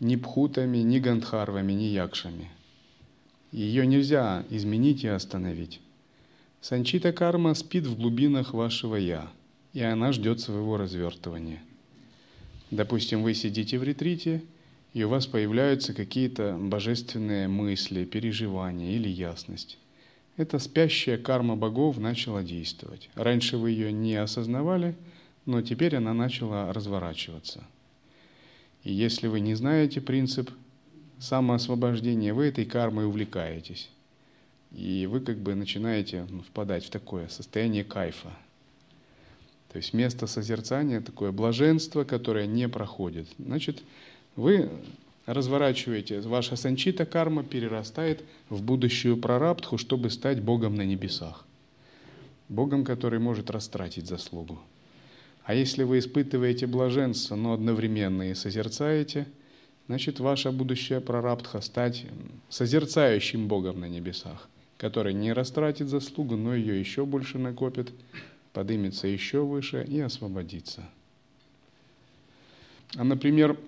ни 0.00 0.16
пхутами, 0.16 0.78
ни 0.78 0.98
гандхарвами, 0.98 1.72
ни 1.72 1.84
якшами. 1.84 2.50
Ее 3.52 3.86
нельзя 3.86 4.44
изменить 4.50 5.04
и 5.04 5.08
остановить. 5.08 5.80
Санчита 6.60 7.12
карма 7.12 7.54
спит 7.54 7.86
в 7.86 7.96
глубинах 7.96 8.54
вашего 8.54 8.96
«я», 8.96 9.30
и 9.72 9.82
она 9.82 10.12
ждет 10.12 10.40
своего 10.40 10.76
развертывания. 10.76 11.62
Допустим, 12.70 13.22
вы 13.22 13.34
сидите 13.34 13.78
в 13.78 13.84
ретрите, 13.84 14.42
и 14.92 15.04
у 15.04 15.08
вас 15.08 15.26
появляются 15.26 15.94
какие-то 15.94 16.56
божественные 16.58 17.48
мысли, 17.48 18.04
переживания 18.04 18.92
или 18.92 19.08
ясность. 19.08 19.78
Эта 20.36 20.58
спящая 20.58 21.18
карма 21.18 21.54
богов 21.54 21.98
начала 21.98 22.42
действовать. 22.42 23.10
Раньше 23.14 23.56
вы 23.56 23.70
ее 23.70 23.92
не 23.92 24.16
осознавали– 24.16 24.96
но 25.46 25.62
теперь 25.62 25.96
она 25.96 26.14
начала 26.14 26.72
разворачиваться. 26.72 27.64
И 28.82 28.92
если 28.92 29.28
вы 29.28 29.40
не 29.40 29.54
знаете 29.54 30.00
принцип 30.00 30.50
самоосвобождения, 31.18 32.34
вы 32.34 32.46
этой 32.46 32.64
кармой 32.64 33.06
увлекаетесь. 33.06 33.90
И 34.72 35.06
вы 35.06 35.20
как 35.20 35.38
бы 35.38 35.54
начинаете 35.54 36.26
ну, 36.28 36.42
впадать 36.42 36.84
в 36.84 36.90
такое 36.90 37.28
состояние 37.28 37.84
кайфа. 37.84 38.30
То 39.72 39.78
есть 39.78 39.92
место 39.92 40.26
созерцания 40.26 41.00
такое 41.00 41.32
блаженство, 41.32 42.04
которое 42.04 42.46
не 42.46 42.68
проходит. 42.68 43.26
Значит, 43.38 43.82
вы 44.36 44.70
разворачиваете, 45.26 46.20
ваша 46.20 46.56
санчита 46.56 47.06
карма 47.06 47.42
перерастает 47.42 48.22
в 48.50 48.62
будущую 48.62 49.16
прарабдху, 49.16 49.78
чтобы 49.78 50.10
стать 50.10 50.40
Богом 50.42 50.74
на 50.74 50.82
небесах. 50.82 51.44
Богом, 52.48 52.84
который 52.84 53.18
может 53.18 53.50
растратить 53.50 54.06
заслугу. 54.06 54.58
А 55.44 55.54
если 55.54 55.82
вы 55.82 55.98
испытываете 55.98 56.66
блаженство, 56.66 57.36
но 57.36 57.52
одновременно 57.52 58.30
и 58.30 58.34
созерцаете, 58.34 59.26
значит, 59.86 60.18
ваша 60.18 60.50
будущая 60.50 61.00
прарабдха 61.00 61.60
стать 61.60 62.06
созерцающим 62.48 63.46
Богом 63.46 63.80
на 63.80 63.88
небесах, 63.88 64.48
который 64.78 65.12
не 65.12 65.34
растратит 65.34 65.88
заслугу, 65.88 66.36
но 66.36 66.54
ее 66.54 66.80
еще 66.80 67.04
больше 67.04 67.38
накопит, 67.38 67.92
поднимется 68.54 69.06
еще 69.06 69.44
выше 69.44 69.84
и 69.86 70.00
освободится. 70.00 70.88
А, 72.96 73.04
например, 73.04 73.58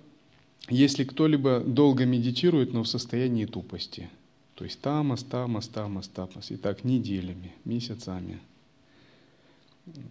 если 0.69 1.03
кто-либо 1.03 1.59
долго 1.59 2.05
медитирует, 2.05 2.73
но 2.73 2.81
в 2.81 2.87
состоянии 2.87 3.45
тупости, 3.45 4.09
то 4.55 4.63
есть 4.63 4.81
тамас, 4.81 5.21
тамас, 5.21 5.67
тамас, 5.67 6.07
тамас, 6.07 6.49
и 6.49 6.57
так 6.57 6.83
неделями, 6.83 7.53
месяцами– 7.65 8.39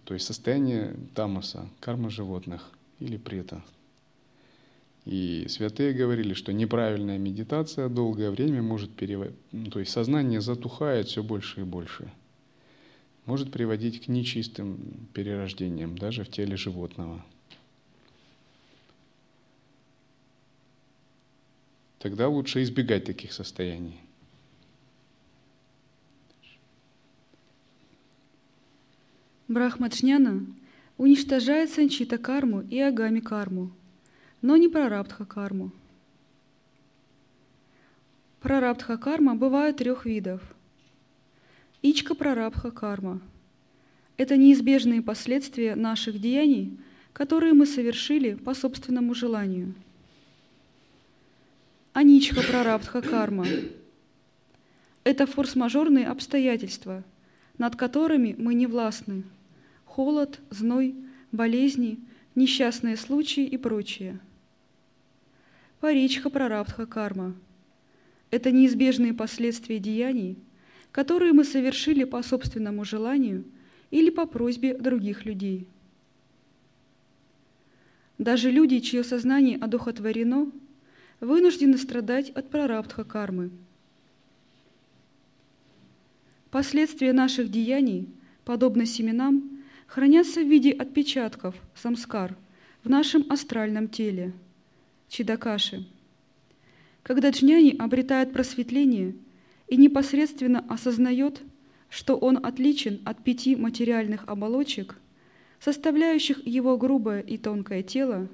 то 0.05 0.13
есть 0.13 0.25
состояние 0.25 0.95
тамаса, 1.13 1.69
карма 1.79 2.09
животных 2.09 2.71
или 2.99 3.17
прета. 3.17 3.63
И 5.05 5.45
святые 5.47 5.93
говорили, 5.93 6.33
что 6.33 6.51
неправильная 6.51 7.17
медитация 7.17 7.87
долгое 7.87 8.29
время 8.29 8.61
может 8.61 8.93
переводить, 8.93 9.37
ну, 9.51 9.69
то 9.69 9.79
есть 9.79 9.91
сознание 9.91 10.41
затухает 10.41 11.07
все 11.07 11.23
больше 11.23 11.61
и 11.61 11.63
больше, 11.63 12.11
может 13.25 13.51
приводить 13.51 14.03
к 14.03 14.07
нечистым 14.09 15.07
перерождениям 15.13 15.97
даже 15.97 16.23
в 16.25 16.29
теле 16.29 16.57
животного. 16.57 17.23
Тогда 21.99 22.27
лучше 22.27 22.61
избегать 22.63 23.05
таких 23.05 23.31
состояний. 23.31 23.99
Брахмаджняна 29.47 30.45
уничтожает 30.97 31.69
санчита 31.69 32.17
карму 32.17 32.63
и 32.69 32.81
агами 32.81 33.21
карму, 33.21 33.71
но 34.41 34.57
не 34.57 34.67
прарабдха 34.67 35.23
карму. 35.23 35.71
Прарабдха 38.41 38.97
карма 38.97 39.35
бывает 39.35 39.77
трех 39.77 40.05
видов. 40.05 40.41
Ичка 41.81 42.13
прарабдха 42.13 42.71
карма– 42.71 43.21
это 44.17 44.35
неизбежные 44.35 45.01
последствия 45.01 45.75
наших 45.75 46.19
деяний, 46.19 46.77
которые 47.13 47.53
мы 47.53 47.65
совершили 47.65 48.33
по 48.33 48.53
собственному 48.53 49.15
желанию. 49.15 49.73
Аничка 51.93 52.41
прарабдха 52.41 53.01
карма– 53.01 53.45
это 55.05 55.25
форс-мажорные 55.25 56.07
обстоятельства, 56.07 57.05
над 57.57 57.77
которыми 57.77 58.35
мы 58.37 58.53
не 58.53 58.67
властны– 58.67 59.23
холод, 59.97 60.39
зной, 60.51 60.93
болезни, 61.31 61.99
несчастные 62.35 62.97
случаи 62.97 63.43
и 63.43 63.57
прочее. 63.57 64.19
Паричха 65.79 66.29
прарабдха 66.29 66.85
карма– 66.85 67.33
это 68.29 68.51
неизбежные 68.51 69.15
последствия 69.15 69.79
деяний, 69.79 70.37
которые 70.91 71.33
мы 71.33 71.43
совершили 71.43 72.03
по 72.03 72.21
собственному 72.21 72.85
желанию 72.85 73.43
или 73.89 74.11
по 74.11 74.27
просьбе 74.27 74.77
других 74.77 75.25
людей. 75.25 75.65
Даже 78.19 78.51
люди, 78.51 78.77
чье 78.81 79.03
сознание 79.03 79.57
одухотворено, 79.57 80.51
вынуждены 81.21 81.79
страдать 81.79 82.29
от 82.29 82.51
прарабдха 82.51 83.03
кармы. 83.03 83.49
Последствия 86.51 87.13
наших 87.13 87.49
деяний, 87.49 88.07
подобно 88.45 88.85
семенам, 88.85 89.56
хранятся 89.87 90.41
в 90.41 90.47
виде 90.47 90.71
отпечатков, 90.71 91.55
самскар, 91.73 92.35
в 92.83 92.89
нашем 92.89 93.25
астральном 93.29 93.87
теле, 93.87 94.33
чидакаши. 95.07 95.87
Когда 97.03 97.29
джняни 97.29 97.75
обретает 97.77 98.33
просветление 98.33 99.15
и 99.67 99.77
непосредственно 99.77 100.63
осознает, 100.69 101.41
что 101.89 102.17
он 102.17 102.45
отличен 102.45 103.01
от 103.05 103.23
пяти 103.23 103.55
материальных 103.55 104.25
оболочек, 104.27 104.99
составляющих 105.59 106.45
его 106.45 106.77
грубое 106.77 107.21
и 107.21 107.37
тонкое 107.37 107.81
тело, 107.81 108.27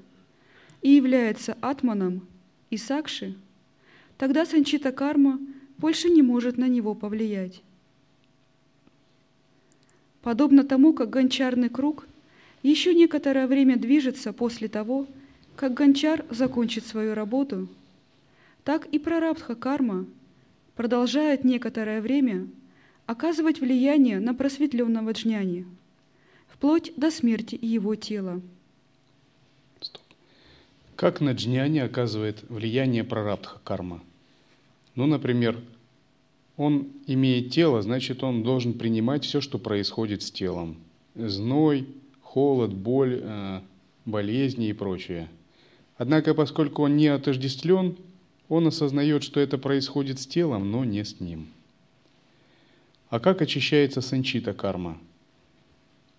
и 0.82 0.90
является 0.90 1.56
атманом 1.60 2.26
и 2.70 2.76
сакши, 2.76 3.36
тогда 4.18 4.44
санчита 4.44 4.92
карма 4.92 5.38
больше 5.78 6.10
не 6.10 6.22
может 6.22 6.58
на 6.58 6.68
него 6.68 6.94
повлиять. 6.94 7.62
Подобно 10.24 10.64
тому, 10.64 10.94
как 10.94 11.10
гончарный 11.10 11.68
круг 11.68 12.06
еще 12.62 12.94
некоторое 12.94 13.46
время 13.46 13.76
движется 13.76 14.32
после 14.32 14.68
того, 14.68 15.06
как 15.54 15.74
гончар 15.74 16.24
закончит 16.30 16.86
свою 16.86 17.12
работу, 17.12 17.68
так 18.64 18.86
и 18.86 18.98
прарабдха 18.98 19.54
карма 19.54 20.06
продолжает 20.76 21.44
некоторое 21.44 22.00
время 22.00 22.48
оказывать 23.04 23.60
влияние 23.60 24.18
на 24.18 24.32
просветленного 24.32 25.10
джняни, 25.10 25.66
вплоть 26.48 26.94
до 26.96 27.10
смерти 27.10 27.58
его 27.60 27.94
тела. 27.94 28.40
Как 30.96 31.20
на 31.20 31.32
джняни 31.32 31.80
оказывает 31.80 32.44
влияние 32.48 33.04
прарабдха 33.04 33.58
карма? 33.62 34.02
Ну, 34.94 35.04
например, 35.04 35.60
он 36.56 36.88
имеет 37.06 37.50
тело, 37.50 37.82
значит, 37.82 38.22
он 38.22 38.42
должен 38.42 38.74
принимать 38.74 39.24
все, 39.24 39.40
что 39.40 39.58
происходит 39.58 40.22
с 40.22 40.30
телом. 40.30 40.76
Зной, 41.14 41.88
холод, 42.20 42.72
боль, 42.72 43.20
э, 43.22 43.60
болезни 44.04 44.68
и 44.68 44.72
прочее. 44.72 45.28
Однако, 45.96 46.34
поскольку 46.34 46.82
он 46.82 46.96
не 46.96 47.08
отождествлен, 47.08 47.96
он 48.48 48.66
осознает, 48.66 49.22
что 49.22 49.40
это 49.40 49.58
происходит 49.58 50.20
с 50.20 50.26
телом, 50.26 50.70
но 50.70 50.84
не 50.84 51.04
с 51.04 51.20
ним. 51.20 51.48
А 53.08 53.20
как 53.20 53.42
очищается 53.42 54.00
санчита 54.00 54.52
карма? 54.52 54.98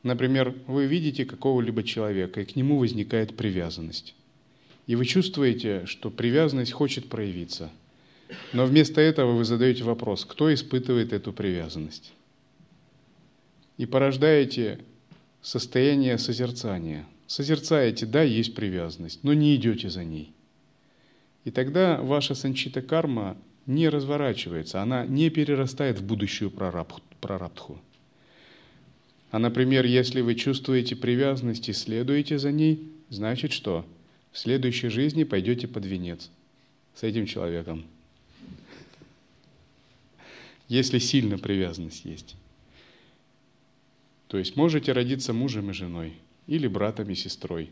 Например, 0.04 0.54
вы 0.68 0.86
видите 0.86 1.26
какого-либо 1.26 1.84
человека, 1.84 2.42
и 2.42 2.46
к 2.46 2.56
нему 2.56 2.78
возникает 2.78 3.36
привязанность. 3.36 4.16
И 4.86 4.96
вы 4.96 5.06
чувствуете, 5.06 5.86
что 5.86 6.12
привязанность 6.12 6.74
хочет 6.74 7.08
проявиться– 7.08 7.70
но 8.54 8.66
вместо 8.66 9.02
этого 9.02 9.34
вы 9.34 9.46
задаете 9.46 9.84
вопрос, 9.84 10.26
кто 10.26 10.54
испытывает 10.54 11.14
эту 11.14 11.34
привязанность? 11.34 12.14
И 13.78 13.86
порождаете 13.86 14.80
состояние 15.42 16.18
созерцания. 16.18 17.06
Созерцаете, 17.28 18.06
да, 18.06 18.22
есть 18.22 18.56
привязанность, 18.56 19.24
но 19.24 19.34
не 19.34 19.56
идете 19.56 19.90
за 19.90 20.04
ней. 20.04 20.32
И 21.44 21.52
тогда 21.52 22.02
ваша 22.02 22.36
санчита 22.36 22.82
карма 22.82 23.38
не 23.66 23.90
разворачивается, 23.90 24.82
она 24.82 25.06
не 25.06 25.30
перерастает 25.30 26.00
в 26.00 26.04
будущую 26.06 26.52
прарабдху. 26.52 27.80
А, 29.32 29.40
например, 29.40 29.86
если 29.86 30.22
вы 30.22 30.36
чувствуете 30.36 30.96
привязанность 30.96 31.68
и 31.68 31.74
следуете 31.74 32.38
за 32.38 32.52
ней, 32.52 32.92
значит 33.10 33.52
что? 33.52 33.86
В 34.32 34.38
следующей 34.38 34.90
жизни 34.90 35.24
пойдете 35.24 35.68
под 35.68 35.86
венец 35.86 36.30
с 36.94 37.04
этим 37.04 37.26
человеком 37.26 37.86
если 40.68 41.00
сильно 41.00 41.38
привязанность 41.38 42.06
есть. 42.06 42.36
То 44.28 44.38
есть 44.38 44.56
можете 44.56 44.92
родиться 44.92 45.34
мужем 45.34 45.70
и 45.70 45.74
женой, 45.74 46.14
или 46.48 46.68
братом 46.68 47.10
и 47.10 47.16
сестрой, 47.16 47.70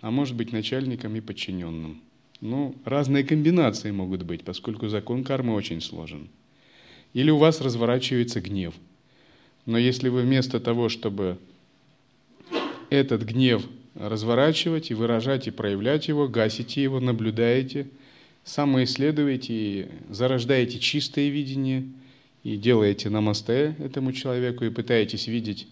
а 0.00 0.10
может 0.10 0.36
быть 0.36 0.52
начальником 0.52 1.14
и 1.16 1.20
подчиненным. 1.20 2.02
Ну, 2.40 2.74
разные 2.84 3.24
комбинации 3.24 3.90
могут 3.90 4.24
быть, 4.24 4.42
поскольку 4.42 4.88
закон 4.88 5.24
кармы 5.24 5.54
очень 5.54 5.80
сложен. 5.80 6.28
Или 7.12 7.30
у 7.30 7.38
вас 7.38 7.60
разворачивается 7.60 8.40
гнев. 8.40 8.74
Но 9.66 9.78
если 9.78 10.08
вы 10.08 10.22
вместо 10.22 10.60
того, 10.60 10.88
чтобы 10.88 11.38
этот 12.90 13.22
гнев 13.22 13.64
разворачивать 13.94 14.90
и 14.90 14.94
выражать 14.94 15.46
и 15.46 15.52
проявлять 15.52 16.08
его, 16.08 16.26
гасите 16.26 16.82
его, 16.82 16.98
наблюдаете, 16.98 17.88
самоисследуете 18.42 19.54
и 19.54 19.88
зарождаете 20.10 20.80
чистое 20.80 21.28
видение– 21.28 21.84
и 22.44 22.58
делаете 22.58 23.08
намасте 23.08 23.74
этому 23.78 24.12
человеку 24.12 24.64
и 24.64 24.70
пытаетесь 24.70 25.26
видеть 25.26 25.66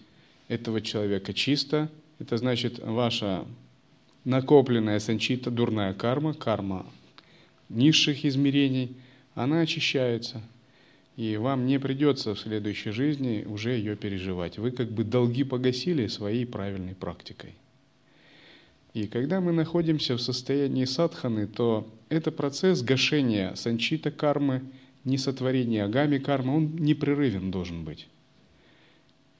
этого 0.47 0.81
человека 0.81 1.33
чисто, 1.33 1.89
это 2.19 2.35
значит 2.37 2.79
ваша 2.79 3.45
накопленная 4.25 4.99
санчита, 4.99 5.51
дурная 5.51 5.93
карма, 5.93 6.33
карма 6.33 6.85
низших 7.69 8.25
измерений, 8.25 8.97
она 9.35 9.61
очищается. 9.61 10.41
И 11.15 11.37
вам 11.37 11.67
не 11.67 11.79
придется 11.79 12.33
в 12.33 12.39
следующей 12.39 12.89
жизни 12.89 13.45
уже 13.47 13.73
ее 13.73 13.95
переживать. 13.95 14.57
Вы 14.57 14.71
как 14.71 14.91
бы 14.91 15.03
долги 15.03 15.43
погасили 15.43 16.07
своей 16.07 16.45
правильной 16.45 16.95
практикой. 16.95 17.53
И 18.95 19.05
когда 19.05 19.39
мы 19.41 19.51
находимся 19.51 20.15
в 20.17 20.21
состоянии 20.21 20.85
садханы, 20.85 21.45
то 21.45 21.87
это 22.09 22.31
процесс 22.31 22.81
гашения 22.81 23.53
санчита 23.53 24.09
кармы– 24.09 24.63
несотворение 25.03 25.83
агами 25.83 26.17
карма, 26.17 26.53
он 26.53 26.75
непрерывен 26.75 27.51
должен 27.51 27.83
быть. 27.83 28.07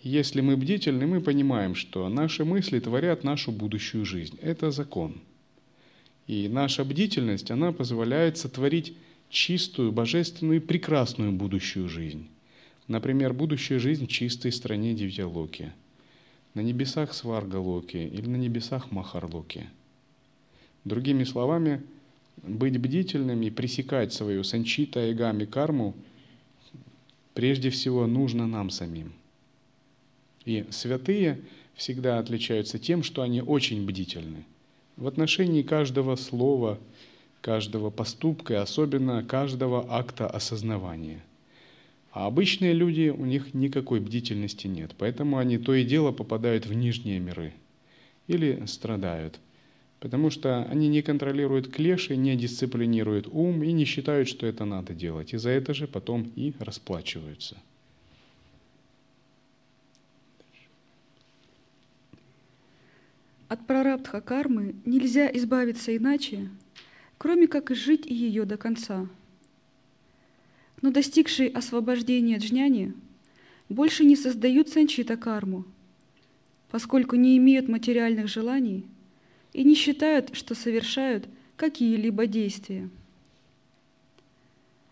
Если 0.01 0.41
мы 0.41 0.57
бдительны, 0.57 1.07
мы 1.07 1.21
понимаем, 1.21 1.75
что 1.75 2.09
наши 2.09 2.43
мысли 2.43 2.79
творят 2.79 3.23
нашу 3.23 3.53
будущую 3.53 4.05
жизнь. 4.05 4.37
Это 4.41 4.69
закон. 4.69 5.21
И 6.27 6.49
наша 6.49 6.83
бдительность, 6.83 7.51
она 7.51 7.71
позволяет 7.71 8.37
сотворить 8.37 8.97
чистую, 9.29 9.91
божественную 9.91 10.57
и 10.57 10.61
прекрасную 10.61 11.31
будущую 11.31 11.87
жизнь. 11.87 12.27
Например, 12.87 13.33
будущая 13.33 13.79
жизнь 13.79 14.05
в 14.05 14.09
чистой 14.09 14.51
стране 14.51 14.93
Дивьялоки, 14.93 15.71
на 16.53 16.59
небесах 16.59 17.13
Сваргалоки 17.13 17.97
или 17.97 18.27
на 18.27 18.35
небесах 18.35 18.91
Махарлоки. 18.91 19.67
Другими 20.83 21.23
словами, 21.23 21.81
быть 22.41 22.77
бдительным 22.77 23.41
и 23.41 23.49
пресекать 23.49 24.13
свою 24.13 24.43
санчита 24.43 25.07
и 25.07 25.13
гами 25.13 25.45
карму 25.45 25.93
прежде 27.33 27.69
всего 27.69 28.07
нужно 28.07 28.47
нам 28.47 28.69
самим. 28.69 29.13
И 30.45 30.65
святые 30.71 31.41
всегда 31.75 32.19
отличаются 32.19 32.79
тем, 32.79 33.03
что 33.03 33.21
они 33.21 33.41
очень 33.41 33.85
бдительны 33.85 34.45
в 34.97 35.07
отношении 35.07 35.63
каждого 35.63 36.15
слова, 36.15 36.79
каждого 37.41 37.89
поступка 37.89 38.53
и 38.53 38.57
особенно 38.57 39.23
каждого 39.23 39.85
акта 39.89 40.27
осознавания. 40.27 41.23
А 42.11 42.27
обычные 42.27 42.73
люди, 42.73 43.09
у 43.09 43.25
них 43.25 43.53
никакой 43.55 43.99
бдительности 43.99 44.67
нет, 44.67 44.91
поэтому 44.97 45.37
они 45.37 45.57
то 45.57 45.73
и 45.73 45.83
дело 45.83 46.11
попадают 46.11 46.65
в 46.65 46.73
нижние 46.73 47.19
миры 47.19 47.53
или 48.27 48.63
страдают– 48.65 49.39
потому 50.03 50.29
что 50.29 50.63
они 50.65 50.89
не 50.89 51.01
контролируют 51.01 51.69
клеши, 51.69 52.17
не 52.17 52.35
дисциплинируют 52.35 53.25
ум 53.31 53.63
и 53.63 53.71
не 53.71 53.85
считают, 53.85 54.27
что 54.27 54.45
это 54.45 54.65
надо 54.65 54.93
делать. 54.93 55.33
И 55.33 55.37
за 55.37 55.51
это 55.51 55.73
же 55.73 55.87
потом 55.87 56.29
и 56.35 56.51
расплачиваются. 56.59 57.55
От 63.47 63.65
прарабдха 63.65 64.19
кармы 64.19 64.75
нельзя 64.83 65.31
избавиться 65.35 65.95
иначе, 65.95 66.49
кроме 67.17 67.47
как 67.47 67.71
изжить 67.71 68.05
ее 68.05 68.43
до 68.43 68.57
конца. 68.57 69.07
Но 70.81 70.91
достигшие 70.91 71.49
освобождения 71.49 72.39
джняни 72.39 72.93
больше 73.69 74.03
не 74.03 74.17
создают 74.17 74.67
санчита 74.67 75.15
карму, 75.15 75.63
поскольку 76.71 77.15
не 77.15 77.37
имеют 77.37 77.69
материальных 77.69 78.27
желаний 78.27 78.83
и 79.53 79.63
не 79.63 79.75
считают, 79.75 80.35
что 80.35 80.55
совершают 80.55 81.27
какие-либо 81.55 82.27
действия. 82.27 82.89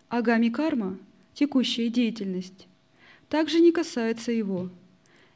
Агами 0.08 0.48
карма, 0.48 0.98
текущая 1.34 1.88
деятельность, 1.88 2.66
также 3.28 3.60
не 3.60 3.72
касается 3.72 4.30
его, 4.30 4.70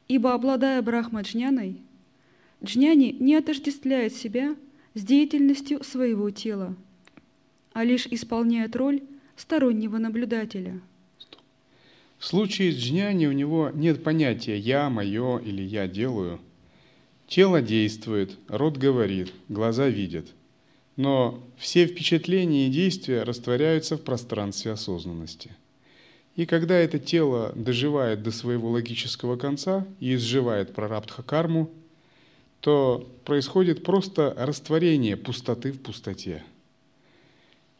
ибо, 0.07 0.33
обладая 0.33 0.81
брахма-джняной, 0.81 1.77
джняни 2.63 3.15
не 3.19 3.35
отождествляет 3.35 4.15
себя 4.15 4.55
с 4.93 5.03
деятельностью 5.03 5.83
своего 5.83 6.29
тела, 6.29 6.75
а 7.73 7.83
лишь 7.83 8.07
исполняет 8.07 8.75
роль 8.75 9.01
стороннего 9.35 9.97
наблюдателя. 9.97 10.79
В 12.17 12.25
случае 12.25 12.71
с 12.71 12.75
джняни 12.75 13.27
у 13.27 13.31
него 13.31 13.69
нет 13.73 14.03
понятия 14.03 14.57
«я», 14.57 14.89
«моё» 14.89 15.37
или 15.37 15.61
«я 15.61 15.87
делаю». 15.87 16.39
Тело 17.27 17.61
действует, 17.61 18.37
рот 18.47 18.77
говорит, 18.77 19.33
глаза 19.49 19.87
видят. 19.89 20.27
Но 20.95 21.43
все 21.57 21.85
впечатления 21.85 22.67
и 22.67 22.71
действия 22.71 23.23
растворяются 23.23 23.97
в 23.97 24.01
пространстве 24.01 24.71
осознанности. 24.71 25.51
И 26.35 26.45
когда 26.45 26.75
это 26.75 26.99
тело 26.99 27.51
доживает 27.55 28.23
до 28.23 28.31
своего 28.31 28.69
логического 28.71 29.35
конца 29.35 29.85
и 29.99 30.15
изживает 30.15 30.73
прарабдха 30.73 31.21
карму, 31.21 31.69
то 32.61 33.07
происходит 33.25 33.83
просто 33.83 34.33
растворение 34.37 35.17
пустоты 35.17 35.71
в 35.71 35.81
пустоте. 35.81 36.43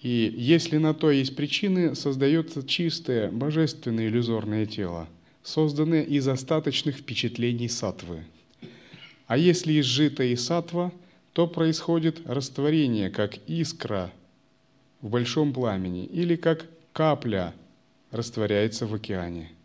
И 0.01 0.33
если 0.35 0.77
на 0.77 0.93
то 0.93 1.09
есть 1.09 1.35
причины, 1.35 1.95
создается 1.95 2.67
чистое, 2.67 3.31
божественное 3.31 4.07
иллюзорное 4.07 4.65
тело, 4.65 5.07
созданное 5.41 6.03
из 6.03 6.27
остаточных 6.27 6.97
впечатлений 6.97 7.69
сатвы. 7.69 8.23
А 9.27 9.37
если 9.37 9.79
изжито 9.79 10.23
и 10.23 10.35
сатва, 10.35 10.91
то 11.33 11.47
происходит 11.47 12.25
растворение, 12.25 13.09
как 13.09 13.37
искра 13.47 14.11
в 15.01 15.09
большом 15.09 15.53
пламени 15.53 16.05
или 16.05 16.35
как 16.35 16.65
капля 16.93 17.53
растворяется 18.11 18.87
в 18.87 18.93
океане– 18.93 19.51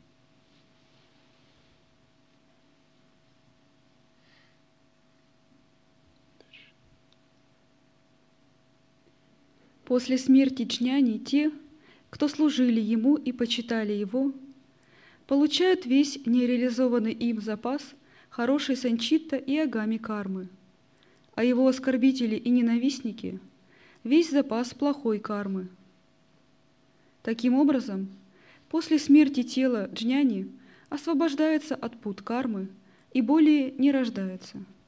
После 9.92 10.16
смерти 10.16 10.64
Чняни 10.64 11.18
те, 11.18 11.50
кто 12.08 12.26
служили 12.26 12.80
ему 12.80 13.16
и 13.16 13.30
почитали 13.30 13.92
его, 13.92 14.32
получают 15.26 15.84
весь 15.84 16.18
нереализованный 16.24 17.12
им 17.12 17.42
запас 17.42 17.82
хорошей 18.32 18.76
санчитта 18.76 19.36
и 19.36 19.58
агами 19.58 19.98
кармы, 19.98 20.48
а 21.34 21.44
его 21.44 21.68
оскорбители 21.68 22.34
и 22.34 22.48
ненавистники– 22.48 23.38
весь 24.04 24.30
запас 24.30 24.72
плохой 24.72 25.18
кармы. 25.18 25.68
Таким 27.22 27.54
образом, 27.54 28.08
после 28.70 28.98
смерти 28.98 29.42
тела 29.42 29.88
Джняни 29.92 30.50
освобождается 30.88 31.74
от 31.74 32.00
пут 32.00 32.22
кармы 32.22 32.68
и 33.12 33.20
более 33.20 33.70
не 33.72 33.92
рождается– 33.92 34.64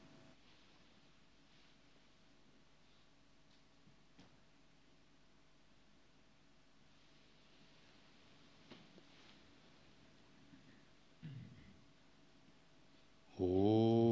Oh. 13.47 14.04